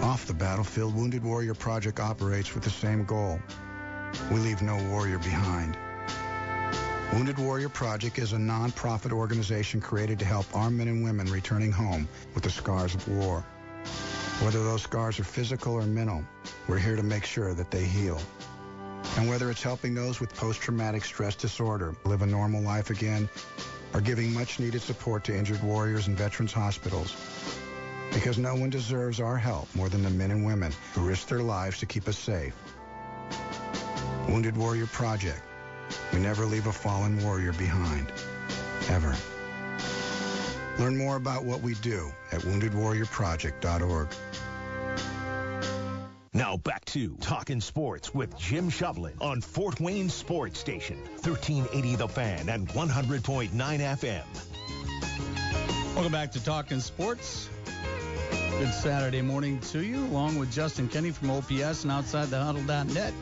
Off 0.00 0.26
the 0.28 0.32
battlefield, 0.32 0.94
Wounded 0.94 1.24
Warrior 1.24 1.54
Project 1.54 1.98
operates 1.98 2.54
with 2.54 2.62
the 2.62 2.70
same 2.70 3.04
goal. 3.04 3.40
We 4.30 4.38
leave 4.38 4.62
no 4.62 4.76
warrior 4.90 5.18
behind. 5.18 5.76
Wounded 7.12 7.36
Warrior 7.36 7.68
Project 7.68 8.20
is 8.20 8.32
a 8.32 8.38
non-profit 8.38 9.10
organization 9.10 9.80
created 9.80 10.20
to 10.20 10.24
help 10.24 10.46
armed 10.54 10.78
men 10.78 10.86
and 10.86 11.02
women 11.02 11.26
returning 11.32 11.72
home 11.72 12.08
with 12.32 12.44
the 12.44 12.50
scars 12.50 12.94
of 12.94 13.08
war. 13.08 13.44
Whether 14.40 14.62
those 14.62 14.82
scars 14.82 15.18
are 15.18 15.24
physical 15.24 15.72
or 15.72 15.82
mental, 15.82 16.22
we're 16.68 16.78
here 16.78 16.94
to 16.94 17.02
make 17.02 17.24
sure 17.24 17.54
that 17.54 17.72
they 17.72 17.84
heal. 17.84 18.20
And 19.16 19.28
whether 19.28 19.50
it's 19.50 19.62
helping 19.62 19.94
those 19.94 20.20
with 20.20 20.34
post-traumatic 20.34 21.04
stress 21.04 21.34
disorder 21.34 21.94
live 22.04 22.22
a 22.22 22.26
normal 22.26 22.62
life 22.62 22.90
again, 22.90 23.28
or 23.94 24.00
giving 24.00 24.32
much-needed 24.32 24.82
support 24.82 25.24
to 25.24 25.36
injured 25.36 25.62
warriors 25.62 26.06
in 26.08 26.14
veterans 26.14 26.52
hospitals, 26.52 27.16
because 28.12 28.38
no 28.38 28.54
one 28.54 28.70
deserves 28.70 29.20
our 29.20 29.36
help 29.36 29.74
more 29.74 29.88
than 29.88 30.02
the 30.02 30.10
men 30.10 30.30
and 30.30 30.44
women 30.44 30.72
who 30.94 31.06
risk 31.06 31.28
their 31.28 31.42
lives 31.42 31.78
to 31.78 31.86
keep 31.86 32.06
us 32.06 32.18
safe. 32.18 32.54
Wounded 34.28 34.56
Warrior 34.56 34.86
Project. 34.86 35.42
We 36.12 36.18
never 36.18 36.44
leave 36.44 36.66
a 36.66 36.72
fallen 36.72 37.22
warrior 37.24 37.52
behind. 37.54 38.12
Ever. 38.88 39.16
Learn 40.78 40.96
more 40.96 41.16
about 41.16 41.44
what 41.44 41.60
we 41.60 41.74
do 41.74 42.12
at 42.30 42.40
woundedwarriorproject.org. 42.40 44.08
Now 46.38 46.56
back 46.56 46.84
to 46.84 47.16
Talking 47.16 47.60
Sports 47.60 48.14
with 48.14 48.38
Jim 48.38 48.70
Shovlin 48.70 49.20
on 49.20 49.40
Fort 49.40 49.80
Wayne 49.80 50.08
Sports 50.08 50.60
Station, 50.60 50.96
1380 51.24 51.96
The 51.96 52.06
Fan 52.06 52.48
and 52.48 52.68
100.9 52.68 53.50
FM. 53.50 54.22
Welcome 55.96 56.12
back 56.12 56.30
to 56.30 56.44
Talking 56.44 56.78
Sports. 56.78 57.48
Good 58.56 58.72
Saturday 58.72 59.20
morning 59.20 59.58
to 59.72 59.82
you, 59.82 59.98
along 60.06 60.38
with 60.38 60.52
Justin 60.52 60.86
Kenny 60.86 61.10
from 61.10 61.30
OPS 61.30 61.82
and 61.82 61.90
outside 61.90 62.28
the 62.28 62.38
huddle.net. 62.40 63.12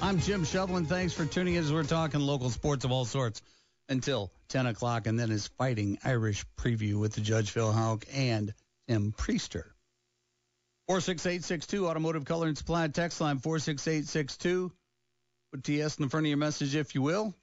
I'm 0.00 0.20
Jim 0.20 0.44
Shovlin. 0.44 0.86
Thanks 0.86 1.12
for 1.12 1.24
tuning 1.24 1.54
in 1.54 1.64
as 1.64 1.72
we're 1.72 1.82
talking 1.82 2.20
local 2.20 2.50
sports 2.50 2.84
of 2.84 2.92
all 2.92 3.04
sorts 3.04 3.42
until 3.88 4.30
10 4.50 4.66
o'clock, 4.66 5.08
and 5.08 5.18
then 5.18 5.28
his 5.28 5.48
Fighting 5.58 5.98
Irish 6.04 6.44
preview 6.56 7.00
with 7.00 7.14
the 7.14 7.20
Judge 7.20 7.50
Phil 7.50 7.72
Houck 7.72 8.04
and 8.14 8.54
Tim 8.86 9.10
Prister. 9.10 9.64
46862 10.88 11.88
Automotive 11.88 12.24
Color 12.24 12.48
and 12.48 12.58
Supply 12.58 12.88
text 12.88 13.20
line 13.20 13.38
46862. 13.38 14.72
Put 15.52 15.64
TS 15.64 15.96
in 15.96 16.04
the 16.04 16.10
front 16.10 16.26
of 16.26 16.28
your 16.28 16.38
message 16.38 16.74
if 16.74 16.94
you 16.94 17.02
will. 17.02 17.34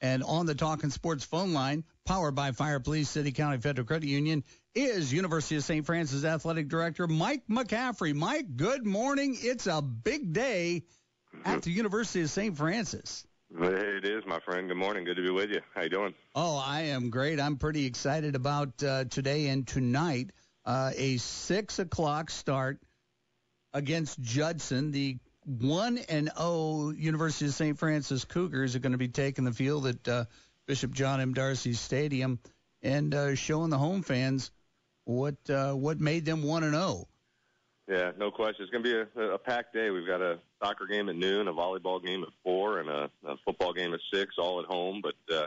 And 0.00 0.22
on 0.22 0.46
the 0.46 0.54
Talking 0.54 0.90
Sports 0.90 1.24
phone 1.24 1.54
line, 1.54 1.84
powered 2.04 2.34
by 2.34 2.52
Fire 2.52 2.80
Police 2.80 3.08
City 3.08 3.32
County 3.32 3.58
Federal 3.58 3.86
Credit 3.86 4.06
Union, 4.06 4.44
is 4.74 5.12
University 5.12 5.56
of 5.56 5.64
St. 5.64 5.86
Francis 5.86 6.24
Athletic 6.24 6.68
Director 6.68 7.06
Mike 7.06 7.44
McCaffrey. 7.48 8.14
Mike, 8.14 8.56
good 8.56 8.84
morning. 8.84 9.36
It's 9.40 9.66
a 9.66 9.80
big 9.80 10.34
day 10.34 10.84
at 11.44 11.62
the 11.62 11.70
University 11.70 12.22
of 12.22 12.30
St. 12.30 12.56
Francis. 12.56 13.26
It 13.58 14.04
is, 14.04 14.24
my 14.26 14.40
friend. 14.40 14.68
Good 14.68 14.76
morning. 14.76 15.04
Good 15.04 15.16
to 15.16 15.22
be 15.22 15.30
with 15.30 15.50
you. 15.50 15.60
How 15.74 15.82
you 15.82 15.88
doing? 15.88 16.14
Oh, 16.34 16.62
I 16.64 16.82
am 16.82 17.10
great. 17.10 17.40
I'm 17.40 17.56
pretty 17.56 17.86
excited 17.86 18.34
about 18.34 18.82
uh, 18.82 19.04
today 19.04 19.48
and 19.48 19.66
tonight. 19.66 20.30
Uh, 20.64 20.90
a 20.96 21.16
six 21.18 21.78
o'clock 21.78 22.28
start 22.28 22.80
against 23.76 24.20
Judson. 24.22 24.90
The 24.90 25.18
one 25.44 25.98
and 26.08 26.30
zero 26.36 26.90
University 26.96 27.44
of 27.46 27.52
St. 27.52 27.78
Francis 27.78 28.24
Cougars 28.24 28.74
are 28.74 28.78
going 28.80 28.92
to 28.92 28.98
be 28.98 29.08
taking 29.08 29.44
the 29.44 29.52
field 29.52 29.86
at 29.86 30.08
uh, 30.08 30.24
Bishop 30.66 30.92
John 30.92 31.20
M. 31.20 31.34
D'Arcy 31.34 31.74
Stadium 31.74 32.40
and 32.82 33.14
uh, 33.14 33.34
showing 33.34 33.70
the 33.70 33.78
home 33.78 34.02
fans 34.02 34.50
what 35.04 35.36
uh, 35.50 35.72
what 35.72 36.00
made 36.00 36.24
them 36.24 36.42
one 36.42 36.64
and 36.64 36.72
zero. 36.72 37.06
Yeah, 37.86 38.12
no 38.18 38.32
question. 38.32 38.62
It's 38.64 38.72
going 38.72 38.82
to 38.82 39.06
be 39.14 39.20
a, 39.20 39.34
a 39.34 39.38
packed 39.38 39.74
day. 39.74 39.90
We've 39.90 40.06
got 40.06 40.20
a 40.20 40.38
soccer 40.60 40.86
game 40.86 41.08
at 41.08 41.14
noon, 41.14 41.46
a 41.46 41.52
volleyball 41.52 42.04
game 42.04 42.22
at 42.22 42.30
four, 42.42 42.80
and 42.80 42.88
a, 42.88 43.10
a 43.24 43.36
football 43.44 43.72
game 43.72 43.94
at 43.94 44.00
six, 44.12 44.34
all 44.38 44.58
at 44.58 44.66
home. 44.66 45.02
But 45.02 45.36
uh, 45.36 45.46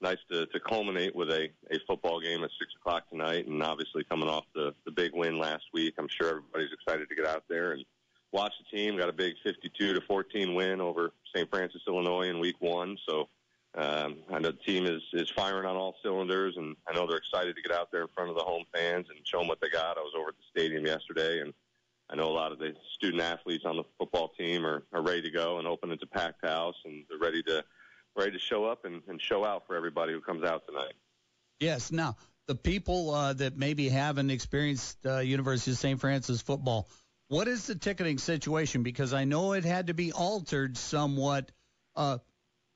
nice 0.00 0.18
to, 0.30 0.46
to 0.46 0.60
culminate 0.60 1.14
with 1.14 1.30
a, 1.30 1.48
a 1.70 1.78
football 1.86 2.20
game 2.20 2.44
at 2.44 2.50
six 2.58 2.72
o'clock 2.78 3.08
tonight, 3.08 3.46
and 3.46 3.62
obviously 3.62 4.04
coming 4.04 4.28
off 4.28 4.44
the, 4.54 4.74
the 4.84 4.90
big 4.90 5.12
win 5.14 5.38
last 5.38 5.64
week, 5.72 5.94
I'm 5.98 6.08
sure 6.08 6.28
everybody's 6.28 6.72
excited 6.72 7.08
to 7.08 7.14
get 7.14 7.26
out 7.26 7.44
there 7.48 7.72
and 7.72 7.84
watch 8.32 8.52
the 8.58 8.76
team. 8.76 8.96
Got 8.96 9.08
a 9.08 9.12
big 9.12 9.34
52 9.42 9.94
to 9.94 10.00
14 10.02 10.54
win 10.54 10.80
over 10.80 11.12
St. 11.34 11.48
Francis, 11.50 11.82
Illinois 11.86 12.28
in 12.28 12.38
week 12.38 12.56
one. 12.60 12.98
So 13.08 13.28
um, 13.76 14.16
I 14.32 14.38
know 14.38 14.52
the 14.52 14.72
team 14.72 14.86
is 14.86 15.02
is 15.12 15.30
firing 15.30 15.66
on 15.66 15.76
all 15.76 15.96
cylinders, 16.02 16.56
and 16.56 16.76
I 16.88 16.94
know 16.94 17.06
they're 17.06 17.18
excited 17.18 17.56
to 17.56 17.62
get 17.62 17.72
out 17.72 17.90
there 17.92 18.02
in 18.02 18.08
front 18.14 18.30
of 18.30 18.36
the 18.36 18.42
home 18.42 18.64
fans 18.74 19.06
and 19.10 19.18
show 19.26 19.38
them 19.38 19.48
what 19.48 19.60
they 19.60 19.68
got. 19.68 19.98
I 19.98 20.00
was 20.00 20.14
over 20.16 20.28
at 20.28 20.34
the 20.36 20.60
stadium 20.60 20.86
yesterday, 20.86 21.40
and 21.40 21.52
I 22.08 22.16
know 22.16 22.28
a 22.28 22.32
lot 22.32 22.52
of 22.52 22.58
the 22.58 22.74
student 22.94 23.22
athletes 23.22 23.64
on 23.66 23.76
the 23.76 23.84
football 23.98 24.28
team 24.38 24.64
are, 24.64 24.82
are 24.92 25.02
ready 25.02 25.22
to 25.22 25.30
go 25.30 25.58
and 25.58 25.66
open. 25.66 25.90
It's 25.90 26.02
a 26.02 26.06
packed 26.06 26.46
house, 26.46 26.76
and 26.84 27.04
they're 27.08 27.18
ready 27.18 27.42
to 27.44 27.64
ready 28.16 28.32
to 28.32 28.38
show 28.38 28.64
up 28.64 28.84
and, 28.84 29.02
and 29.08 29.20
show 29.20 29.44
out 29.44 29.66
for 29.66 29.76
everybody 29.76 30.12
who 30.12 30.20
comes 30.20 30.42
out 30.44 30.66
tonight. 30.66 30.94
Yes. 31.60 31.90
Now, 31.92 32.16
the 32.46 32.54
people 32.54 33.10
uh, 33.10 33.32
that 33.34 33.56
maybe 33.56 33.88
haven't 33.88 34.30
experienced 34.30 35.04
uh, 35.04 35.18
University 35.18 35.72
of 35.72 35.78
St. 35.78 36.00
Francis 36.00 36.40
football, 36.40 36.88
what 37.28 37.48
is 37.48 37.66
the 37.66 37.74
ticketing 37.74 38.18
situation? 38.18 38.82
Because 38.82 39.12
I 39.12 39.24
know 39.24 39.52
it 39.52 39.64
had 39.64 39.88
to 39.88 39.94
be 39.94 40.12
altered 40.12 40.76
somewhat. 40.76 41.50
Uh, 41.94 42.18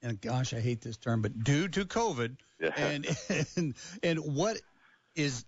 and 0.02 0.20
gosh, 0.20 0.54
I 0.54 0.60
hate 0.60 0.80
this 0.80 0.96
term, 0.96 1.22
but 1.22 1.44
due 1.44 1.68
to 1.68 1.84
COVID. 1.84 2.36
Yeah. 2.60 2.70
And, 2.76 3.06
and 3.56 3.74
and 4.02 4.18
what 4.18 4.60
is 5.14 5.44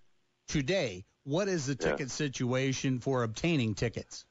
today? 0.48 1.04
What 1.24 1.48
is 1.48 1.66
the 1.66 1.74
ticket 1.74 2.00
Yeah. 2.00 2.06
situation 2.06 3.00
for 3.00 3.22
obtaining 3.22 3.74
tickets? 3.74 4.24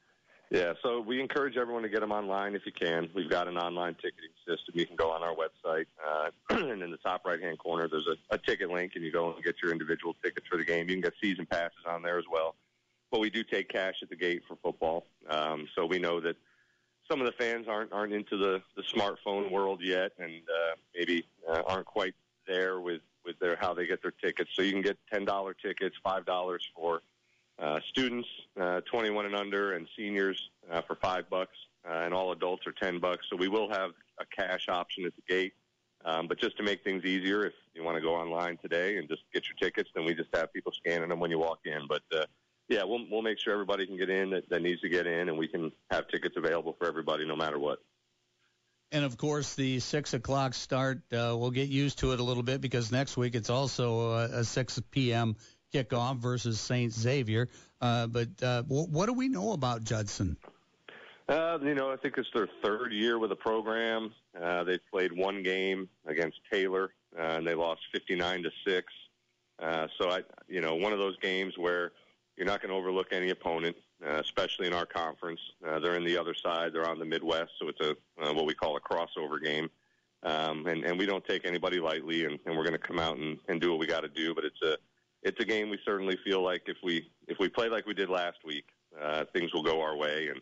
Yeah, 0.51 0.73
so 0.83 0.99
we 0.99 1.21
encourage 1.21 1.55
everyone 1.55 1.83
to 1.83 1.89
get 1.89 2.01
them 2.01 2.11
online 2.11 2.55
if 2.55 2.65
you 2.65 2.73
can. 2.73 3.09
We've 3.15 3.29
got 3.29 3.47
an 3.47 3.57
online 3.57 3.95
ticketing 3.95 4.31
system. 4.45 4.73
You 4.73 4.85
can 4.85 4.97
go 4.97 5.09
on 5.09 5.23
our 5.23 5.33
website, 5.33 5.85
uh, 6.05 6.29
and 6.49 6.83
in 6.83 6.91
the 6.91 6.97
top 6.97 7.23
right-hand 7.23 7.57
corner, 7.57 7.87
there's 7.87 8.05
a, 8.07 8.35
a 8.35 8.37
ticket 8.37 8.69
link, 8.69 8.91
and 8.95 9.03
you 9.03 9.13
go 9.13 9.33
and 9.33 9.41
get 9.45 9.55
your 9.63 9.71
individual 9.71 10.13
tickets 10.21 10.45
for 10.51 10.57
the 10.57 10.65
game. 10.65 10.89
You 10.89 10.95
can 10.95 11.03
get 11.03 11.13
season 11.23 11.45
passes 11.45 11.79
on 11.87 12.01
there 12.01 12.19
as 12.19 12.25
well. 12.29 12.55
But 13.11 13.21
we 13.21 13.29
do 13.29 13.45
take 13.45 13.69
cash 13.69 13.95
at 14.03 14.09
the 14.09 14.17
gate 14.17 14.41
for 14.45 14.57
football, 14.57 15.05
um, 15.29 15.69
so 15.73 15.85
we 15.85 15.99
know 15.99 16.19
that 16.19 16.35
some 17.09 17.21
of 17.21 17.27
the 17.27 17.33
fans 17.33 17.67
aren't 17.69 17.93
aren't 17.93 18.13
into 18.13 18.37
the 18.37 18.61
the 18.75 18.83
smartphone 18.83 19.51
world 19.51 19.79
yet, 19.81 20.11
and 20.19 20.33
uh, 20.33 20.75
maybe 20.93 21.25
uh, 21.49 21.61
aren't 21.65 21.85
quite 21.85 22.13
there 22.45 22.79
with 22.81 23.01
with 23.25 23.39
their 23.39 23.57
how 23.59 23.73
they 23.73 23.85
get 23.85 24.01
their 24.01 24.11
tickets. 24.11 24.49
So 24.53 24.61
you 24.61 24.71
can 24.73 24.81
get 24.81 24.97
ten 25.11 25.23
dollar 25.23 25.53
tickets, 25.53 25.95
five 26.03 26.25
dollars 26.25 26.69
for 26.75 27.01
uh, 27.61 27.79
students, 27.89 28.27
uh, 28.59 28.81
21 28.91 29.27
and 29.27 29.35
under, 29.35 29.73
and 29.73 29.87
seniors 29.95 30.49
uh, 30.71 30.81
for 30.81 30.95
five 30.95 31.29
bucks, 31.29 31.55
uh, 31.87 31.93
and 31.93 32.13
all 32.13 32.31
adults 32.31 32.65
are 32.65 32.73
10 32.73 32.99
bucks. 32.99 33.25
So 33.29 33.35
we 33.35 33.47
will 33.47 33.69
have 33.69 33.91
a 34.19 34.25
cash 34.25 34.67
option 34.67 35.05
at 35.05 35.13
the 35.15 35.21
gate. 35.33 35.53
Um, 36.03 36.27
but 36.27 36.39
just 36.39 36.57
to 36.57 36.63
make 36.63 36.83
things 36.83 37.05
easier, 37.05 37.45
if 37.45 37.53
you 37.75 37.83
want 37.83 37.95
to 37.97 38.01
go 38.01 38.15
online 38.15 38.57
today 38.57 38.97
and 38.97 39.07
just 39.07 39.21
get 39.31 39.43
your 39.47 39.55
tickets, 39.61 39.91
then 39.93 40.03
we 40.03 40.15
just 40.15 40.29
have 40.33 40.51
people 40.51 40.71
scanning 40.71 41.09
them 41.09 41.19
when 41.19 41.29
you 41.29 41.37
walk 41.37 41.59
in. 41.65 41.81
But 41.87 42.01
uh, 42.11 42.25
yeah, 42.69 42.83
we'll 42.83 43.05
we'll 43.11 43.21
make 43.21 43.37
sure 43.37 43.53
everybody 43.53 43.85
can 43.85 43.97
get 43.97 44.09
in 44.09 44.31
that, 44.31 44.49
that 44.49 44.63
needs 44.63 44.81
to 44.81 44.89
get 44.89 45.05
in, 45.05 45.29
and 45.29 45.37
we 45.37 45.47
can 45.47 45.71
have 45.91 46.07
tickets 46.07 46.35
available 46.37 46.75
for 46.79 46.87
everybody 46.87 47.27
no 47.27 47.35
matter 47.35 47.59
what. 47.59 47.79
And 48.91 49.05
of 49.05 49.15
course, 49.15 49.53
the 49.53 49.79
six 49.79 50.13
o'clock 50.13 50.53
start, 50.53 51.01
uh, 51.13 51.35
we'll 51.37 51.51
get 51.51 51.69
used 51.69 51.99
to 51.99 52.13
it 52.13 52.19
a 52.19 52.23
little 52.23 52.43
bit 52.43 52.61
because 52.61 52.91
next 52.91 53.15
week 53.15 53.35
it's 53.35 53.49
also 53.49 54.11
a, 54.11 54.23
a 54.39 54.43
6 54.43 54.81
p.m. 54.91 55.37
kickoff 55.71 56.17
versus 56.17 56.59
St. 56.59 56.91
Xavier. 56.91 57.49
Uh, 57.81 58.07
but 58.07 58.29
uh, 58.41 58.61
w- 58.63 58.87
what 58.87 59.07
do 59.07 59.13
we 59.13 59.27
know 59.27 59.53
about 59.53 59.83
Judson? 59.83 60.37
Uh, 61.27 61.57
you 61.63 61.75
know, 61.75 61.91
I 61.91 61.95
think 61.95 62.17
it's 62.17 62.29
their 62.33 62.49
third 62.63 62.91
year 62.91 63.17
with 63.17 63.29
the 63.29 63.35
program. 63.35 64.13
Uh, 64.39 64.63
they've 64.63 64.81
played 64.91 65.11
one 65.11 65.43
game 65.43 65.87
against 66.05 66.39
Taylor, 66.51 66.91
uh, 67.17 67.37
and 67.37 67.47
they 67.47 67.55
lost 67.55 67.81
59 67.93 68.43
to 68.43 68.51
six. 68.65 68.91
Uh, 69.59 69.87
so 69.99 70.09
I, 70.09 70.21
you 70.47 70.61
know, 70.61 70.75
one 70.75 70.91
of 70.91 70.99
those 70.99 71.17
games 71.17 71.57
where 71.57 71.91
you're 72.35 72.47
not 72.47 72.61
going 72.61 72.71
to 72.71 72.75
overlook 72.75 73.07
any 73.11 73.29
opponent, 73.29 73.75
uh, 74.05 74.15
especially 74.15 74.67
in 74.67 74.73
our 74.73 74.85
conference. 74.85 75.39
Uh, 75.65 75.79
they're 75.79 75.95
in 75.95 76.03
the 76.03 76.17
other 76.17 76.33
side; 76.33 76.73
they're 76.73 76.89
on 76.89 76.99
the 76.99 77.05
Midwest, 77.05 77.51
so 77.59 77.67
it's 77.69 77.79
a 77.81 77.91
uh, 78.21 78.33
what 78.33 78.45
we 78.45 78.53
call 78.53 78.75
a 78.75 78.81
crossover 78.81 79.41
game. 79.41 79.69
Um, 80.23 80.67
and, 80.67 80.83
and 80.83 80.99
we 80.99 81.05
don't 81.05 81.25
take 81.25 81.45
anybody 81.45 81.79
lightly, 81.79 82.25
and, 82.25 82.39
and 82.45 82.55
we're 82.55 82.63
going 82.63 82.73
to 82.73 82.79
come 82.79 82.99
out 82.99 83.17
and, 83.17 83.39
and 83.47 83.59
do 83.59 83.71
what 83.71 83.79
we 83.79 83.87
got 83.87 84.01
to 84.01 84.07
do. 84.07 84.35
But 84.35 84.45
it's 84.45 84.61
a 84.61 84.77
it's 85.23 85.39
a 85.39 85.45
game 85.45 85.69
we 85.69 85.79
certainly 85.85 86.17
feel 86.23 86.43
like 86.43 86.63
if 86.65 86.77
we 86.83 87.09
if 87.27 87.37
we 87.39 87.49
play 87.49 87.69
like 87.69 87.85
we 87.85 87.93
did 87.93 88.09
last 88.09 88.37
week, 88.43 88.65
uh, 89.01 89.25
things 89.33 89.53
will 89.53 89.63
go 89.63 89.81
our 89.81 89.95
way, 89.95 90.29
and 90.29 90.41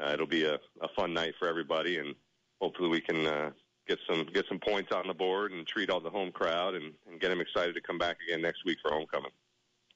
uh, 0.00 0.12
it'll 0.12 0.26
be 0.26 0.44
a, 0.44 0.54
a 0.54 0.88
fun 0.96 1.14
night 1.14 1.34
for 1.38 1.48
everybody, 1.48 1.98
and 1.98 2.14
hopefully 2.60 2.88
we 2.88 3.00
can 3.00 3.26
uh, 3.26 3.50
get 3.86 3.98
some 4.08 4.26
get 4.32 4.44
some 4.48 4.58
points 4.58 4.92
on 4.92 5.06
the 5.06 5.14
board 5.14 5.52
and 5.52 5.66
treat 5.66 5.90
all 5.90 6.00
the 6.00 6.10
home 6.10 6.32
crowd 6.32 6.74
and, 6.74 6.92
and 7.08 7.20
get 7.20 7.28
them 7.28 7.40
excited 7.40 7.74
to 7.74 7.80
come 7.80 7.98
back 7.98 8.16
again 8.26 8.42
next 8.42 8.64
week 8.64 8.78
for 8.82 8.90
homecoming. 8.90 9.32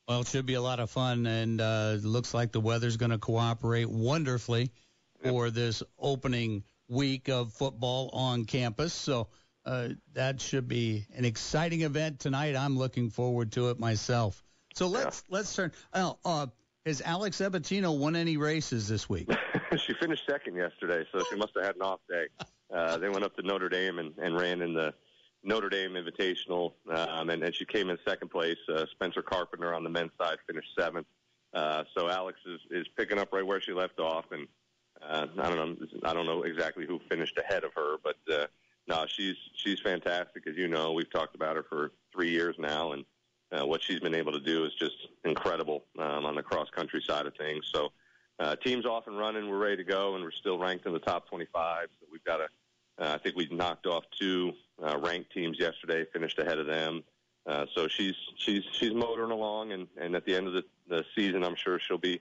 Well, 0.09 0.23
it 0.23 0.29
should 0.29 0.47
be 0.47 0.55
a 0.55 0.63
lot 0.63 0.81
of 0.81 0.91
fun, 0.91 1.27
and 1.27 1.61
uh, 1.61 1.97
looks 2.03 2.35
like 2.35 2.53
the 2.53 2.61
weather's 2.61 2.97
going 2.97 3.13
to 3.13 3.19
cooperate 3.19 3.89
wonderfully 3.89 4.73
for 5.23 5.51
this 5.51 5.83
opening 5.99 6.65
week 6.89 7.29
of 7.29 7.53
football 7.53 8.11
on 8.13 8.45
campus. 8.45 8.93
So 8.93 9.29
uh, 9.65 9.89
that 10.15 10.41
should 10.41 10.69
be 10.69 11.07
an 11.15 11.25
exciting 11.25 11.83
event 11.83 12.21
tonight. 12.21 12.57
I'm 12.57 12.79
looking 12.79 13.11
forward 13.11 13.53
to 13.53 13.71
it 13.71 13.79
myself. 13.79 14.43
So 14.75 14.87
let's 14.87 15.25
let's 15.29 15.55
turn. 15.55 15.73
Oh, 15.93 16.19
uh, 16.25 16.47
has 16.87 17.03
Alex 17.03 17.39
Ebatino 17.39 17.99
won 17.99 18.17
any 18.17 18.37
races 18.37 18.89
this 18.89 19.09
week? 19.09 19.29
she 19.77 19.95
finished 19.95 20.25
second 20.29 20.57
yesterday, 20.57 21.05
so 21.13 21.23
she 21.31 21.37
must 21.37 21.53
have 21.57 21.65
had 21.65 21.77
an 21.77 21.83
off 21.83 22.01
day. 22.09 22.27
Uh, 22.73 22.97
they 22.99 23.09
went 23.09 23.25
up 23.25 23.37
to 23.37 23.43
Notre 23.43 23.69
Dame 23.69 23.99
and, 23.99 24.17
and 24.19 24.39
ran 24.39 24.63
in 24.63 24.75
the 24.75 24.95
Notre 25.43 25.69
Dame 25.69 25.93
Invitational, 25.93 26.73
um, 26.91 27.31
and, 27.31 27.43
and 27.43 27.55
she 27.55 27.65
came 27.65 27.91
in 27.91 27.99
second 28.07 28.29
place. 28.29 28.59
Uh, 28.69 28.87
Spencer 28.93 29.23
Carpenter 29.23 29.75
on 29.75 29.85
the 29.85 29.91
men's 29.91 30.13
side 30.19 30.39
finished 30.47 30.69
seventh. 30.79 31.07
Uh, 31.53 31.85
so 31.97 32.09
Alex 32.09 32.39
is, 32.47 32.61
is 32.71 32.87
picking 32.97 33.19
up 33.19 33.33
right 33.33 33.47
where 33.47 33.61
she 33.61 33.73
left 33.73 33.99
off, 33.99 34.27
and 34.31 34.47
uh, 35.03 35.27
I 35.39 35.49
don't 35.49 35.81
know 35.81 35.87
I 36.05 36.15
don't 36.15 36.27
know 36.27 36.43
exactly 36.43 36.87
who 36.87 37.01
finished 37.11 37.39
ahead 37.39 37.65
of 37.65 37.73
her, 37.75 37.97
but 38.03 38.17
uh, 38.33 38.47
no, 38.91 39.07
she's 39.07 39.37
she's 39.55 39.79
fantastic. 39.81 40.49
As 40.49 40.57
you 40.57 40.67
know, 40.67 40.93
we've 40.93 41.11
talked 41.11 41.37
about 41.37 41.55
her 41.55 41.63
for 41.63 41.93
three 42.13 42.31
years 42.31 42.57
now, 42.59 42.91
and 42.91 43.05
uh, 43.53 43.65
what 43.65 43.81
she's 43.83 44.01
been 44.01 44.17
able 44.17 44.33
to 44.33 44.41
do 44.41 44.65
is 44.65 44.75
just 44.75 44.97
incredible 45.25 45.85
um, 45.99 46.27
on 46.27 46.35
the 46.35 46.43
cross 46.43 46.69
country 46.71 47.01
side 47.01 47.25
of 47.25 47.35
things. 47.37 47.71
So, 47.73 47.93
uh, 48.41 48.57
team's 48.57 48.85
off 48.85 49.07
and 49.07 49.17
running. 49.17 49.49
We're 49.49 49.59
ready 49.59 49.77
to 49.77 49.85
go, 49.85 50.17
and 50.17 50.25
we're 50.25 50.33
still 50.33 50.59
ranked 50.59 50.87
in 50.87 50.93
the 50.93 50.99
top 50.99 51.29
25. 51.29 51.87
So 52.01 52.07
we've 52.11 52.25
got 52.25 52.41
a. 52.41 52.49
Uh, 52.99 53.15
I 53.15 53.19
think 53.19 53.37
we 53.37 53.47
knocked 53.53 53.87
off 53.87 54.05
two 54.19 54.53
uh, 54.85 54.99
ranked 54.99 55.33
teams 55.33 55.59
yesterday, 55.59 56.05
finished 56.13 56.41
ahead 56.41 56.59
of 56.59 56.67
them. 56.67 57.05
Uh, 57.47 57.67
so 57.75 57.87
she's 57.87 58.17
she's 58.39 58.65
she's 58.73 58.93
motoring 58.93 59.31
along, 59.31 59.71
and 59.71 59.87
and 60.01 60.17
at 60.17 60.27
the 60.27 60.35
end 60.35 60.49
of 60.49 60.53
the, 60.53 60.65
the 60.89 61.05
season, 61.15 61.45
I'm 61.45 61.55
sure 61.55 61.79
she'll 61.79 61.97
be 61.97 62.21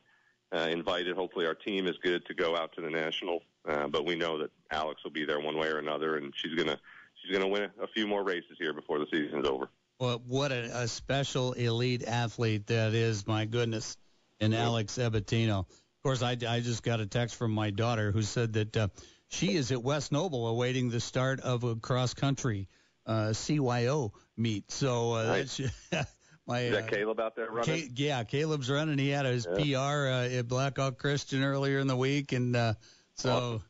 uh, 0.55 0.67
invited. 0.69 1.15
Hopefully, 1.15 1.47
our 1.47 1.55
team 1.55 1.87
is 1.87 1.97
good 1.97 2.27
to 2.27 2.35
go 2.35 2.55
out 2.55 2.73
to 2.73 2.81
the 2.81 2.91
national. 2.91 3.41
Uh, 3.67 3.87
but 3.87 4.05
we 4.05 4.15
know 4.15 4.37
that 4.39 4.51
Alex 4.71 5.03
will 5.03 5.11
be 5.11 5.25
there 5.25 5.39
one 5.39 5.57
way 5.57 5.67
or 5.67 5.79
another, 5.79 6.15
and 6.17 6.33
she's 6.35 6.55
gonna 6.55 6.79
she's 7.15 7.31
gonna 7.31 7.47
win 7.47 7.69
a 7.81 7.87
few 7.87 8.07
more 8.07 8.23
races 8.23 8.57
here 8.57 8.73
before 8.73 8.99
the 8.99 9.07
season's 9.11 9.47
over. 9.47 9.69
Well, 9.99 10.21
what 10.25 10.51
a, 10.51 10.83
a 10.83 10.87
special 10.87 11.53
elite 11.53 12.03
athlete 12.07 12.67
that 12.67 12.93
is! 12.93 13.27
My 13.27 13.45
goodness, 13.45 13.97
and 14.39 14.55
Alex 14.55 14.97
Ebatino. 14.97 15.59
Of 15.59 16.03
course, 16.03 16.21
I, 16.21 16.37
I 16.47 16.61
just 16.61 16.83
got 16.83 17.01
a 17.01 17.05
text 17.05 17.35
from 17.35 17.51
my 17.51 17.71
daughter 17.71 18.11
who 18.11 18.21
said 18.21 18.53
that 18.53 18.77
uh, 18.77 18.87
she 19.27 19.55
is 19.55 19.71
at 19.71 19.83
West 19.83 20.11
Noble 20.11 20.47
awaiting 20.47 20.89
the 20.89 21.01
start 21.01 21.41
of 21.41 21.65
a 21.65 21.75
cross 21.75 22.13
country 22.13 22.69
uh, 23.05 23.29
CYO 23.33 24.11
meet. 24.37 24.71
So 24.71 25.13
uh, 25.13 25.23
Nice. 25.23 25.61
that's 25.91 26.13
my 26.47 26.61
Is 26.61 26.71
that 26.71 26.83
uh, 26.83 26.87
Caleb 26.87 27.19
out 27.19 27.35
there 27.35 27.51
running? 27.51 27.91
Yeah, 27.95 28.23
Caleb's 28.23 28.69
running. 28.69 28.97
He 28.97 29.09
had 29.09 29.25
his 29.25 29.45
PR 29.45 29.77
uh, 29.77 30.27
at 30.29 30.47
Blackhawk 30.47 30.97
Christian 30.97 31.43
earlier 31.43 31.79
in 31.79 31.87
the 31.87 31.97
week, 31.97 32.31
and 32.31 32.55
uh, 32.55 32.73
so, 33.19 33.61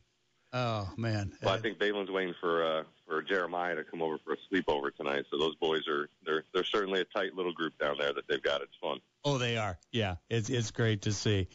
oh 0.52 0.90
man, 0.96 1.32
Well, 1.42 1.54
I 1.54 1.58
think 1.58 1.78
Balin's 1.78 2.10
waiting 2.10 2.34
for 2.40 2.64
uh, 2.64 2.82
for 3.06 3.22
Jeremiah 3.22 3.74
to 3.76 3.84
come 3.84 4.02
over 4.02 4.18
for 4.24 4.34
a 4.34 4.36
sleepover 4.50 4.94
tonight. 4.94 5.24
So 5.30 5.38
those 5.38 5.56
boys 5.56 5.86
are 5.88 6.08
they're 6.24 6.44
they're 6.54 6.64
certainly 6.64 7.00
a 7.00 7.04
tight 7.04 7.34
little 7.34 7.52
group 7.52 7.76
down 7.78 7.96
there 7.98 8.12
that 8.12 8.24
they've 8.28 8.42
got. 8.42 8.62
It's 8.62 8.76
fun. 8.80 8.98
oh, 9.24 9.38
they 9.38 9.56
are. 9.56 9.78
Yeah, 9.92 10.16
it's 10.28 10.48
it's 10.48 10.70
great 10.70 11.02
to 11.02 11.12
see. 11.12 11.48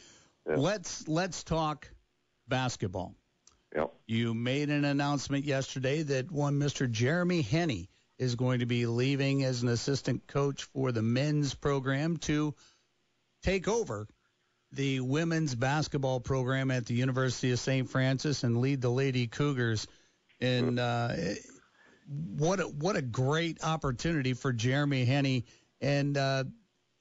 Let's 0.46 1.08
let's 1.08 1.44
talk 1.44 1.90
basketball. 2.48 3.16
Yep. 3.76 3.94
You 4.08 4.34
made 4.34 4.70
an 4.70 4.86
announcement 4.86 5.44
yesterday 5.44 6.04
that 6.04 6.32
one 6.32 6.60
Mr. 6.60 6.90
Jeremy 6.90 7.42
Henney 7.42 7.90
is 8.18 8.36
going 8.36 8.60
to 8.60 8.66
be 8.66 8.86
leaving 8.86 9.44
as 9.44 9.64
an 9.64 9.70
assistant 9.70 10.26
coach 10.28 10.64
for 10.64 10.92
the 10.92 11.02
men's 11.02 11.54
program 11.54 12.16
to 12.18 12.56
take 13.44 13.68
over 13.68 14.08
the 14.76 15.00
women's 15.00 15.56
basketball 15.56 16.20
program 16.20 16.70
at 16.70 16.86
the 16.86 16.94
University 16.94 17.52
of 17.52 17.60
St. 17.60 17.90
Francis 17.90 18.44
and 18.44 18.60
lead 18.60 18.82
the 18.82 18.90
Lady 18.90 19.28
Cougars. 19.28 19.88
And 20.42 20.80
uh, 20.80 21.16
what 22.38 22.60
a, 22.60 22.64
what 22.64 22.96
a 22.96 23.02
great 23.02 23.64
opportunity 23.64 24.34
for 24.34 24.52
Jeremy 24.52 25.06
Henney. 25.06 25.46
And 25.82 26.18
uh, 26.18 26.44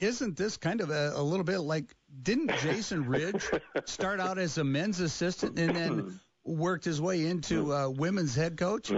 isn't 0.00 0.36
this 0.36 0.56
kind 0.56 0.80
of 0.80 0.90
a, 0.90 1.12
a 1.16 1.22
little 1.22 1.44
bit 1.44 1.58
like 1.58 1.94
didn't 2.22 2.56
Jason 2.58 3.06
Ridge 3.06 3.44
start 3.86 4.20
out 4.20 4.38
as 4.38 4.56
a 4.58 4.64
men's 4.64 5.00
assistant 5.00 5.58
and 5.58 5.74
then 5.74 6.20
worked 6.44 6.84
his 6.84 7.00
way 7.00 7.26
into 7.26 7.74
uh, 7.74 7.88
women's 7.88 8.34
head 8.34 8.56
coach? 8.56 8.88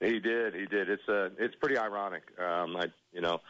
He 0.00 0.18
did. 0.18 0.54
He 0.54 0.66
did. 0.66 0.88
It's 0.88 1.08
uh, 1.08 1.28
it's 1.38 1.54
pretty 1.56 1.78
ironic. 1.78 2.22
Um, 2.38 2.76
I, 2.76 2.86
you 3.12 3.20
know, 3.20 3.40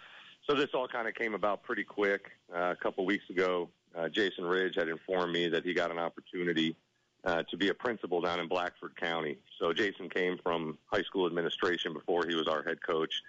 so 0.47 0.55
this 0.55 0.69
all 0.75 0.87
kind 0.89 1.09
of 1.09 1.15
came 1.15 1.35
about 1.35 1.63
pretty 1.63 1.85
quick. 1.85 2.31
Uh, 2.55 2.73
a 2.73 2.77
couple 2.77 3.07
weeks 3.07 3.25
ago, 3.31 3.71
uh, 3.95 4.09
Jason 4.09 4.45
Ridge 4.45 4.75
had 4.77 4.89
informed 4.89 5.33
me 5.33 5.49
that 5.49 5.65
he 5.65 5.75
got 5.75 5.91
an 5.91 5.99
opportunity 5.99 6.77
uh, 7.25 7.43
to 7.45 7.57
be 7.57 7.69
a 7.69 7.75
principal 7.75 8.21
down 8.21 8.41
in 8.41 8.49
Blackford 8.49 8.97
County. 8.97 9.39
So 9.59 9.73
Jason 9.73 10.09
came 10.09 10.39
from 10.43 10.79
high 10.87 11.03
school 11.03 11.27
administration 11.27 11.93
before 11.93 12.27
he 12.27 12.35
was 12.35 12.49
our 12.49 12.63
head 12.63 12.79
coach, 12.85 13.23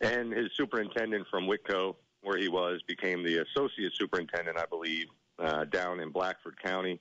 and 0.00 0.32
his 0.32 0.50
superintendent 0.56 1.26
from 1.28 1.46
Whitko, 1.46 1.96
where 2.22 2.38
he 2.38 2.48
was, 2.48 2.80
became 2.86 3.22
the 3.22 3.38
associate 3.38 3.92
superintendent, 3.94 4.58
I 4.58 4.66
believe, 4.66 5.06
uh, 5.38 5.64
down 5.64 6.00
in 6.00 6.10
Blackford 6.10 6.60
County. 6.62 7.00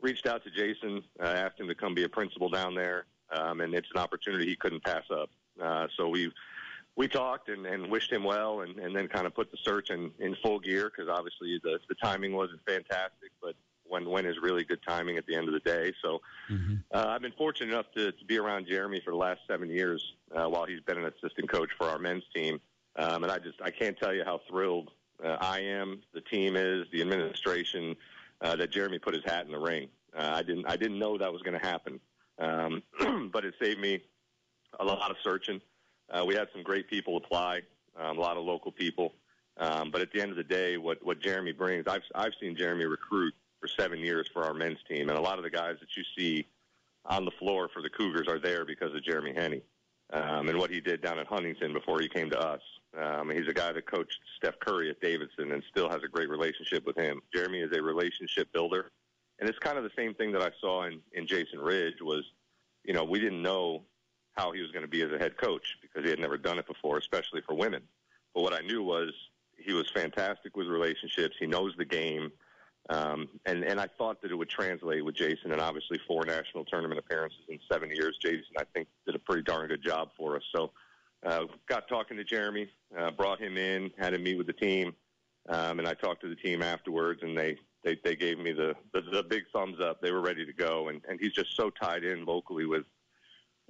Reached 0.00 0.26
out 0.26 0.44
to 0.44 0.50
Jason, 0.50 1.02
uh, 1.20 1.26
asked 1.26 1.58
him 1.58 1.68
to 1.68 1.74
come 1.74 1.94
be 1.94 2.04
a 2.04 2.08
principal 2.08 2.48
down 2.48 2.74
there, 2.74 3.06
um, 3.32 3.60
and 3.60 3.74
it's 3.74 3.88
an 3.94 4.00
opportunity 4.00 4.46
he 4.46 4.56
couldn't 4.56 4.84
pass 4.84 5.04
up. 5.10 5.30
Uh, 5.60 5.88
so 5.96 6.08
we 6.08 6.30
we 6.98 7.06
talked 7.06 7.48
and, 7.48 7.64
and 7.64 7.88
wished 7.88 8.12
him 8.12 8.24
well, 8.24 8.62
and, 8.62 8.76
and 8.80 8.94
then 8.94 9.06
kind 9.06 9.24
of 9.24 9.32
put 9.32 9.52
the 9.52 9.56
search 9.62 9.90
in, 9.90 10.10
in 10.18 10.34
full 10.42 10.58
gear 10.58 10.90
because 10.90 11.08
obviously 11.08 11.58
the 11.62 11.78
the 11.88 11.94
timing 11.94 12.34
wasn't 12.34 12.60
fantastic, 12.66 13.30
but 13.40 13.54
when 13.84 14.10
when 14.10 14.26
is 14.26 14.36
really 14.42 14.64
good 14.64 14.80
timing 14.86 15.16
at 15.16 15.24
the 15.24 15.36
end 15.36 15.46
of 15.46 15.54
the 15.54 15.60
day. 15.60 15.92
So 16.02 16.20
uh, 16.92 17.06
I've 17.06 17.22
been 17.22 17.32
fortunate 17.38 17.72
enough 17.72 17.86
to, 17.94 18.10
to 18.10 18.24
be 18.24 18.36
around 18.36 18.66
Jeremy 18.66 19.00
for 19.04 19.12
the 19.12 19.16
last 19.16 19.40
seven 19.46 19.70
years 19.70 20.14
uh, 20.34 20.48
while 20.48 20.66
he's 20.66 20.80
been 20.80 20.98
an 20.98 21.04
assistant 21.04 21.48
coach 21.48 21.70
for 21.78 21.86
our 21.86 22.00
men's 22.00 22.24
team, 22.34 22.60
um, 22.96 23.22
and 23.22 23.30
I 23.30 23.38
just 23.38 23.62
I 23.62 23.70
can't 23.70 23.96
tell 23.96 24.12
you 24.12 24.24
how 24.24 24.40
thrilled 24.50 24.90
uh, 25.24 25.36
I 25.40 25.60
am, 25.60 26.02
the 26.12 26.20
team 26.20 26.56
is, 26.56 26.86
the 26.92 27.00
administration 27.00 27.94
uh, 28.40 28.56
that 28.56 28.72
Jeremy 28.72 28.98
put 28.98 29.14
his 29.14 29.24
hat 29.24 29.46
in 29.46 29.52
the 29.52 29.58
ring. 29.58 29.88
Uh, 30.16 30.32
I 30.34 30.42
didn't 30.42 30.66
I 30.66 30.74
didn't 30.76 30.98
know 30.98 31.16
that 31.16 31.32
was 31.32 31.42
going 31.42 31.58
to 31.58 31.64
happen, 31.64 32.00
um, 32.40 32.82
but 33.32 33.44
it 33.44 33.54
saved 33.62 33.78
me 33.78 34.02
a 34.80 34.84
lot 34.84 35.12
of 35.12 35.16
searching. 35.22 35.60
Uh, 36.10 36.24
we 36.24 36.34
had 36.34 36.48
some 36.52 36.62
great 36.62 36.88
people 36.88 37.16
apply, 37.16 37.62
um, 37.98 38.18
a 38.18 38.20
lot 38.20 38.36
of 38.36 38.44
local 38.44 38.72
people. 38.72 39.14
Um, 39.58 39.90
but 39.90 40.00
at 40.00 40.12
the 40.12 40.20
end 40.20 40.30
of 40.30 40.36
the 40.36 40.44
day, 40.44 40.76
what, 40.76 41.04
what 41.04 41.20
Jeremy 41.20 41.52
brings, 41.52 41.86
I've, 41.86 42.02
I've 42.14 42.32
seen 42.40 42.56
Jeremy 42.56 42.86
recruit 42.86 43.34
for 43.60 43.68
seven 43.68 43.98
years 43.98 44.28
for 44.32 44.44
our 44.44 44.54
men's 44.54 44.78
team. 44.88 45.08
And 45.08 45.18
a 45.18 45.20
lot 45.20 45.38
of 45.38 45.44
the 45.44 45.50
guys 45.50 45.76
that 45.80 45.88
you 45.96 46.04
see 46.16 46.46
on 47.04 47.24
the 47.24 47.32
floor 47.32 47.68
for 47.72 47.82
the 47.82 47.90
Cougars 47.90 48.28
are 48.28 48.38
there 48.38 48.64
because 48.64 48.94
of 48.94 49.02
Jeremy 49.02 49.32
Henney 49.34 49.62
um, 50.12 50.48
and 50.48 50.58
what 50.58 50.70
he 50.70 50.80
did 50.80 51.02
down 51.02 51.18
at 51.18 51.26
Huntington 51.26 51.72
before 51.72 52.00
he 52.00 52.08
came 52.08 52.30
to 52.30 52.40
us. 52.40 52.60
Um, 52.96 53.30
he's 53.30 53.48
a 53.48 53.52
guy 53.52 53.72
that 53.72 53.90
coached 53.90 54.18
Steph 54.36 54.58
Curry 54.60 54.90
at 54.90 55.00
Davidson 55.00 55.52
and 55.52 55.62
still 55.70 55.88
has 55.88 56.02
a 56.04 56.08
great 56.08 56.30
relationship 56.30 56.86
with 56.86 56.96
him. 56.96 57.20
Jeremy 57.34 57.60
is 57.60 57.76
a 57.76 57.82
relationship 57.82 58.52
builder. 58.52 58.90
And 59.40 59.48
it's 59.48 59.58
kind 59.58 59.78
of 59.78 59.84
the 59.84 59.90
same 59.96 60.14
thing 60.14 60.32
that 60.32 60.42
I 60.42 60.50
saw 60.60 60.84
in, 60.84 61.00
in 61.12 61.26
Jason 61.26 61.60
Ridge 61.60 62.00
was, 62.00 62.24
you 62.84 62.92
know, 62.92 63.04
we 63.04 63.20
didn't 63.20 63.42
know 63.42 63.82
how 64.38 64.52
he 64.52 64.62
was 64.62 64.70
going 64.70 64.84
to 64.84 64.88
be 64.88 65.02
as 65.02 65.10
a 65.10 65.18
head 65.18 65.36
coach 65.36 65.76
because 65.82 66.04
he 66.04 66.10
had 66.10 66.20
never 66.20 66.38
done 66.38 66.58
it 66.58 66.66
before, 66.66 66.96
especially 66.96 67.40
for 67.40 67.54
women. 67.54 67.82
But 68.34 68.42
what 68.42 68.52
I 68.52 68.60
knew 68.60 68.82
was 68.82 69.10
he 69.56 69.72
was 69.72 69.90
fantastic 69.90 70.56
with 70.56 70.68
relationships. 70.68 71.34
He 71.38 71.46
knows 71.46 71.74
the 71.76 71.84
game. 71.84 72.30
Um, 72.88 73.28
and, 73.44 73.64
and 73.64 73.80
I 73.80 73.86
thought 73.98 74.22
that 74.22 74.30
it 74.30 74.36
would 74.36 74.48
translate 74.48 75.04
with 75.04 75.16
Jason 75.16 75.52
and 75.52 75.60
obviously 75.60 75.98
four 76.06 76.24
national 76.24 76.64
tournament 76.64 77.00
appearances 77.00 77.40
in 77.48 77.58
seven 77.70 77.90
years. 77.90 78.16
Jason, 78.22 78.44
I 78.56 78.62
think, 78.72 78.88
did 79.04 79.14
a 79.16 79.18
pretty 79.18 79.42
darn 79.42 79.68
good 79.68 79.82
job 79.82 80.10
for 80.16 80.36
us. 80.36 80.42
So, 80.54 80.70
uh, 81.26 81.46
got 81.68 81.88
talking 81.88 82.16
to 82.16 82.24
Jeremy, 82.24 82.68
uh, 82.96 83.10
brought 83.10 83.40
him 83.40 83.58
in, 83.58 83.90
had 83.98 84.14
him 84.14 84.22
meet 84.22 84.38
with 84.38 84.46
the 84.46 84.52
team. 84.52 84.94
Um, 85.48 85.80
and 85.80 85.88
I 85.88 85.94
talked 85.94 86.22
to 86.22 86.28
the 86.28 86.36
team 86.36 86.62
afterwards 86.62 87.22
and 87.22 87.36
they, 87.36 87.56
they, 87.82 87.98
they 88.04 88.14
gave 88.14 88.38
me 88.38 88.52
the, 88.52 88.74
the, 88.92 89.00
the 89.00 89.22
big 89.24 89.44
thumbs 89.52 89.80
up. 89.80 90.00
They 90.00 90.12
were 90.12 90.20
ready 90.20 90.46
to 90.46 90.52
go. 90.52 90.88
And, 90.88 91.00
and 91.08 91.18
he's 91.20 91.32
just 91.32 91.56
so 91.56 91.70
tied 91.70 92.04
in 92.04 92.24
locally 92.24 92.66
with 92.66 92.84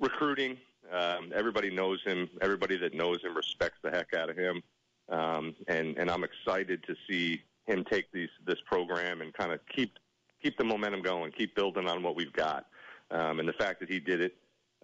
recruiting. 0.00 0.56
Um, 0.92 1.32
everybody 1.34 1.70
knows 1.70 2.02
him. 2.02 2.28
Everybody 2.40 2.76
that 2.78 2.94
knows 2.94 3.22
him 3.22 3.36
respects 3.36 3.78
the 3.82 3.90
heck 3.90 4.14
out 4.14 4.30
of 4.30 4.36
him. 4.36 4.62
Um, 5.08 5.54
and, 5.66 5.96
and 5.98 6.10
I'm 6.10 6.24
excited 6.24 6.82
to 6.84 6.94
see 7.08 7.42
him 7.66 7.84
take 7.84 8.10
these, 8.12 8.28
this 8.46 8.58
program 8.66 9.20
and 9.20 9.32
kind 9.32 9.52
of 9.52 9.60
keep, 9.74 9.98
keep 10.42 10.56
the 10.56 10.64
momentum 10.64 11.02
going, 11.02 11.32
keep 11.32 11.54
building 11.54 11.88
on 11.88 12.02
what 12.02 12.16
we've 12.16 12.32
got. 12.32 12.66
Um, 13.10 13.40
and 13.40 13.48
the 13.48 13.54
fact 13.54 13.80
that 13.80 13.90
he 13.90 14.00
did 14.00 14.20
it, 14.20 14.36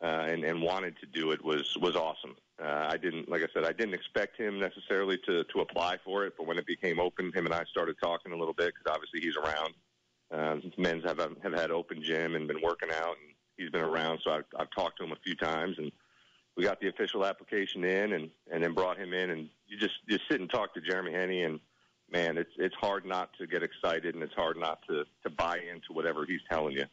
uh, 0.03 0.27
and, 0.29 0.45
and 0.45 0.61
wanted 0.61 0.97
to 0.99 1.07
do 1.07 1.31
it 1.31 1.43
was, 1.43 1.77
was 1.81 1.95
awesome. 1.95 2.37
Uh, 2.63 2.89
I 2.91 2.97
didn't, 2.97 3.29
like 3.29 3.43
I 3.43 3.47
said, 3.55 3.65
I 3.65 3.73
didn't 3.73 3.95
expect 3.95 4.37
him 4.37 4.59
necessarily 4.59 5.19
to, 5.27 5.45
to 5.45 5.61
apply 5.61 5.99
for 6.05 6.25
it, 6.25 6.35
but 6.37 6.47
when 6.47 6.59
it 6.59 6.67
became 6.67 7.01
open, 7.01 7.33
him 7.33 7.47
and 7.47 7.55
I 7.55 7.65
started 7.65 7.97
talking 8.03 8.33
a 8.33 8.37
little 8.37 8.55
bit 8.55 8.75
because 8.75 8.93
obviously 8.93 9.21
he's 9.21 9.37
around. 9.37 9.75
Uh, 10.31 10.69
men's 10.77 11.05
have, 11.05 11.19
have 11.19 11.53
had 11.53 11.71
open 11.71 12.03
gym 12.03 12.35
and 12.35 12.49
been 12.49 12.61
working 12.63 12.91
out 12.91 13.17
and 13.23 13.34
he's 13.57 13.71
been 13.71 13.83
around. 13.83 14.21
So 14.25 14.31
I've, 14.31 14.45
I've 14.59 14.71
talked 14.77 14.99
to 14.99 15.05
him 15.05 15.13
a 15.13 15.19
few 15.25 15.35
times 15.35 15.77
and 15.79 15.91
we 16.57 16.65
got 16.65 16.81
the 16.81 16.89
official 16.89 17.25
application 17.25 17.85
in 17.85 18.13
and, 18.13 18.31
and 18.53 18.63
then 18.63 18.75
brought 18.75 18.99
him 18.99 19.13
in 19.13 19.31
and 19.31 19.49
you 19.67 19.79
just, 19.79 19.95
just 20.09 20.23
sit 20.31 20.41
and 20.41 20.51
talk 20.51 20.75
to 20.75 20.81
Jeremy 20.81 21.13
Henney 21.13 21.43
and, 21.43 21.61
man, 22.11 22.37
it's 22.37 22.51
it's 22.59 22.75
hard 22.77 23.07
not 23.07 23.31
to 23.39 23.47
get 23.47 23.63
excited 23.63 24.15
and 24.15 24.23
it's 24.23 24.35
hard 24.35 24.59
not 24.59 24.79
to 24.87 25.05
to 25.23 25.31
buy 25.31 25.59
into 25.59 25.93
whatever 25.93 26.27
he's 26.27 26.43
telling 26.51 26.75
you. 26.75 26.85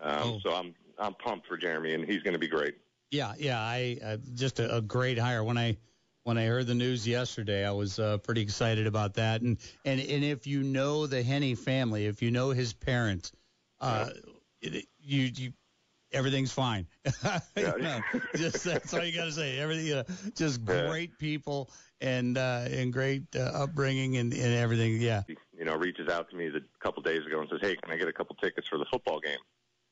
Um, 0.00 0.22
Oh. 0.22 0.40
So 0.42 0.54
I'm 0.54 0.74
I'm 0.98 1.14
pumped 1.14 1.46
for 1.46 1.56
Jeremy, 1.56 1.94
and 1.94 2.04
he's 2.04 2.22
going 2.22 2.32
to 2.32 2.38
be 2.38 2.48
great. 2.48 2.76
Yeah, 3.10 3.34
yeah, 3.38 3.60
I 3.60 3.98
uh, 4.02 4.16
just 4.34 4.60
a, 4.60 4.76
a 4.76 4.80
great 4.80 5.18
hire. 5.18 5.44
When 5.44 5.58
I 5.58 5.76
when 6.24 6.38
I 6.38 6.46
heard 6.46 6.66
the 6.66 6.74
news 6.74 7.06
yesterday, 7.06 7.66
I 7.66 7.70
was 7.70 7.98
uh, 7.98 8.18
pretty 8.18 8.40
excited 8.40 8.86
about 8.86 9.14
that. 9.14 9.42
And 9.42 9.58
and 9.84 10.00
and 10.00 10.24
if 10.24 10.46
you 10.46 10.62
know 10.62 11.06
the 11.06 11.22
Henney 11.22 11.54
family, 11.54 12.06
if 12.06 12.22
you 12.22 12.30
know 12.30 12.50
his 12.50 12.72
parents, 12.72 13.32
uh, 13.80 14.10
it, 14.60 14.86
you 15.00 15.30
you 15.36 15.52
everything's 16.14 16.52
fine. 16.52 16.86
You 17.56 17.78
know, 17.78 18.00
just 18.36 18.64
that's 18.64 18.92
all 18.94 19.04
you 19.04 19.14
got 19.14 19.26
to 19.26 19.32
say. 19.32 19.58
Everything, 19.58 19.92
uh, 19.92 20.04
just 20.34 20.64
great 20.64 21.18
people 21.18 21.70
and 22.00 22.36
uh, 22.36 22.66
and 22.70 22.92
great 22.92 23.22
uh, 23.36 23.40
upbringing 23.40 24.16
and, 24.16 24.32
and 24.32 24.54
everything. 24.54 25.00
Yeah. 25.00 25.22
you 25.56 25.64
know, 25.64 25.76
reaches 25.76 26.08
out 26.08 26.30
to 26.30 26.36
me 26.36 26.48
the, 26.48 26.58
a 26.58 26.84
couple 26.84 27.02
days 27.02 27.24
ago 27.26 27.40
and 27.40 27.48
says, 27.48 27.60
"Hey, 27.60 27.76
can 27.76 27.92
I 27.92 27.96
get 27.96 28.08
a 28.08 28.12
couple 28.12 28.36
tickets 28.36 28.68
for 28.68 28.78
the 28.78 28.84
football 28.86 29.20
game?" 29.20 29.38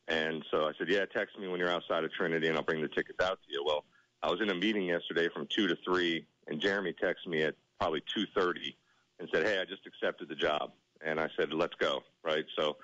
And 0.09 0.45
so 0.51 0.66
I 0.66 0.73
said, 0.79 0.89
"Yeah, 0.89 1.05
text 1.07 1.39
me 1.39 1.49
when 1.49 1.59
you're 1.59 1.70
outside 1.70 2.05
of 2.05 2.12
Trinity, 2.12 2.49
and 2.49 2.57
I'll 2.57 2.64
bring 2.64 2.83
the 2.83 2.89
tickets 2.89 3.18
out 3.23 3.39
to 3.47 3.53
you." 3.53 3.62
Well, 3.64 3.85
I 4.23 4.31
was 4.31 4.41
in 4.41 4.51
a 4.51 4.55
meeting 4.55 4.85
yesterday 4.85 5.29
from 5.33 5.47
two 5.47 5.66
to 5.68 5.77
three, 5.85 6.27
and 6.47 6.61
Jeremy 6.61 6.95
texted 7.03 7.29
me 7.29 7.43
at 7.43 7.55
probably 7.81 8.03
two 8.12 8.27
thirty 8.35 8.77
and 9.18 9.29
said, 9.33 9.45
"Hey, 9.45 9.61
I 9.61 9.64
just 9.64 9.87
accepted 9.87 10.29
the 10.29 10.35
job." 10.35 10.73
And 11.05 11.20
I 11.20 11.29
said, 11.37 11.53
"Let's 11.53 11.75
go." 11.77 12.03
Right. 12.23 12.45
So 12.59 12.77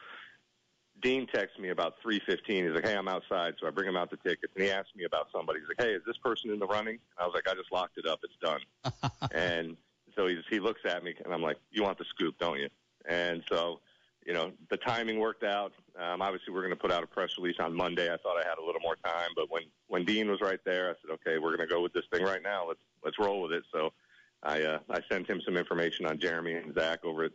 Dean 1.01 1.27
texted 1.27 1.61
me 1.61 1.71
about 1.71 1.95
three 2.03 2.21
fifteen. 2.27 2.65
He's 2.65 2.75
like, 2.75 2.87
"Hey, 2.87 2.97
I'm 2.97 3.09
outside," 3.09 3.55
so 3.61 3.67
I 3.67 3.71
bring 3.71 3.89
him 3.89 3.97
out 3.97 4.11
the 4.11 4.17
tickets, 4.17 4.53
and 4.55 4.65
he 4.65 4.71
asked 4.71 4.97
me 4.97 5.05
about 5.05 5.29
somebody. 5.33 5.61
He's 5.61 5.69
like, 5.69 5.87
"Hey, 5.87 5.95
is 5.95 6.03
this 6.07 6.17
person 6.17 6.51
in 6.51 6.59
the 6.59 6.67
running?" 6.67 6.95
And 6.95 7.19
I 7.19 7.25
was 7.25 7.35
like, 7.35 7.49
"I 7.49 7.55
just 7.55 7.73
locked 7.73 7.99
it 7.99 8.07
up. 8.07 8.21
It's 8.23 8.35
done." 8.41 8.61
and 9.33 9.77
so 10.17 10.27
he's, 10.27 10.39
he 10.51 10.61
looks 10.61 10.81
at 10.85 11.05
me, 11.05 11.15
and 11.25 11.33
I'm 11.33 11.43
like, 11.43 11.59
"You 11.71 11.83
want 11.83 11.99
the 11.99 12.05
scoop, 12.05 12.37
don't 12.39 12.59
you?" 12.59 12.69
And 13.07 13.43
so, 13.49 13.81
you 14.27 14.33
know, 14.33 14.53
the 14.71 14.77
timing 14.77 15.19
worked 15.19 15.45
out. 15.45 15.73
Um, 15.99 16.21
obviously, 16.21 16.53
we're 16.53 16.63
going 16.63 16.75
to 16.75 16.77
put 16.77 16.91
out 16.91 17.03
a 17.03 17.07
press 17.07 17.31
release 17.39 17.57
on 17.61 17.75
Monday. 17.75 18.13
I 18.13 18.17
thought 18.17 18.37
I 18.37 18.49
had 18.49 18.59
a 18.59 18.65
little 18.65 18.81
more 18.83 18.97
time, 19.05 19.31
but 19.37 19.51
when 19.51 19.63
when 19.87 20.05
Dean 20.05 20.31
was 20.31 20.41
right 20.41 20.61
there, 20.65 20.91
I 20.91 20.95
said, 21.01 21.13
"Okay, 21.15 21.39
we're 21.39 21.57
going 21.57 21.69
to 21.69 21.73
go 21.73 21.83
with 21.83 21.93
this 21.93 22.05
thing 22.13 22.25
right 22.25 22.43
now. 22.43 22.67
Let's 22.69 22.81
let's 23.05 23.19
roll 23.19 23.43
with 23.43 23.53
it." 23.53 23.65
So 23.73 23.93
I 24.43 24.63
uh, 24.63 24.79
I 24.91 25.01
sent 25.11 25.29
him 25.29 25.41
some 25.45 25.57
information 25.57 26.07
on 26.07 26.19
Jeremy 26.19 26.55
and 26.55 26.75
Zach 26.75 27.05
over 27.05 27.25
at 27.25 27.33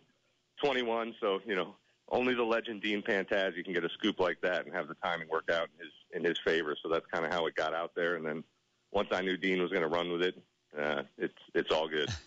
21. 0.63 1.15
So 1.19 1.39
you 1.45 1.55
know, 1.55 1.75
only 2.09 2.33
the 2.33 2.43
legend 2.43 2.81
Dean 2.81 3.01
Pantazi 3.01 3.63
can 3.63 3.73
get 3.73 3.83
a 3.83 3.89
scoop 3.89 4.19
like 4.19 4.39
that 4.41 4.65
and 4.65 4.73
have 4.73 4.87
the 4.87 4.95
timing 4.95 5.29
work 5.29 5.49
out 5.51 5.69
in 5.73 5.85
his 5.85 5.93
in 6.11 6.23
his 6.23 6.37
favor. 6.45 6.75
So 6.81 6.89
that's 6.89 7.05
kind 7.11 7.25
of 7.25 7.31
how 7.31 7.47
it 7.47 7.55
got 7.55 7.73
out 7.73 7.95
there. 7.95 8.15
And 8.15 8.25
then 8.25 8.43
once 8.91 9.09
I 9.11 9.21
knew 9.21 9.37
Dean 9.37 9.61
was 9.61 9.71
going 9.71 9.81
to 9.81 9.87
run 9.87 10.11
with 10.11 10.21
it, 10.21 10.35
uh, 10.79 11.03
it's 11.17 11.39
it's 11.53 11.71
all 11.71 11.87
good. 11.87 12.09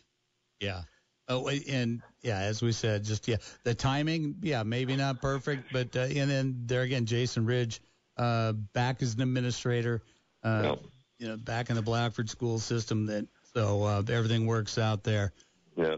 Yeah. 0.59 0.85
Oh, 1.29 1.49
and 1.49 2.01
yeah, 2.23 2.39
as 2.39 2.63
we 2.63 2.73
said, 2.73 3.05
just 3.05 3.29
yeah, 3.29 3.37
the 3.65 3.75
timing, 3.75 4.37
yeah, 4.41 4.63
maybe 4.63 4.97
not 4.97 5.21
perfect, 5.21 5.71
but 5.71 5.95
uh, 5.95 6.01
and 6.01 6.31
then 6.31 6.63
there 6.65 6.81
again, 6.81 7.05
Jason 7.05 7.45
Ridge, 7.45 7.83
uh, 8.17 8.53
back 8.53 9.03
as 9.03 9.15
an 9.15 9.21
administrator, 9.23 10.03
uh, 10.45 10.77
you 11.19 11.29
know, 11.29 11.37
back 11.37 11.69
in 11.69 11.77
the 11.77 11.83
Blackford 11.83 12.31
school 12.31 12.59
system. 12.59 13.05
That 13.05 13.27
so 13.53 13.83
uh, 13.83 14.03
everything 14.09 14.47
works 14.47 14.79
out 14.79 15.03
there. 15.03 15.33
Yeah. 15.77 15.97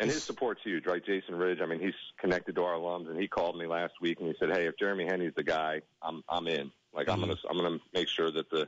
And 0.00 0.10
his 0.10 0.24
support's 0.24 0.62
huge, 0.62 0.86
right? 0.86 1.04
Jason 1.04 1.36
Ridge. 1.36 1.58
I 1.62 1.66
mean, 1.66 1.78
he's 1.78 1.94
connected 2.18 2.54
to 2.54 2.64
our 2.64 2.72
alums, 2.72 3.10
and 3.10 3.20
he 3.20 3.28
called 3.28 3.58
me 3.58 3.66
last 3.66 3.92
week 4.00 4.18
and 4.18 4.28
he 4.28 4.34
said, 4.40 4.50
"Hey, 4.50 4.66
if 4.66 4.78
Jeremy 4.78 5.04
Henney's 5.04 5.34
the 5.36 5.42
guy, 5.42 5.82
I'm 6.00 6.24
I'm 6.26 6.48
in. 6.48 6.72
Like 6.94 7.10
I'm 7.10 7.20
gonna 7.20 7.36
I'm 7.48 7.58
gonna 7.58 7.78
make 7.92 8.08
sure 8.08 8.30
that 8.30 8.48
the 8.50 8.66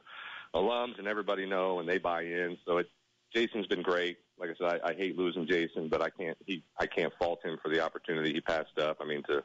alums 0.55 0.99
and 0.99 1.09
everybody 1.09 1.47
know 1.47 1.81
and 1.81 1.89
they 1.89 1.97
buy 1.97 2.23
in." 2.23 2.59
So 2.67 2.77
it 2.79 2.91
Jason's 3.35 3.67
been 3.67 3.81
great. 3.81 4.19
Like 4.39 4.51
I 4.51 4.55
said, 4.59 4.81
I, 4.85 4.91
I 4.91 4.95
hate 4.95 5.17
losing 5.17 5.47
Jason, 5.47 5.89
but 5.89 6.03
I 6.03 6.11
can't 6.11 6.37
he 6.47 6.63
I 6.79 6.87
can't 6.87 7.15
fault 7.19 7.43
him 7.43 7.59
for 7.63 7.71
the 7.71 7.81
opportunity 7.81 8.35
he 8.35 8.43
passed 8.43 8.79
up. 8.79 8.99
I 9.01 9.07
mean, 9.07 9.23
to 9.25 9.43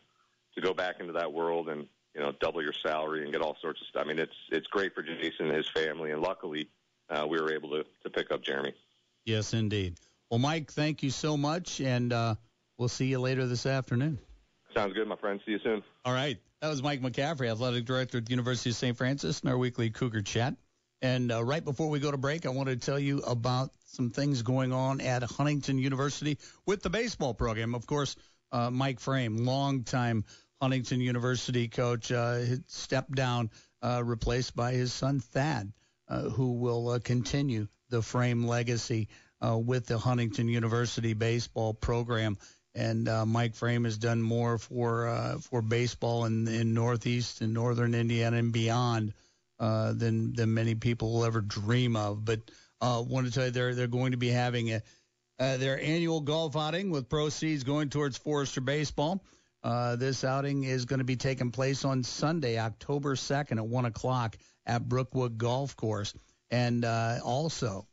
to 0.55 0.61
go 0.61 0.73
back 0.73 0.99
into 0.99 1.13
that 1.13 1.31
world 1.31 1.69
and 1.69 1.87
you 2.13 2.19
know 2.19 2.33
double 2.41 2.61
your 2.61 2.73
salary 2.73 3.23
and 3.23 3.31
get 3.31 3.41
all 3.41 3.55
sorts 3.61 3.79
of 3.79 3.87
stuff. 3.87 4.03
I 4.03 4.07
mean, 4.09 4.19
it's 4.19 4.35
it's 4.51 4.67
great 4.67 4.93
for 4.93 5.03
Jason 5.03 5.47
and 5.47 5.55
his 5.55 5.69
family, 5.69 6.11
and 6.11 6.21
luckily 6.21 6.67
uh, 7.09 7.25
we 7.29 7.39
were 7.39 7.53
able 7.53 7.69
to 7.69 7.85
to 8.03 8.09
pick 8.09 8.29
up 8.29 8.43
Jeremy. 8.43 8.73
Yes, 9.23 9.53
indeed. 9.53 9.95
Well, 10.29 10.39
Mike, 10.39 10.71
thank 10.71 11.03
you 11.03 11.09
so 11.09 11.37
much, 11.37 11.79
and 11.79 12.11
uh, 12.11 12.35
we'll 12.77 12.89
see 12.89 13.05
you 13.05 13.19
later 13.19 13.47
this 13.47 13.65
afternoon. 13.65 14.19
Sounds 14.75 14.93
good, 14.93 15.07
my 15.07 15.15
friend. 15.15 15.39
See 15.45 15.53
you 15.53 15.59
soon. 15.63 15.83
All 16.03 16.13
right. 16.13 16.37
That 16.61 16.69
was 16.69 16.83
Mike 16.83 17.01
McCaffrey, 17.01 17.49
athletic 17.49 17.85
director 17.85 18.17
at 18.17 18.25
the 18.25 18.31
University 18.31 18.71
of 18.71 18.75
St. 18.75 18.97
Francis, 18.97 19.41
in 19.41 19.49
our 19.49 19.57
weekly 19.57 19.89
Cougar 19.89 20.23
Chat. 20.23 20.55
And 21.01 21.31
uh, 21.31 21.43
right 21.43 21.63
before 21.63 21.89
we 21.89 21.99
go 21.99 22.11
to 22.11 22.17
break, 22.17 22.45
I 22.45 22.49
want 22.49 22.67
to 22.69 22.75
tell 22.75 22.99
you 22.99 23.19
about 23.19 23.69
some 23.85 24.09
things 24.09 24.41
going 24.41 24.73
on 24.73 24.99
at 24.99 25.23
Huntington 25.23 25.77
University 25.77 26.39
with 26.65 26.81
the 26.81 26.89
baseball 26.89 27.33
program. 27.33 27.75
Of 27.75 27.85
course, 27.85 28.15
uh, 28.51 28.71
Mike 28.71 28.99
Frame, 28.99 29.37
longtime 29.37 30.25
Huntington 30.61 30.99
University 30.99 31.67
coach, 31.67 32.11
uh, 32.11 32.41
stepped 32.65 33.13
down, 33.13 33.51
uh, 33.81 34.01
replaced 34.03 34.55
by 34.55 34.73
his 34.73 34.91
son 34.91 35.19
Thad, 35.19 35.71
uh, 36.09 36.23
who 36.29 36.53
will 36.53 36.89
uh, 36.89 36.99
continue 36.99 37.67
the 37.89 38.01
Frame 38.01 38.47
legacy 38.47 39.07
uh, 39.45 39.57
with 39.57 39.85
the 39.87 39.97
Huntington 39.97 40.47
University 40.47 41.13
baseball 41.13 41.73
program. 41.73 42.37
And 42.75 43.09
uh, 43.09 43.25
Mike 43.25 43.55
Frame 43.55 43.85
has 43.85 43.97
done 43.97 44.21
more 44.21 44.57
for 44.57 45.07
uh, 45.07 45.37
for 45.39 45.61
baseball 45.61 46.25
in, 46.25 46.47
in 46.47 46.73
Northeast 46.73 47.41
and 47.41 47.53
Northern 47.53 47.95
Indiana 47.95 48.37
and 48.37 48.53
beyond 48.53 49.13
uh, 49.59 49.93
than 49.93 50.33
than 50.33 50.53
many 50.53 50.75
people 50.75 51.13
will 51.13 51.25
ever 51.25 51.41
dream 51.41 51.95
of. 51.95 52.23
But 52.23 52.41
uh, 52.79 53.03
want 53.07 53.25
to 53.25 53.33
tell 53.33 53.45
you, 53.45 53.51
they're 53.51 53.73
they're 53.73 53.87
going 53.87 54.11
to 54.11 54.17
be 54.17 54.29
having 54.29 54.71
a, 54.73 54.81
uh, 55.39 55.57
their 55.57 55.81
annual 55.81 56.21
golf 56.21 56.55
outing 56.55 56.91
with 56.91 57.09
proceeds 57.09 57.63
going 57.63 57.89
towards 57.89 58.17
Forester 58.17 58.61
baseball. 58.61 59.23
Uh, 59.63 59.95
this 59.95 60.23
outing 60.23 60.63
is 60.63 60.85
going 60.85 60.99
to 60.99 61.05
be 61.05 61.15
taking 61.15 61.51
place 61.51 61.83
on 61.83 62.03
Sunday, 62.03 62.59
October 62.59 63.15
2nd 63.15 63.57
at 63.57 63.67
1 63.67 63.85
o'clock 63.85 64.37
at 64.65 64.87
Brookwood 64.87 65.37
Golf 65.37 65.75
Course. 65.75 66.13
And 66.49 66.85
uh, 66.85 67.19
also, 67.23 67.87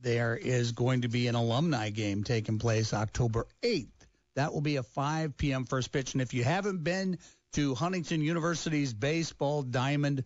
there 0.00 0.36
is 0.36 0.72
going 0.72 1.02
to 1.02 1.08
be 1.08 1.26
an 1.26 1.34
alumni 1.34 1.90
game 1.90 2.24
taking 2.24 2.58
place 2.58 2.94
October 2.94 3.46
8th. 3.62 3.88
That 4.36 4.52
will 4.52 4.60
be 4.60 4.76
a 4.76 4.82
5 4.82 5.36
p.m. 5.36 5.64
first 5.64 5.92
pitch. 5.92 6.12
And 6.12 6.22
if 6.22 6.32
you 6.32 6.44
haven't 6.44 6.84
been 6.84 7.18
to 7.54 7.74
Huntington 7.74 8.20
University's 8.20 8.92
baseball 8.92 9.62
diamond, 9.62 10.24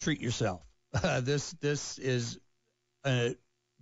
treat 0.00 0.20
yourself. 0.20 0.62
Uh, 0.94 1.20
this 1.22 1.52
this 1.54 1.98
is 1.98 2.38
a 3.04 3.34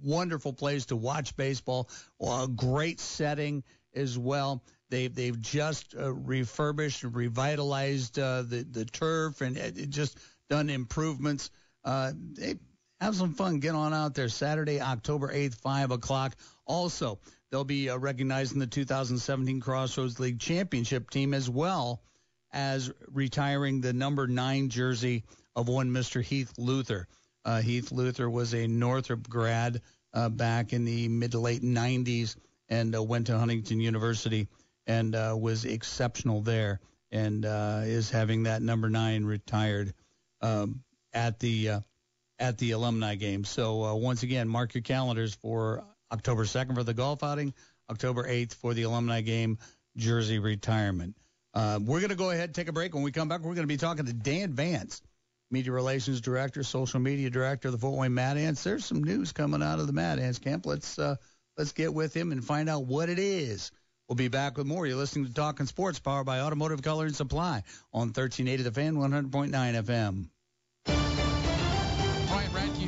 wonderful 0.03 0.53
place 0.53 0.87
to 0.87 0.97
watch 0.97 1.37
baseball. 1.37 1.89
Well, 2.19 2.45
a 2.45 2.49
great 2.49 3.01
setting 3.01 3.63
as 3.95 4.19
well. 4.19 4.63
They've 4.89 5.15
they've 5.15 5.41
just 5.41 5.95
uh, 5.95 6.13
refurbished 6.13 7.05
and 7.05 7.15
revitalized 7.15 8.19
uh, 8.19 8.43
the 8.43 8.67
the 8.69 8.85
turf 8.85 9.41
and 9.41 9.57
it, 9.57 9.91
just 9.91 10.19
done 10.49 10.71
improvements. 10.71 11.51
Uh, 11.85 12.13
they 12.33 12.57
have 13.01 13.17
some 13.17 13.35
fun. 13.35 13.61
Get 13.61 13.75
on 13.75 13.95
out 13.95 14.15
there 14.15 14.29
Saturday, 14.29 14.81
October 14.81 15.31
eighth, 15.33 15.57
five 15.57 15.91
o'clock. 15.91 16.37
Also, 16.67 17.19
they'll 17.51 17.65
be 17.65 17.91
uh, 17.91 17.97
recognizing 17.97 18.59
the 18.59 18.67
2017 18.67 19.61
Crossroads 19.61 20.21
League 20.21 20.39
championship 20.39 21.11
team 21.11 21.35
as 21.35 21.49
well 21.49 22.03
as 22.53 22.93
retiring 23.13 23.81
the 23.81 23.93
number 23.93 24.27
nine 24.27 24.69
jersey 24.69 25.25
of 25.57 25.69
one 25.69 25.91
Mr. 25.91 26.23
Heath 26.23 26.53
Luther. 26.59 27.07
Uh, 27.45 27.61
Heath 27.61 27.91
Luther 27.93 28.29
was 28.29 28.55
a 28.55 28.67
Northrop 28.67 29.29
grad 29.29 29.81
uh, 30.13 30.29
back 30.29 30.73
in 30.73 30.85
the 30.85 31.09
mid 31.09 31.33
to 31.33 31.39
late 31.39 31.63
90s 31.63 32.37
and 32.69 32.95
uh, 32.95 33.03
went 33.03 33.29
to 33.29 33.39
Huntington 33.39 33.81
University 33.81 34.49
and 34.87 35.15
uh, 35.15 35.37
was 35.39 35.65
exceptional 35.65 36.41
there 36.43 36.81
and 37.11 37.45
uh, 37.45 37.83
is 37.85 38.11
having 38.11 38.45
that 38.45 38.63
number 38.63 38.89
nine 38.89 39.25
retired 39.25 39.95
um, 40.43 40.83
at 41.13 41.39
the 41.39 41.69
uh, 41.69 41.81
at 42.41 42.59
the 42.59 42.73
alumni 42.73 43.15
game. 43.15 43.45
So 43.45 43.85
uh, 43.85 43.95
once 43.95 44.23
again, 44.23 44.49
mark 44.49 44.75
your 44.75 44.83
calendars 44.83 45.35
for 45.35 45.85
October 46.11 46.45
2nd 46.45 46.75
for 46.75 46.83
the 46.83 46.95
golf 46.95 47.23
outing, 47.23 47.55
October 47.89 48.27
8th 48.27 48.55
for 48.55 48.75
the 48.75 48.83
alumni 48.83 49.21
game, 49.21 49.59
jersey 49.97 50.39
retirement. 50.39 51.17
Uh, 51.53 51.79
we're 51.83 52.01
going 52.01 52.11
to 52.11 52.17
go 52.17 52.31
ahead 52.31 52.45
and 52.45 52.55
take 52.55 52.69
a 52.69 52.73
break. 52.73 52.95
When 52.95 53.03
we 53.03 53.13
come 53.13 53.29
back, 53.29 53.41
we're 53.41 53.55
going 53.55 53.67
to 53.69 53.73
be 53.73 53.77
talking 53.77 54.07
to 54.07 54.13
Dan 54.13 54.55
Vance, 54.55 55.03
Media 55.51 55.73
Relations 55.73 56.21
Director, 56.21 56.63
Social 56.63 57.01
Media 57.01 57.29
Director 57.29 57.69
of 57.69 57.73
the 57.73 57.79
Fort 57.79 57.99
Wayne 57.99 58.15
Mad 58.15 58.39
Ants. 58.39 58.65
There's 58.65 58.85
some 58.85 59.05
news 59.05 59.33
coming 59.33 59.63
out 59.63 59.79
of 59.79 59.87
the 59.87 59.93
Mad 59.93 60.19
Ants 60.19 60.39
camp. 60.39 60.65
Let's 60.65 60.99
uh, 60.99 61.17
let's 61.59 61.73
get 61.73 61.93
with 61.93 62.15
him 62.15 62.33
and 62.33 62.45
find 62.45 62.69
out 62.69 62.87
what 62.87 63.09
it 63.09 63.19
is. 63.19 63.71
We'll 64.09 64.17
be 64.17 64.29
back 64.29 64.57
with 64.57 64.67
more. 64.67 64.87
You're 64.87 64.97
listening 64.97 65.27
to 65.27 65.35
Talking 65.35 65.67
Sports, 65.67 65.99
powered 65.99 66.27
by 66.27 66.41
Automotive 66.41 66.83
Color 66.83 67.07
and 67.07 67.15
Supply 67.15 67.63
on 67.93 68.09
1380 68.09 68.63
The 68.63 68.73
Fan, 68.73 68.97
100.9 68.97 69.51
FM. 69.51 70.29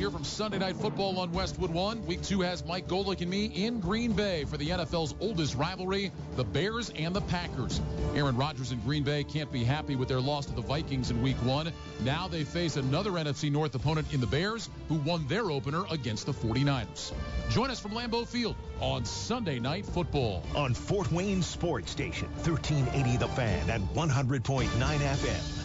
Here 0.03 0.11
from 0.11 0.25
Sunday 0.25 0.57
Night 0.57 0.75
Football 0.75 1.17
on 1.17 1.31
Westwood 1.31 1.71
One. 1.71 2.05
Week 2.05 2.21
two 2.21 2.41
has 2.41 2.65
Mike 2.65 2.89
Golick 2.89 3.21
and 3.21 3.29
me 3.29 3.45
in 3.45 3.79
Green 3.79 4.11
Bay 4.11 4.43
for 4.43 4.57
the 4.57 4.67
NFL's 4.67 5.15
oldest 5.21 5.55
rivalry, 5.55 6.11
the 6.35 6.43
Bears 6.43 6.89
and 6.89 7.15
the 7.15 7.21
Packers. 7.21 7.79
Aaron 8.13 8.35
Rodgers 8.35 8.73
and 8.73 8.83
Green 8.83 9.03
Bay 9.03 9.23
can't 9.23 9.49
be 9.49 9.63
happy 9.63 9.95
with 9.95 10.09
their 10.09 10.19
loss 10.19 10.47
to 10.47 10.53
the 10.53 10.61
Vikings 10.61 11.09
in 11.09 11.21
Week 11.21 11.37
one. 11.37 11.71
Now 12.01 12.27
they 12.27 12.43
face 12.43 12.75
another 12.75 13.11
NFC 13.11 13.49
North 13.49 13.75
opponent 13.75 14.13
in 14.13 14.19
the 14.19 14.27
Bears, 14.27 14.69
who 14.89 14.95
won 14.95 15.25
their 15.27 15.49
opener 15.49 15.85
against 15.89 16.25
the 16.25 16.33
49ers. 16.33 17.13
Join 17.49 17.71
us 17.71 17.79
from 17.79 17.93
Lambeau 17.93 18.27
Field 18.27 18.57
on 18.81 19.05
Sunday 19.05 19.61
Night 19.61 19.85
Football. 19.85 20.43
On 20.53 20.73
Fort 20.73 21.13
Wayne 21.13 21.41
Sports 21.41 21.91
Station, 21.91 22.27
1380 22.43 23.15
The 23.19 23.27
Fan 23.29 23.69
and 23.69 23.87
100.9 23.91 24.67
FM. 24.67 25.62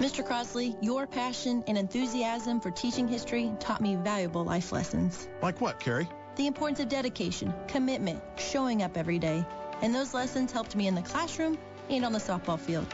Mr. 0.00 0.26
Crosley, 0.26 0.74
your 0.80 1.06
passion 1.06 1.62
and 1.66 1.76
enthusiasm 1.76 2.58
for 2.58 2.70
teaching 2.70 3.06
history 3.06 3.52
taught 3.60 3.82
me 3.82 3.96
valuable 3.96 4.42
life 4.42 4.72
lessons. 4.72 5.28
Like 5.42 5.60
what, 5.60 5.78
Carrie? 5.78 6.08
The 6.36 6.46
importance 6.46 6.80
of 6.80 6.88
dedication, 6.88 7.52
commitment, 7.68 8.22
showing 8.38 8.82
up 8.82 8.96
every 8.96 9.18
day. 9.18 9.44
And 9.82 9.94
those 9.94 10.14
lessons 10.14 10.52
helped 10.52 10.74
me 10.74 10.86
in 10.86 10.94
the 10.94 11.02
classroom 11.02 11.58
and 11.90 12.02
on 12.06 12.14
the 12.14 12.18
softball 12.18 12.58
field. 12.58 12.86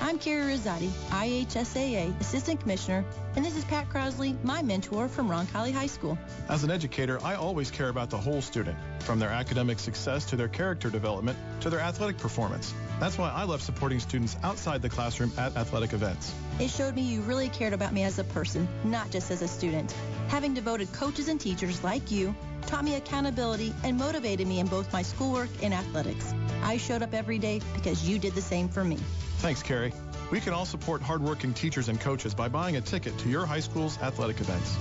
I'm 0.00 0.20
Carrie 0.20 0.52
Rosati, 0.52 0.88
IHSAA 1.10 2.20
Assistant 2.20 2.60
Commissioner, 2.60 3.04
and 3.34 3.44
this 3.44 3.56
is 3.56 3.64
Pat 3.64 3.88
Crosley, 3.88 4.40
my 4.44 4.62
mentor 4.62 5.08
from 5.08 5.28
Roncalli 5.28 5.72
High 5.72 5.86
School. 5.86 6.16
As 6.48 6.62
an 6.62 6.70
educator, 6.70 7.20
I 7.24 7.34
always 7.34 7.72
care 7.72 7.88
about 7.88 8.08
the 8.08 8.18
whole 8.18 8.40
student, 8.40 8.78
from 9.00 9.18
their 9.18 9.30
academic 9.30 9.80
success 9.80 10.24
to 10.26 10.36
their 10.36 10.48
character 10.48 10.90
development 10.90 11.38
to 11.60 11.70
their 11.70 11.80
athletic 11.80 12.18
performance. 12.18 12.72
That's 13.02 13.18
why 13.18 13.30
I 13.30 13.42
love 13.42 13.60
supporting 13.60 13.98
students 13.98 14.36
outside 14.44 14.80
the 14.80 14.88
classroom 14.88 15.32
at 15.36 15.56
athletic 15.56 15.92
events. 15.92 16.32
It 16.60 16.70
showed 16.70 16.94
me 16.94 17.02
you 17.02 17.20
really 17.22 17.48
cared 17.48 17.72
about 17.72 17.92
me 17.92 18.04
as 18.04 18.20
a 18.20 18.22
person, 18.22 18.68
not 18.84 19.10
just 19.10 19.32
as 19.32 19.42
a 19.42 19.48
student. 19.48 19.92
Having 20.28 20.54
devoted 20.54 20.92
coaches 20.92 21.26
and 21.26 21.40
teachers 21.40 21.82
like 21.82 22.12
you 22.12 22.32
taught 22.66 22.84
me 22.84 22.94
accountability 22.94 23.74
and 23.82 23.98
motivated 23.98 24.46
me 24.46 24.60
in 24.60 24.68
both 24.68 24.92
my 24.92 25.02
schoolwork 25.02 25.48
and 25.64 25.74
athletics. 25.74 26.32
I 26.62 26.76
showed 26.76 27.02
up 27.02 27.12
every 27.12 27.40
day 27.40 27.60
because 27.74 28.08
you 28.08 28.20
did 28.20 28.36
the 28.36 28.40
same 28.40 28.68
for 28.68 28.84
me. 28.84 28.98
Thanks, 29.38 29.64
Carrie. 29.64 29.92
We 30.30 30.38
can 30.38 30.52
all 30.52 30.64
support 30.64 31.02
hardworking 31.02 31.54
teachers 31.54 31.88
and 31.88 32.00
coaches 32.00 32.34
by 32.34 32.46
buying 32.46 32.76
a 32.76 32.80
ticket 32.80 33.18
to 33.18 33.28
your 33.28 33.46
high 33.46 33.58
school's 33.58 33.98
athletic 33.98 34.40
events. 34.40 34.76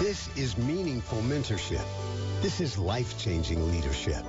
This 0.00 0.28
is 0.36 0.58
meaningful 0.58 1.20
mentorship. 1.20 1.84
This 2.42 2.60
is 2.60 2.76
life-changing 2.76 3.70
leadership. 3.70 4.24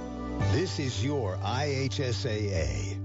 This 0.52 0.78
is 0.78 1.04
your 1.04 1.38
IHSAA. 1.38 2.99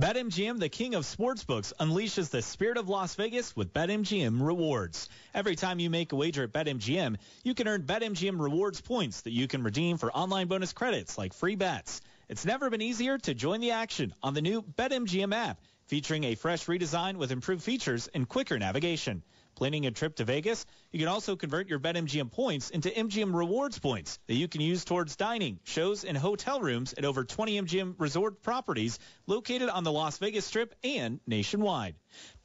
BetMGM, 0.00 0.58
the 0.58 0.70
king 0.70 0.94
of 0.94 1.04
sportsbooks, 1.04 1.74
unleashes 1.78 2.30
the 2.30 2.40
spirit 2.40 2.78
of 2.78 2.88
Las 2.88 3.16
Vegas 3.16 3.54
with 3.54 3.74
BetMGM 3.74 4.40
rewards. 4.40 5.10
Every 5.34 5.56
time 5.56 5.78
you 5.78 5.90
make 5.90 6.12
a 6.12 6.16
wager 6.16 6.44
at 6.44 6.54
BetMGM, 6.54 7.16
you 7.44 7.52
can 7.52 7.68
earn 7.68 7.82
BetMGM 7.82 8.40
rewards 8.40 8.80
points 8.80 9.20
that 9.20 9.34
you 9.34 9.46
can 9.46 9.62
redeem 9.62 9.98
for 9.98 10.10
online 10.10 10.46
bonus 10.46 10.72
credits 10.72 11.18
like 11.18 11.34
free 11.34 11.54
bets. 11.54 12.00
It's 12.30 12.46
never 12.46 12.70
been 12.70 12.80
easier 12.80 13.18
to 13.18 13.34
join 13.34 13.60
the 13.60 13.72
action 13.72 14.14
on 14.22 14.32
the 14.32 14.40
new 14.40 14.62
BetMGM 14.62 15.34
app, 15.34 15.60
featuring 15.88 16.24
a 16.24 16.34
fresh 16.34 16.64
redesign 16.64 17.16
with 17.16 17.30
improved 17.30 17.62
features 17.62 18.08
and 18.14 18.26
quicker 18.26 18.58
navigation. 18.58 19.22
Planning 19.60 19.84
a 19.84 19.90
trip 19.90 20.16
to 20.16 20.24
Vegas? 20.24 20.64
You 20.90 20.98
can 20.98 21.08
also 21.08 21.36
convert 21.36 21.68
your 21.68 21.78
BetMGM 21.78 22.32
points 22.32 22.70
into 22.70 22.88
MGM 22.88 23.34
rewards 23.34 23.78
points 23.78 24.18
that 24.26 24.36
you 24.36 24.48
can 24.48 24.62
use 24.62 24.86
towards 24.86 25.16
dining, 25.16 25.58
shows, 25.64 26.02
and 26.02 26.16
hotel 26.16 26.62
rooms 26.62 26.94
at 26.96 27.04
over 27.04 27.24
20 27.24 27.60
MGM 27.60 27.94
resort 27.98 28.42
properties 28.42 28.98
located 29.26 29.68
on 29.68 29.84
the 29.84 29.92
Las 29.92 30.16
Vegas 30.16 30.46
Strip 30.46 30.74
and 30.82 31.20
nationwide. 31.26 31.94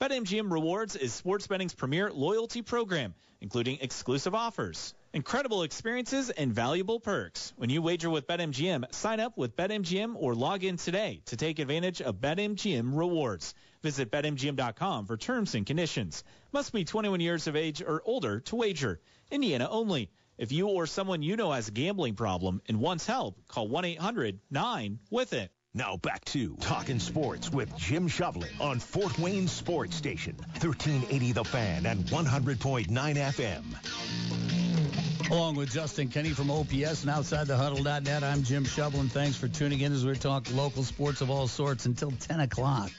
BetMGM 0.01 0.51
Rewards 0.51 0.97
is 0.97 1.13
sports 1.13 1.47
betting's 1.47 1.73
premier 1.73 2.11
loyalty 2.11 2.61
program, 2.61 3.13
including 3.39 3.77
exclusive 3.79 4.35
offers, 4.35 4.93
incredible 5.13 5.63
experiences, 5.63 6.29
and 6.31 6.51
valuable 6.51 6.99
perks. 6.99 7.53
When 7.55 7.69
you 7.69 7.81
wager 7.81 8.09
with 8.09 8.27
BetMGM, 8.27 8.93
sign 8.93 9.21
up 9.21 9.37
with 9.37 9.55
BetMGM 9.55 10.15
or 10.17 10.35
log 10.35 10.65
in 10.65 10.75
today 10.75 11.21
to 11.27 11.37
take 11.37 11.59
advantage 11.59 12.01
of 12.01 12.15
BetMGM 12.15 12.97
Rewards. 12.97 13.55
Visit 13.85 14.09
BetMGM.com 14.09 15.05
for 15.05 15.15
terms 15.15 15.53
and 15.53 15.63
conditions. 15.63 16.23
Must 16.51 16.73
be 16.73 16.85
21 16.85 17.19
years 17.19 17.45
of 17.45 17.55
age 17.55 17.83
or 17.83 18.01
older 18.03 18.39
to 18.39 18.55
wager. 18.55 18.99
Indiana 19.29 19.67
only. 19.69 20.09
If 20.39 20.51
you 20.51 20.69
or 20.69 20.87
someone 20.87 21.21
you 21.21 21.35
know 21.35 21.51
has 21.51 21.67
a 21.67 21.71
gambling 21.71 22.15
problem 22.15 22.63
and 22.67 22.79
wants 22.79 23.05
help, 23.05 23.47
call 23.47 23.69
1-800-9-WITH-IT. 23.69 25.51
Now 25.75 25.97
back 25.97 26.25
to 26.25 26.55
Talking 26.61 26.97
Sports 26.97 27.51
with 27.51 27.77
Jim 27.77 28.09
Shovlin 28.09 28.59
on 28.59 28.79
Fort 28.79 29.19
Wayne 29.19 29.47
Sports 29.47 29.95
Station, 29.95 30.35
1380 30.37 31.33
The 31.33 31.43
Fan 31.43 31.85
and 31.85 32.05
100.9 32.05 32.87
FM. 32.87 35.29
Along 35.29 35.55
with 35.55 35.71
Justin 35.71 36.09
Kenny 36.09 36.31
from 36.31 36.49
OPS 36.49 37.01
and 37.01 37.11
outside 37.11 37.45
the 37.45 37.55
huddle.net, 37.55 38.23
I'm 38.23 38.41
Jim 38.41 38.65
Shovlin. 38.65 39.11
Thanks 39.11 39.37
for 39.37 39.47
tuning 39.47 39.81
in 39.81 39.93
as 39.93 40.03
we 40.03 40.15
talk 40.15 40.51
local 40.51 40.83
sports 40.83 41.21
of 41.21 41.29
all 41.29 41.47
sorts 41.47 41.85
until 41.85 42.09
10 42.09 42.39
o'clock. 42.39 42.89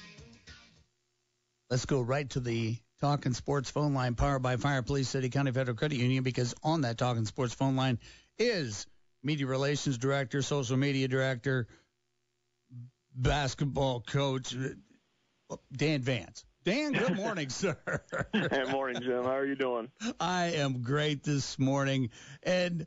Let's 1.68 1.84
go 1.84 2.00
right 2.00 2.28
to 2.30 2.40
the 2.40 2.76
Talking 3.00 3.32
Sports 3.32 3.70
phone 3.70 3.92
line 3.92 4.14
powered 4.14 4.42
by 4.42 4.56
Fire 4.56 4.82
Police 4.82 5.08
City 5.08 5.28
County 5.28 5.50
Federal 5.50 5.76
Credit 5.76 5.98
Union 5.98 6.22
because 6.22 6.54
on 6.62 6.82
that 6.82 6.96
Talking 6.96 7.24
Sports 7.24 7.54
phone 7.54 7.74
line 7.74 7.98
is 8.38 8.86
Media 9.24 9.46
Relations 9.48 9.98
Director, 9.98 10.42
Social 10.42 10.76
Media 10.76 11.08
Director, 11.08 11.66
Basketball 13.16 14.00
Coach, 14.00 14.54
Dan 15.72 16.02
Vance. 16.02 16.44
Dan, 16.64 16.92
good 16.92 17.16
morning, 17.24 17.48
sir. 17.48 17.76
Good 18.32 18.70
morning, 18.70 19.02
Jim. 19.02 19.24
How 19.24 19.36
are 19.36 19.46
you 19.46 19.56
doing? 19.56 19.90
I 20.20 20.52
am 20.52 20.82
great 20.82 21.24
this 21.24 21.58
morning. 21.58 22.10
And 22.44 22.86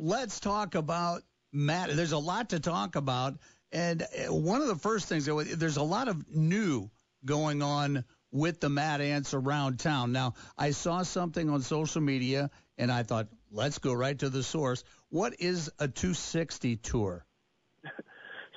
let's 0.00 0.40
talk 0.40 0.74
about 0.74 1.22
Matt. 1.52 1.94
There's 1.94 2.12
a 2.12 2.18
lot 2.18 2.50
to 2.50 2.58
talk 2.58 2.96
about. 2.96 3.38
And 3.70 4.04
one 4.28 4.60
of 4.60 4.66
the 4.66 4.76
first 4.76 5.06
things, 5.08 5.26
there's 5.26 5.76
a 5.76 5.82
lot 5.82 6.08
of 6.08 6.28
new 6.28 6.90
going 7.24 7.62
on 7.62 8.04
with 8.30 8.60
the 8.60 8.68
Mad 8.68 9.00
Ants 9.00 9.34
around 9.34 9.78
town. 9.78 10.12
Now, 10.12 10.34
I 10.56 10.70
saw 10.70 11.02
something 11.02 11.50
on 11.50 11.62
social 11.62 12.00
media 12.00 12.50
and 12.78 12.90
I 12.90 13.02
thought, 13.02 13.28
let's 13.50 13.78
go 13.78 13.92
right 13.92 14.18
to 14.18 14.30
the 14.30 14.42
source. 14.42 14.84
What 15.10 15.34
is 15.38 15.70
a 15.78 15.88
260 15.88 16.76
tour? 16.76 17.24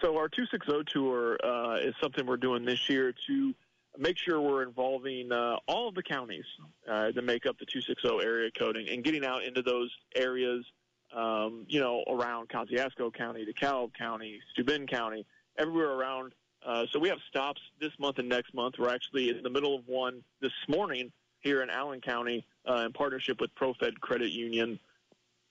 So, 0.02 0.18
our 0.18 0.28
260 0.28 0.92
tour 0.92 1.38
uh, 1.44 1.78
is 1.78 1.96
something 2.04 2.28
we're 2.28 2.36
doing 2.36 2.66
this 2.66 2.90
year 2.90 3.14
to 3.28 3.56
make 3.98 4.18
sure 4.18 4.42
we're 4.42 4.62
involving 4.62 5.32
uh, 5.32 5.56
all 5.68 5.88
of 5.88 5.96
the 5.96 6.04
counties 6.04 6.46
uh, 6.88 7.12
that 7.12 7.24
make 7.24 7.46
up 7.46 7.58
the 7.58 7.66
260 7.66 8.24
area 8.24 8.52
coding 8.52 8.90
and 8.90 9.04
getting 9.04 9.26
out 9.26 9.44
into 9.44 9.62
those 9.62 9.90
areas, 10.16 10.66
um, 11.16 11.66
you 11.68 11.80
know, 11.80 12.04
around 12.08 12.50
Kosciuszko 12.50 13.14
County, 13.14 13.46
DeKalb 13.46 13.94
County, 13.94 14.40
Steuben 14.52 14.86
County, 14.86 15.26
everywhere 15.58 15.92
around 15.92 16.34
uh, 16.66 16.86
so 16.92 17.00
we 17.00 17.10
have 17.10 17.20
stops 17.30 17.62
this 17.80 17.92
month 18.00 18.18
and 18.18 18.28
next 18.28 18.54
month. 18.54 18.76
We're 18.80 18.94
actually 18.94 19.30
in 19.30 19.44
the 19.44 19.50
middle 19.50 19.76
of 19.76 19.88
one 19.88 20.24
this 20.42 20.52
morning 20.68 21.12
here 21.42 21.62
in 21.62 21.70
Allen 21.70 22.02
County 22.02 22.44
uh, 22.68 22.84
in 22.86 22.94
partnership 22.94 23.40
with 23.40 23.54
ProFed 23.54 24.00
Credit 24.00 24.32
Union, 24.32 24.80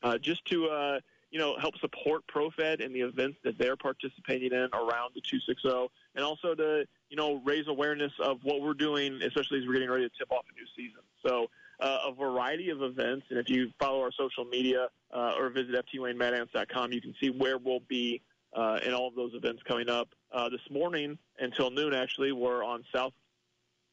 uh, 0.03 0.19
just 0.19 0.45
to 0.47 0.67
uh, 0.67 0.99
you 1.31 1.39
know 1.39 1.57
help 1.57 1.79
support 1.79 2.25
ProFed 2.27 2.81
in 2.81 2.93
the 2.93 3.03
events 3.03 3.39
that 3.45 3.57
they're 3.59 3.77
participating 3.77 4.53
in 4.53 4.69
around 4.75 5.12
the 5.15 5.21
260, 5.21 5.89
and 6.17 6.25
also 6.25 6.55
to 6.57 6.85
you 7.09 7.17
know 7.17 7.41
raise 7.45 7.69
awareness 7.69 8.12
of 8.19 8.39
what 8.43 8.61
we're 8.61 8.75
doing, 8.75 9.21
especially 9.23 9.61
as 9.61 9.67
we're 9.67 9.75
getting 9.75 9.91
ready 9.91 10.09
to 10.09 10.15
tip 10.19 10.33
off 10.33 10.45
a 10.51 10.59
new 10.59 10.67
season. 10.77 11.03
So. 11.25 11.49
Uh, 11.81 11.99
a 12.07 12.12
variety 12.12 12.71
of 12.71 12.83
events, 12.83 13.27
and 13.31 13.39
if 13.39 13.51
you 13.51 13.69
follow 13.81 14.01
our 14.01 14.12
social 14.12 14.45
media 14.45 14.87
uh, 15.12 15.35
or 15.37 15.51
visit 15.51 15.75
ftwaynemadants.com, 15.93 16.93
you 16.93 17.01
can 17.01 17.12
see 17.21 17.31
where 17.31 17.59
we'll 17.59 17.83
be 17.89 18.23
uh, 18.55 18.79
in 18.85 18.93
all 18.93 19.09
of 19.09 19.15
those 19.15 19.35
events 19.35 19.63
coming 19.67 19.89
up. 19.89 20.09
Uh, 20.33 20.49
this 20.49 20.61
morning 20.71 21.19
until 21.39 21.71
noon, 21.71 21.95
actually, 21.95 22.33
we're 22.33 22.65
on 22.65 22.85
South 22.95 23.13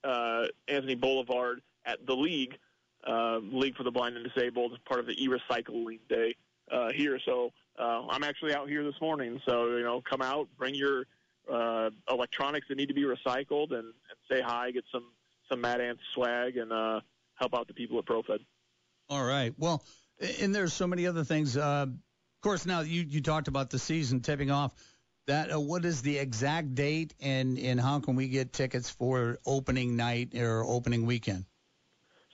uh, 0.04 0.46
Anthony 0.68 0.96
Boulevard 0.96 1.62
at 1.86 2.06
the 2.06 2.16
League, 2.16 2.58
uh, 3.08 3.38
League 3.38 3.76
for 3.76 3.84
the 3.84 3.92
Blind 3.92 4.16
and 4.18 4.28
Disabled, 4.34 4.78
part 4.86 5.00
of 5.00 5.06
the 5.06 5.24
e-recycling 5.24 6.00
day 6.10 6.36
uh, 6.72 6.92
here. 6.92 7.20
So 7.26 7.52
uh, 7.78 8.08
I'm 8.10 8.24
actually 8.24 8.54
out 8.54 8.70
here 8.70 8.84
this 8.84 9.00
morning. 9.02 9.42
So 9.46 9.76
you 9.78 9.84
know, 9.84 10.02
come 10.02 10.22
out, 10.22 10.48
bring 10.58 10.76
your 10.76 11.06
uh, 11.52 11.90
electronics 12.10 12.68
that 12.70 12.78
need 12.78 12.88
to 12.88 12.94
be 12.94 13.04
recycled, 13.04 13.72
and, 13.72 13.86
and 13.86 14.18
say 14.30 14.42
hi, 14.42 14.72
get 14.72 14.86
some 14.92 15.06
some 15.50 15.62
Mad 15.62 15.82
Ants 15.82 16.02
swag, 16.14 16.58
and 16.58 16.72
uh, 16.72 17.02
help 17.36 17.54
out 17.54 17.68
the 17.68 17.74
people 17.74 18.00
at 18.00 18.06
ProFed. 18.06 18.40
All 19.10 19.24
right. 19.24 19.54
Well, 19.58 19.84
and 20.40 20.56
there's 20.56 20.74
so 20.74 20.88
many 20.88 21.08
other 21.08 21.24
things. 21.24 21.58
Uh, 21.58 21.88
of 22.42 22.44
course, 22.44 22.66
now 22.66 22.82
you, 22.82 23.06
you 23.08 23.22
talked 23.22 23.48
about 23.48 23.70
the 23.70 23.78
season 23.78 24.20
tipping 24.20 24.50
off. 24.50 24.74
That 25.28 25.54
uh, 25.54 25.60
what 25.60 25.86
is 25.86 26.02
the 26.02 26.18
exact 26.18 26.74
date, 26.74 27.14
and 27.22 27.60
and 27.60 27.80
how 27.80 28.00
can 28.00 28.16
we 28.16 28.30
get 28.30 28.52
tickets 28.52 28.90
for 28.90 29.38
opening 29.46 29.96
night 29.96 30.34
or 30.36 30.66
opening 30.66 31.06
weekend? 31.06 31.46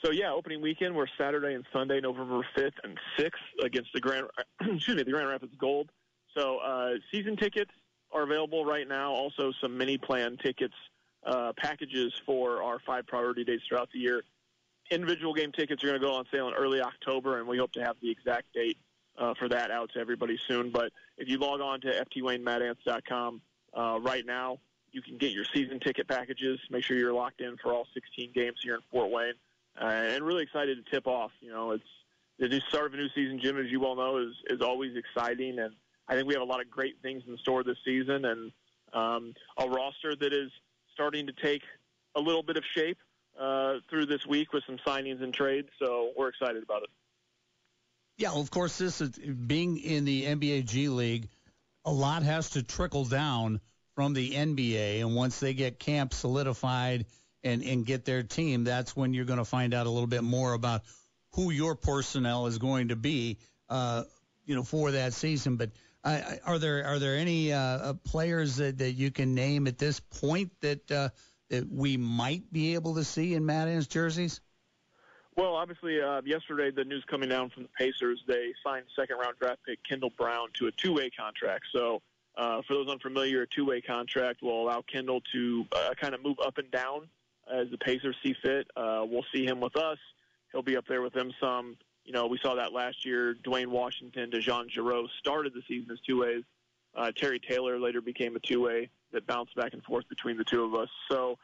So 0.01 0.11
yeah, 0.11 0.31
opening 0.31 0.61
weekend 0.61 0.95
we're 0.95 1.07
Saturday 1.17 1.55
and 1.55 1.65
Sunday, 1.73 1.99
November 1.99 2.39
fifth 2.55 2.75
and 2.85 2.97
sixth 3.19 3.41
against 3.61 3.89
the 3.93 3.99
Grand 3.99 4.27
excuse 4.61 4.95
me 4.95 5.03
the 5.03 5.11
Grand 5.11 5.27
Rapids 5.27 5.51
Gold. 5.59 5.89
So 6.37 6.59
uh, 6.59 6.91
season 7.11 7.35
tickets 7.35 7.71
are 8.13 8.23
available 8.23 8.63
right 8.63 8.87
now. 8.87 9.11
Also 9.11 9.51
some 9.61 9.77
mini 9.77 9.97
plan 9.97 10.37
tickets 10.41 10.75
uh, 11.25 11.51
packages 11.57 12.13
for 12.25 12.63
our 12.63 12.79
five 12.87 13.05
priority 13.07 13.43
dates 13.43 13.63
throughout 13.67 13.89
the 13.91 13.99
year. 13.99 14.23
individual 14.89 15.33
game 15.33 15.51
tickets 15.51 15.83
are 15.83 15.87
going 15.87 15.99
to 15.99 16.07
go 16.07 16.13
on 16.13 16.23
sale 16.33 16.47
in 16.47 16.53
early 16.53 16.79
October, 16.79 17.39
and 17.39 17.47
we 17.49 17.57
hope 17.57 17.73
to 17.73 17.83
have 17.83 17.97
the 18.01 18.09
exact 18.09 18.53
date 18.53 18.77
uh, 19.17 19.33
for 19.35 19.49
that 19.49 19.71
out 19.71 19.91
to 19.93 19.99
everybody 19.99 20.37
soon. 20.47 20.69
But 20.69 20.91
if 21.17 21.29
you 21.29 21.37
log 21.37 21.61
on 21.61 21.81
to 21.81 22.05
ftwaynemadants.com 22.05 23.41
uh, 23.77 23.99
right 24.01 24.25
now, 24.25 24.59
you 24.91 25.01
can 25.01 25.17
get 25.17 25.31
your 25.31 25.45
season 25.53 25.79
ticket 25.79 26.07
packages. 26.07 26.59
Make 26.69 26.83
sure 26.83 26.97
you're 26.97 27.13
locked 27.13 27.41
in 27.41 27.57
for 27.57 27.73
all 27.73 27.87
16 27.93 28.31
games 28.33 28.57
here 28.63 28.75
in 28.75 28.81
Fort 28.91 29.11
Wayne, 29.11 29.33
uh, 29.79 29.85
and 29.85 30.23
really 30.23 30.43
excited 30.43 30.83
to 30.83 30.91
tip 30.91 31.07
off. 31.07 31.31
You 31.41 31.51
know, 31.51 31.71
it's 31.71 31.83
the 32.39 32.47
new 32.47 32.59
start 32.69 32.87
of 32.87 32.93
a 32.93 32.97
new 32.97 33.09
season, 33.13 33.39
Jim, 33.41 33.57
as 33.59 33.71
you 33.71 33.79
well 33.79 33.95
know, 33.95 34.17
is 34.17 34.33
is 34.47 34.61
always 34.61 34.95
exciting, 34.95 35.59
and 35.59 35.73
I 36.07 36.15
think 36.15 36.27
we 36.27 36.33
have 36.33 36.41
a 36.41 36.45
lot 36.45 36.61
of 36.61 36.69
great 36.69 36.95
things 37.01 37.23
in 37.27 37.37
store 37.37 37.63
this 37.63 37.77
season, 37.83 38.25
and 38.25 38.51
um, 38.93 39.33
a 39.57 39.67
roster 39.67 40.15
that 40.15 40.33
is 40.33 40.51
starting 40.93 41.27
to 41.27 41.33
take 41.33 41.61
a 42.15 42.19
little 42.19 42.43
bit 42.43 42.57
of 42.57 42.63
shape 42.75 42.97
uh, 43.39 43.75
through 43.89 44.05
this 44.05 44.25
week 44.25 44.53
with 44.53 44.63
some 44.65 44.77
signings 44.85 45.21
and 45.21 45.33
trades. 45.33 45.69
So 45.79 46.11
we're 46.17 46.29
excited 46.29 46.63
about 46.63 46.83
it. 46.83 46.89
Yeah, 48.17 48.29
well, 48.31 48.41
of 48.41 48.49
course, 48.49 48.79
this 48.79 48.99
is 48.99 49.11
being 49.11 49.77
in 49.77 50.03
the 50.03 50.25
NBA 50.25 50.65
G 50.65 50.89
League. 50.89 51.29
A 51.85 51.91
lot 51.91 52.23
has 52.23 52.49
to 52.51 52.63
trickle 52.63 53.05
down 53.05 53.61
from 53.95 54.13
the 54.13 54.31
NBA, 54.31 55.01
and 55.01 55.15
once 55.15 55.39
they 55.39 55.53
get 55.53 55.79
camp 55.79 56.13
solidified 56.13 57.05
and 57.43 57.63
and 57.63 57.85
get 57.85 58.05
their 58.05 58.23
team, 58.23 58.63
that's 58.63 58.95
when 58.95 59.13
you're 59.13 59.25
going 59.25 59.37
to 59.37 59.45
find 59.45 59.73
out 59.75 59.85
a 59.85 59.89
little 59.89 60.07
bit 60.07 60.23
more 60.23 60.53
about 60.53 60.81
who 61.33 61.51
your 61.51 61.75
personnel 61.75 62.47
is 62.47 62.57
going 62.57 62.87
to 62.87 62.95
be, 62.95 63.37
uh, 63.69 64.03
you 64.45 64.55
know, 64.55 64.63
for 64.63 64.91
that 64.91 65.13
season. 65.13 65.55
But 65.55 65.69
uh, 66.03 66.19
are 66.43 66.57
there 66.57 66.85
are 66.85 66.97
there 66.97 67.17
any 67.17 67.53
uh, 67.53 67.59
uh, 67.59 67.93
players 68.03 68.55
that, 68.55 68.79
that 68.79 68.93
you 68.93 69.11
can 69.11 69.35
name 69.35 69.67
at 69.67 69.77
this 69.77 69.99
point 69.99 70.51
that 70.61 70.91
uh, 70.91 71.09
that 71.49 71.71
we 71.71 71.97
might 71.97 72.51
be 72.51 72.73
able 72.73 72.95
to 72.95 73.03
see 73.03 73.35
in 73.35 73.45
Mad 73.45 73.67
Ants 73.67 73.85
jerseys? 73.85 74.41
Well, 75.37 75.53
obviously, 75.53 76.01
uh, 76.01 76.23
yesterday 76.25 76.71
the 76.71 76.83
news 76.83 77.03
coming 77.07 77.29
down 77.29 77.51
from 77.51 77.61
the 77.61 77.69
Pacers, 77.77 78.23
they 78.27 78.53
signed 78.63 78.85
second 78.95 79.17
round 79.17 79.37
draft 79.39 79.59
pick 79.67 79.77
Kendall 79.87 80.09
Brown 80.17 80.47
to 80.55 80.65
a 80.65 80.71
two 80.71 80.93
way 80.93 81.11
contract. 81.11 81.65
So, 81.71 82.01
uh, 82.35 82.63
for 82.67 82.73
those 82.73 82.89
unfamiliar, 82.89 83.43
a 83.43 83.47
two 83.47 83.63
way 83.63 83.79
contract 83.79 84.41
will 84.41 84.63
allow 84.63 84.81
Kendall 84.91 85.21
to 85.33 85.65
uh, 85.71 85.93
kind 86.01 86.15
of 86.15 86.23
move 86.23 86.37
up 86.43 86.57
and 86.57 86.71
down 86.71 87.07
as 87.51 87.69
the 87.69 87.77
Pacers 87.77 88.15
see 88.23 88.35
fit. 88.41 88.67
Uh, 88.75 89.05
we'll 89.07 89.25
see 89.31 89.45
him 89.45 89.59
with 89.59 89.75
us. 89.77 89.99
He'll 90.51 90.63
be 90.63 90.75
up 90.75 90.87
there 90.87 91.03
with 91.03 91.13
them 91.13 91.31
some. 91.39 91.77
You 92.03 92.13
know, 92.13 92.25
we 92.25 92.39
saw 92.41 92.55
that 92.55 92.73
last 92.73 93.05
year. 93.05 93.35
Duane 93.35 93.69
Washington, 93.69 94.31
DeJon 94.31 94.71
Jarreau 94.75 95.05
started 95.19 95.53
the 95.53 95.61
season 95.67 95.91
as 95.91 95.99
two 95.99 96.21
ways. 96.21 96.43
Uh, 96.95 97.11
Terry 97.15 97.39
Taylor 97.39 97.79
later 97.79 98.01
became 98.01 98.35
a 98.35 98.39
two 98.39 98.63
way 98.63 98.89
that 99.11 99.27
bounced 99.27 99.55
back 99.55 99.73
and 99.73 99.83
forth 99.83 100.09
between 100.09 100.37
the 100.37 100.43
two 100.43 100.63
of 100.63 100.73
us. 100.73 100.89
So, 101.11 101.37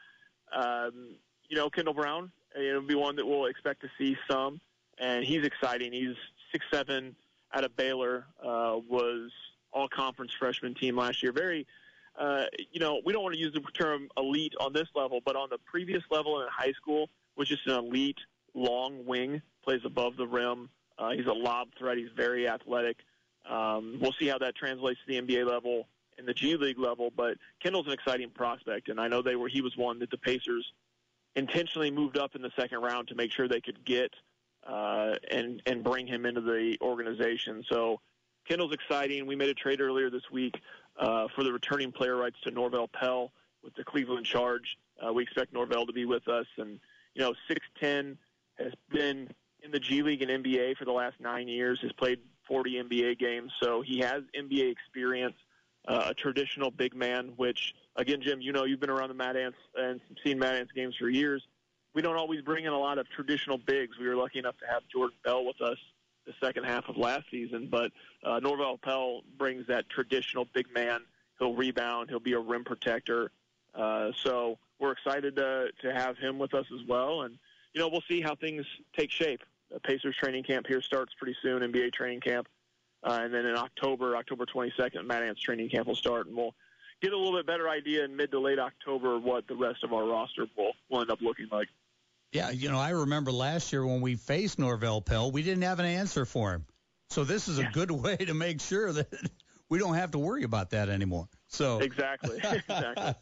um, 0.52 1.14
you 1.48 1.56
know, 1.56 1.70
Kendall 1.70 1.94
Brown, 1.94 2.32
it'll 2.54 2.82
be 2.82 2.94
one 2.94 3.16
that 3.16 3.26
we'll 3.26 3.46
expect 3.46 3.82
to 3.82 3.88
see 3.98 4.16
some, 4.30 4.60
and 4.98 5.24
he's 5.24 5.44
exciting. 5.44 5.92
He's 5.92 6.16
six 6.52 6.64
seven 6.72 7.16
out 7.52 7.64
of 7.64 7.76
Baylor, 7.76 8.26
uh, 8.42 8.78
was 8.88 9.30
all 9.72 9.88
conference 9.88 10.32
freshman 10.38 10.74
team 10.74 10.96
last 10.96 11.22
year. 11.22 11.32
Very, 11.32 11.66
uh, 12.18 12.44
you 12.72 12.80
know, 12.80 13.00
we 13.04 13.12
don't 13.12 13.22
want 13.22 13.34
to 13.34 13.40
use 13.40 13.52
the 13.52 13.60
term 13.72 14.08
elite 14.16 14.54
on 14.60 14.72
this 14.72 14.88
level, 14.94 15.20
but 15.24 15.36
on 15.36 15.48
the 15.50 15.58
previous 15.58 16.02
level 16.10 16.40
in 16.40 16.48
high 16.50 16.72
school, 16.72 17.08
was 17.36 17.48
just 17.48 17.66
an 17.66 17.74
elite 17.74 18.18
long 18.54 19.04
wing, 19.04 19.42
plays 19.64 19.80
above 19.84 20.16
the 20.16 20.26
rim. 20.26 20.68
Uh, 20.98 21.10
he's 21.10 21.26
a 21.26 21.32
lob 21.32 21.68
threat. 21.76 21.98
He's 21.98 22.10
very 22.16 22.48
athletic. 22.48 22.98
Um, 23.48 23.98
we'll 24.00 24.14
see 24.18 24.26
how 24.26 24.38
that 24.38 24.54
translates 24.54 25.00
to 25.06 25.12
the 25.12 25.20
NBA 25.20 25.46
level 25.46 25.88
and 26.16 26.26
the 26.26 26.34
G 26.34 26.56
League 26.56 26.78
level. 26.78 27.12
But 27.14 27.36
Kendall's 27.62 27.86
an 27.86 27.92
exciting 27.92 28.30
prospect, 28.30 28.88
and 28.88 29.00
I 29.00 29.08
know 29.08 29.22
they 29.22 29.36
were. 29.36 29.48
He 29.48 29.60
was 29.60 29.76
one 29.76 29.98
that 29.98 30.10
the 30.10 30.18
Pacers 30.18 30.64
intentionally 31.36 31.90
moved 31.90 32.18
up 32.18 32.34
in 32.34 32.42
the 32.42 32.50
second 32.56 32.80
round 32.80 33.08
to 33.08 33.14
make 33.14 33.32
sure 33.32 33.48
they 33.48 33.60
could 33.60 33.84
get 33.84 34.12
uh, 34.66 35.14
and 35.30 35.62
and 35.66 35.84
bring 35.84 36.06
him 36.06 36.26
into 36.26 36.40
the 36.40 36.76
organization. 36.80 37.64
So 37.68 38.00
Kendall's 38.48 38.72
exciting. 38.72 39.26
We 39.26 39.36
made 39.36 39.48
a 39.48 39.54
trade 39.54 39.80
earlier 39.80 40.10
this 40.10 40.30
week 40.30 40.54
uh, 40.98 41.28
for 41.34 41.44
the 41.44 41.52
returning 41.52 41.92
player 41.92 42.16
rights 42.16 42.36
to 42.44 42.50
Norvell 42.50 42.88
Pelle 42.88 43.32
with 43.62 43.74
the 43.74 43.84
Cleveland 43.84 44.26
Charge. 44.26 44.76
Uh, 45.04 45.12
we 45.12 45.22
expect 45.22 45.52
Norvell 45.52 45.86
to 45.86 45.92
be 45.92 46.04
with 46.04 46.28
us, 46.28 46.46
and 46.58 46.78
you 47.14 47.22
know, 47.22 47.34
six 47.48 47.60
ten 47.80 48.16
has 48.58 48.72
been 48.90 49.28
in 49.62 49.70
the 49.70 49.80
G 49.80 50.02
League 50.02 50.22
and 50.22 50.44
NBA 50.44 50.76
for 50.76 50.84
the 50.84 50.92
last 50.92 51.16
nine 51.20 51.48
years. 51.48 51.78
Has 51.82 51.92
played 51.92 52.20
40 52.46 52.82
NBA 52.84 53.18
games, 53.18 53.50
so 53.62 53.82
he 53.82 53.98
has 54.00 54.22
NBA 54.38 54.70
experience. 54.70 55.36
Uh, 55.86 56.06
a 56.08 56.14
traditional 56.14 56.70
big 56.70 56.94
man, 56.94 57.32
which 57.36 57.74
again, 57.96 58.22
Jim, 58.22 58.40
you 58.40 58.52
know, 58.52 58.64
you've 58.64 58.80
been 58.80 58.90
around 58.90 59.08
the 59.08 59.14
Mad 59.14 59.36
Ants 59.36 59.58
and 59.76 60.00
seen 60.24 60.38
Mad 60.38 60.54
Ants 60.54 60.72
games 60.72 60.96
for 60.98 61.10
years. 61.10 61.46
We 61.94 62.00
don't 62.00 62.16
always 62.16 62.40
bring 62.40 62.64
in 62.64 62.72
a 62.72 62.78
lot 62.78 62.98
of 62.98 63.08
traditional 63.10 63.58
bigs. 63.58 63.98
We 63.98 64.08
were 64.08 64.16
lucky 64.16 64.38
enough 64.38 64.56
to 64.58 64.66
have 64.66 64.82
Jordan 64.90 65.16
Bell 65.24 65.44
with 65.44 65.60
us 65.60 65.76
the 66.26 66.32
second 66.42 66.64
half 66.64 66.88
of 66.88 66.96
last 66.96 67.24
season, 67.30 67.68
but 67.70 67.92
uh, 68.24 68.40
Norvell 68.40 68.78
Pelle 68.78 69.20
brings 69.36 69.66
that 69.66 69.88
traditional 69.90 70.46
big 70.54 70.72
man. 70.72 71.00
He'll 71.38 71.54
rebound. 71.54 72.08
He'll 72.08 72.18
be 72.18 72.32
a 72.32 72.40
rim 72.40 72.64
protector. 72.64 73.30
Uh, 73.74 74.12
so 74.22 74.58
we're 74.78 74.92
excited 74.92 75.36
to 75.36 75.68
to 75.82 75.92
have 75.92 76.16
him 76.16 76.38
with 76.38 76.54
us 76.54 76.66
as 76.72 76.86
well, 76.88 77.22
and 77.22 77.38
you 77.74 77.80
know, 77.80 77.88
we'll 77.88 78.04
see 78.08 78.20
how 78.20 78.34
things 78.34 78.64
take 78.96 79.10
shape. 79.10 79.42
The 79.70 79.80
Pacers 79.80 80.16
training 80.16 80.44
camp 80.44 80.66
here 80.66 80.80
starts 80.80 81.12
pretty 81.18 81.36
soon, 81.42 81.60
NBA 81.60 81.92
training 81.92 82.20
camp. 82.20 82.46
Uh, 83.04 83.20
and 83.22 83.34
then 83.34 83.44
in 83.44 83.54
October, 83.54 84.16
October 84.16 84.46
22nd, 84.46 85.04
Mad 85.04 85.22
Ants 85.22 85.42
training 85.42 85.68
camp 85.68 85.86
will 85.86 85.94
start, 85.94 86.26
and 86.26 86.36
we'll 86.36 86.54
get 87.02 87.12
a 87.12 87.18
little 87.18 87.36
bit 87.36 87.46
better 87.46 87.68
idea 87.68 88.04
in 88.04 88.16
mid 88.16 88.30
to 88.30 88.40
late 88.40 88.58
October 88.58 89.18
what 89.18 89.46
the 89.46 89.54
rest 89.54 89.84
of 89.84 89.92
our 89.92 90.04
roster 90.04 90.46
will, 90.56 90.72
will 90.88 91.02
end 91.02 91.10
up 91.10 91.20
looking 91.20 91.48
like. 91.52 91.68
Yeah, 92.32 92.50
you 92.50 92.70
know, 92.70 92.78
I 92.78 92.90
remember 92.90 93.30
last 93.30 93.72
year 93.72 93.86
when 93.86 94.00
we 94.00 94.16
faced 94.16 94.58
Norvell 94.58 95.02
Pelle, 95.02 95.30
we 95.30 95.42
didn't 95.42 95.62
have 95.62 95.78
an 95.78 95.86
answer 95.86 96.24
for 96.24 96.52
him. 96.54 96.64
So 97.10 97.24
this 97.24 97.46
is 97.46 97.58
a 97.58 97.62
yeah. 97.62 97.70
good 97.72 97.90
way 98.02 98.16
to 98.16 98.34
make 98.34 98.60
sure 98.60 98.92
that 98.92 99.12
we 99.68 99.78
don't 99.78 99.94
have 99.94 100.12
to 100.12 100.18
worry 100.18 100.44
about 100.44 100.70
that 100.70 100.88
anymore. 100.88 101.28
So 101.48 101.78
exactly, 101.82 102.38
exactly. 102.38 103.14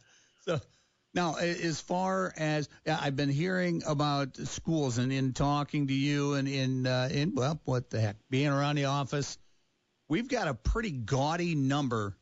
so 0.47 0.61
now, 1.15 1.35
as 1.35 1.81
far 1.81 2.33
as 2.39 2.69
I've 2.87 3.17
been 3.17 3.29
hearing 3.29 3.83
about 3.87 4.37
schools 4.37 4.97
and 4.99 5.13
in 5.13 5.33
talking 5.33 5.89
to 5.89 5.93
you 5.93 6.35
and 6.35 6.49
in 6.49 6.87
uh, 6.87 7.09
in 7.13 7.35
well, 7.35 7.61
what 7.65 7.91
the 7.91 8.01
heck, 8.01 8.17
being 8.31 8.49
around 8.49 8.77
the 8.77 8.87
office, 8.87 9.37
we've 10.13 10.29
got 10.29 10.47
a 10.47 10.53
pretty 10.53 10.91
gaudy 10.91 11.55
number 11.55 12.15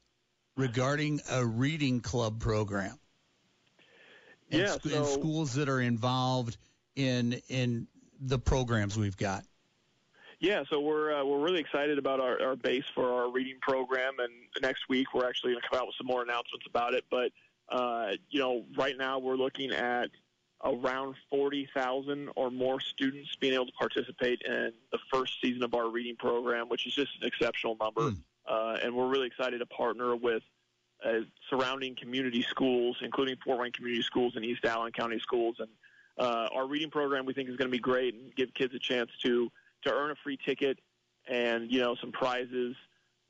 regarding 0.57 1.20
a 1.28 1.45
reading 1.45 2.01
club 2.01 2.38
program. 2.38 2.97
And, 4.53 4.62
yeah, 4.62 4.76
so, 4.80 4.97
and 4.97 5.07
schools 5.07 5.55
that 5.55 5.68
are 5.68 5.80
involved 5.80 6.57
in 6.95 7.41
in 7.49 7.88
the 8.20 8.38
programs 8.38 8.97
we've 8.97 9.16
got. 9.16 9.45
Yeah, 10.38 10.62
so 10.70 10.80
we're 10.80 11.12
uh, 11.12 11.24
we're 11.24 11.41
really 11.41 11.59
excited 11.59 11.99
about 11.99 12.20
our, 12.20 12.41
our 12.41 12.57
base 12.57 12.84
for 12.95 13.12
our 13.12 13.28
reading 13.28 13.57
program, 13.61 14.14
and 14.20 14.32
next 14.62 14.88
week 14.88 15.12
we're 15.12 15.28
actually 15.28 15.53
going 15.53 15.62
to 15.62 15.68
come 15.68 15.80
out 15.80 15.86
with 15.88 15.97
some 15.97 16.07
more 16.07 16.22
announcements 16.22 16.66
about 16.68 16.95
it. 16.95 17.05
But 17.11 17.32
uh, 17.70 18.12
you 18.28 18.38
know, 18.38 18.64
right 18.76 18.97
now 18.97 19.18
we're 19.18 19.36
looking 19.36 19.72
at 19.72 20.11
around 20.64 21.14
40,000 21.30 22.28
or 22.36 22.50
more 22.50 22.80
students 22.80 23.34
being 23.36 23.54
able 23.54 23.66
to 23.66 23.72
participate 23.72 24.42
in 24.42 24.72
the 24.92 24.98
first 25.12 25.40
season 25.40 25.62
of 25.62 25.74
our 25.74 25.88
reading 25.88 26.16
program, 26.16 26.68
which 26.68 26.86
is 26.86 26.94
just 26.94 27.11
an 27.20 27.26
exceptional 27.26 27.76
number. 27.80 28.11
Mm. 28.11 28.18
Uh, 28.48 28.76
and 28.82 28.94
we're 28.94 29.08
really 29.08 29.26
excited 29.26 29.58
to 29.58 29.66
partner 29.66 30.16
with 30.16 30.42
uh, 31.04 31.20
surrounding 31.48 31.96
community 31.96 32.42
schools, 32.42 32.96
including 33.02 33.36
Fort 33.44 33.58
Wayne 33.58 33.72
Community 33.72 34.02
Schools 34.02 34.34
and 34.36 34.44
East 34.44 34.64
Allen 34.64 34.92
County 34.92 35.18
Schools. 35.18 35.56
And 35.58 35.68
uh, 36.18 36.48
our 36.54 36.66
reading 36.66 36.90
program 36.90 37.24
we 37.24 37.32
think 37.32 37.48
is 37.48 37.56
going 37.56 37.70
to 37.70 37.72
be 37.72 37.80
great 37.80 38.14
and 38.14 38.34
give 38.34 38.52
kids 38.54 38.74
a 38.74 38.78
chance 38.78 39.11
to 39.22 39.50
to 39.84 39.94
earn 39.94 40.11
a 40.11 40.14
free 40.22 40.38
ticket 40.44 40.78
and 41.26 41.72
you 41.72 41.80
know 41.80 41.94
some 41.94 42.12
prizes. 42.12 42.76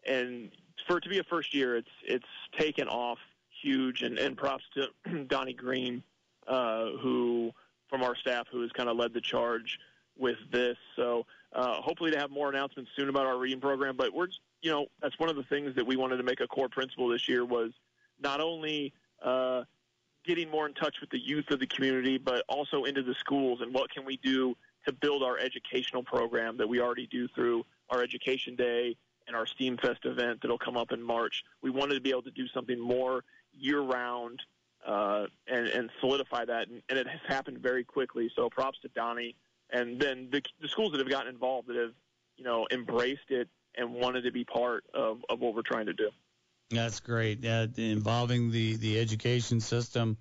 And 0.06 0.50
for 0.88 0.98
it 0.98 1.02
to 1.02 1.08
be 1.08 1.18
a 1.18 1.24
first 1.24 1.54
year, 1.54 1.76
it's 1.76 1.90
it's 2.02 2.26
taken 2.58 2.88
off 2.88 3.18
huge, 3.62 4.02
and, 4.02 4.18
and 4.18 4.36
props 4.36 4.64
to 4.74 5.24
Donnie 5.28 5.52
Green, 5.52 6.02
uh, 6.50 6.90
who 7.00 7.52
from 7.88 8.02
our 8.02 8.14
staff 8.16 8.46
who 8.52 8.60
has 8.62 8.70
kind 8.72 8.88
of 8.88 8.96
led 8.96 9.14
the 9.14 9.20
charge 9.20 9.78
with 10.18 10.36
this. 10.52 10.76
So 10.96 11.24
uh, 11.52 11.80
hopefully 11.80 12.10
to 12.10 12.18
have 12.18 12.30
more 12.30 12.50
announcements 12.50 12.90
soon 12.96 13.08
about 13.08 13.26
our 13.26 13.38
reading 13.38 13.60
program. 13.60 13.96
But 13.96 14.12
we're 14.12 14.28
you 14.60 14.70
know 14.70 14.86
that's 15.00 15.18
one 15.18 15.30
of 15.30 15.36
the 15.36 15.44
things 15.44 15.74
that 15.76 15.86
we 15.86 15.96
wanted 15.96 16.18
to 16.18 16.22
make 16.22 16.40
a 16.40 16.46
core 16.46 16.68
principle 16.68 17.08
this 17.08 17.28
year 17.28 17.44
was 17.44 17.70
not 18.20 18.40
only 18.40 18.92
uh, 19.24 19.62
getting 20.26 20.50
more 20.50 20.66
in 20.66 20.74
touch 20.74 20.96
with 21.00 21.10
the 21.10 21.18
youth 21.18 21.50
of 21.50 21.60
the 21.60 21.66
community, 21.66 22.18
but 22.18 22.44
also 22.48 22.84
into 22.84 23.02
the 23.02 23.14
schools 23.14 23.60
and 23.62 23.72
what 23.72 23.90
can 23.90 24.04
we 24.04 24.18
do 24.18 24.54
to 24.86 24.92
build 24.92 25.22
our 25.22 25.38
educational 25.38 26.02
program 26.02 26.56
that 26.56 26.68
we 26.68 26.80
already 26.80 27.06
do 27.06 27.28
through 27.28 27.64
our 27.90 28.02
education 28.02 28.56
day 28.56 28.96
and 29.26 29.36
our 29.36 29.46
Steam 29.46 29.76
Fest 29.76 30.04
event 30.04 30.40
that'll 30.42 30.58
come 30.58 30.76
up 30.76 30.92
in 30.92 31.02
March. 31.02 31.44
We 31.62 31.70
wanted 31.70 31.94
to 31.94 32.00
be 32.00 32.10
able 32.10 32.22
to 32.22 32.30
do 32.30 32.48
something 32.48 32.78
more 32.78 33.24
year 33.52 33.80
round 33.80 34.40
uh, 34.86 35.26
and, 35.46 35.66
and 35.68 35.90
solidify 36.00 36.44
that. 36.46 36.68
And, 36.68 36.82
and 36.88 36.98
it 36.98 37.06
has 37.06 37.20
happened 37.26 37.58
very 37.58 37.84
quickly. 37.84 38.30
So 38.34 38.48
props 38.48 38.78
to 38.82 38.88
Donnie. 38.88 39.36
And 39.70 40.00
then 40.00 40.28
the, 40.32 40.42
the 40.60 40.68
schools 40.68 40.92
that 40.92 40.98
have 40.98 41.08
gotten 41.08 41.28
involved 41.28 41.68
that 41.68 41.76
have, 41.76 41.92
you 42.36 42.44
know, 42.44 42.66
embraced 42.70 43.30
it 43.30 43.48
and 43.76 43.94
wanted 43.94 44.22
to 44.22 44.32
be 44.32 44.44
part 44.44 44.84
of, 44.94 45.18
of 45.28 45.40
what 45.40 45.54
we're 45.54 45.62
trying 45.62 45.86
to 45.86 45.92
do. 45.92 46.10
That's 46.70 47.00
great. 47.00 47.44
Uh, 47.44 47.68
involving 47.76 48.50
the, 48.50 48.76
the 48.76 48.98
education 48.98 49.60
system 49.60 50.16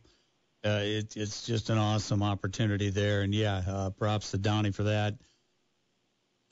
uh, 0.66 0.82
it, 0.84 1.16
it's 1.16 1.46
just 1.46 1.70
an 1.70 1.78
awesome 1.78 2.22
opportunity 2.22 2.90
there. 2.90 3.22
And 3.22 3.34
yeah, 3.34 3.62
uh, 3.68 3.90
props 3.92 4.32
to 4.32 4.38
Donnie 4.38 4.72
for 4.72 4.84
that. 4.84 5.16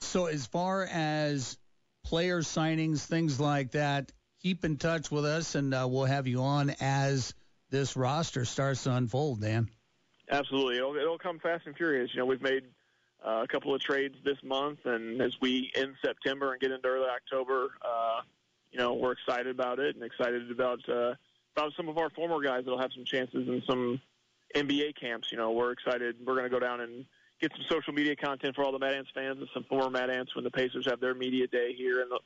So 0.00 0.26
as 0.26 0.46
far 0.46 0.84
as 0.84 1.58
player 2.04 2.40
signings, 2.40 3.04
things 3.04 3.38
like 3.38 3.72
that, 3.72 4.12
keep 4.42 4.64
in 4.64 4.76
touch 4.76 5.10
with 5.10 5.24
us, 5.24 5.54
and 5.54 5.74
uh, 5.74 5.86
we'll 5.90 6.04
have 6.04 6.26
you 6.26 6.42
on 6.42 6.74
as 6.80 7.34
this 7.70 7.96
roster 7.96 8.44
starts 8.44 8.84
to 8.84 8.94
unfold. 8.94 9.40
Dan. 9.40 9.68
Absolutely, 10.30 10.76
it'll, 10.76 10.96
it'll 10.96 11.18
come 11.18 11.38
fast 11.38 11.66
and 11.66 11.76
furious. 11.76 12.10
You 12.12 12.20
know, 12.20 12.26
we've 12.26 12.42
made 12.42 12.64
uh, 13.26 13.42
a 13.42 13.48
couple 13.48 13.74
of 13.74 13.80
trades 13.80 14.14
this 14.24 14.36
month, 14.44 14.80
and 14.84 15.20
as 15.22 15.34
we 15.40 15.70
end 15.74 15.94
September 16.04 16.52
and 16.52 16.60
get 16.60 16.70
into 16.70 16.86
early 16.86 17.08
October, 17.08 17.68
uh, 17.82 18.20
you 18.70 18.78
know, 18.78 18.94
we're 18.94 19.12
excited 19.12 19.48
about 19.48 19.78
it 19.78 19.96
and 19.96 20.04
excited 20.04 20.50
about 20.50 20.80
uh, 20.88 21.14
about 21.56 21.72
some 21.76 21.88
of 21.88 21.98
our 21.98 22.10
former 22.10 22.40
guys 22.40 22.64
that'll 22.64 22.78
have 22.78 22.92
some 22.94 23.04
chances 23.04 23.48
in 23.48 23.62
some 23.68 24.00
NBA 24.54 25.00
camps. 25.00 25.32
You 25.32 25.38
know, 25.38 25.52
we're 25.52 25.72
excited. 25.72 26.16
We're 26.24 26.34
going 26.34 26.44
to 26.44 26.50
go 26.50 26.60
down 26.60 26.80
and 26.80 27.04
get 27.40 27.52
some 27.52 27.64
social 27.68 27.92
media 27.92 28.16
content 28.16 28.54
for 28.54 28.64
all 28.64 28.72
the 28.72 28.78
Mad 28.78 28.94
Ants 28.94 29.10
fans 29.14 29.38
and 29.38 29.48
some 29.54 29.64
former 29.64 29.90
Mad 29.90 30.10
Ants 30.10 30.34
when 30.34 30.44
the 30.44 30.50
Pacers 30.50 30.86
have 30.88 31.00
their 31.00 31.14
media 31.14 31.46
day 31.46 31.74
here 31.76 32.00
in 32.02 32.08
the, 32.08 32.18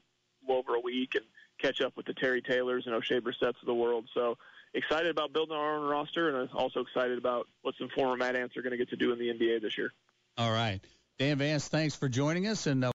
over 0.52 0.74
a 0.74 0.80
week 0.80 1.14
and 1.14 1.24
catch 1.60 1.80
up 1.80 1.96
with 1.96 2.06
the 2.06 2.14
Terry 2.14 2.42
Taylors 2.42 2.84
and 2.86 2.94
Oshae 2.94 3.22
Brissett's 3.22 3.58
of 3.60 3.66
the 3.66 3.74
world. 3.74 4.08
So 4.14 4.36
excited 4.74 5.10
about 5.10 5.32
building 5.32 5.56
our 5.56 5.76
own 5.76 5.88
roster 5.88 6.28
and 6.28 6.48
also 6.52 6.80
excited 6.80 7.18
about 7.18 7.48
what 7.62 7.74
some 7.78 7.88
former 7.94 8.16
Mad 8.16 8.36
Ants 8.36 8.56
are 8.56 8.62
going 8.62 8.72
to 8.72 8.76
get 8.76 8.90
to 8.90 8.96
do 8.96 9.12
in 9.12 9.18
the 9.18 9.28
NBA 9.28 9.62
this 9.62 9.76
year. 9.76 9.92
All 10.38 10.52
right. 10.52 10.80
Dan 11.18 11.38
Vance, 11.38 11.68
thanks 11.68 11.94
for 11.94 12.08
joining 12.08 12.46
us. 12.46 12.66
And 12.66 12.84
uh... 12.84 12.92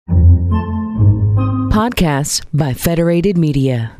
Podcasts 1.70 2.44
by 2.54 2.74
Federated 2.74 3.38
Media. 3.38 3.96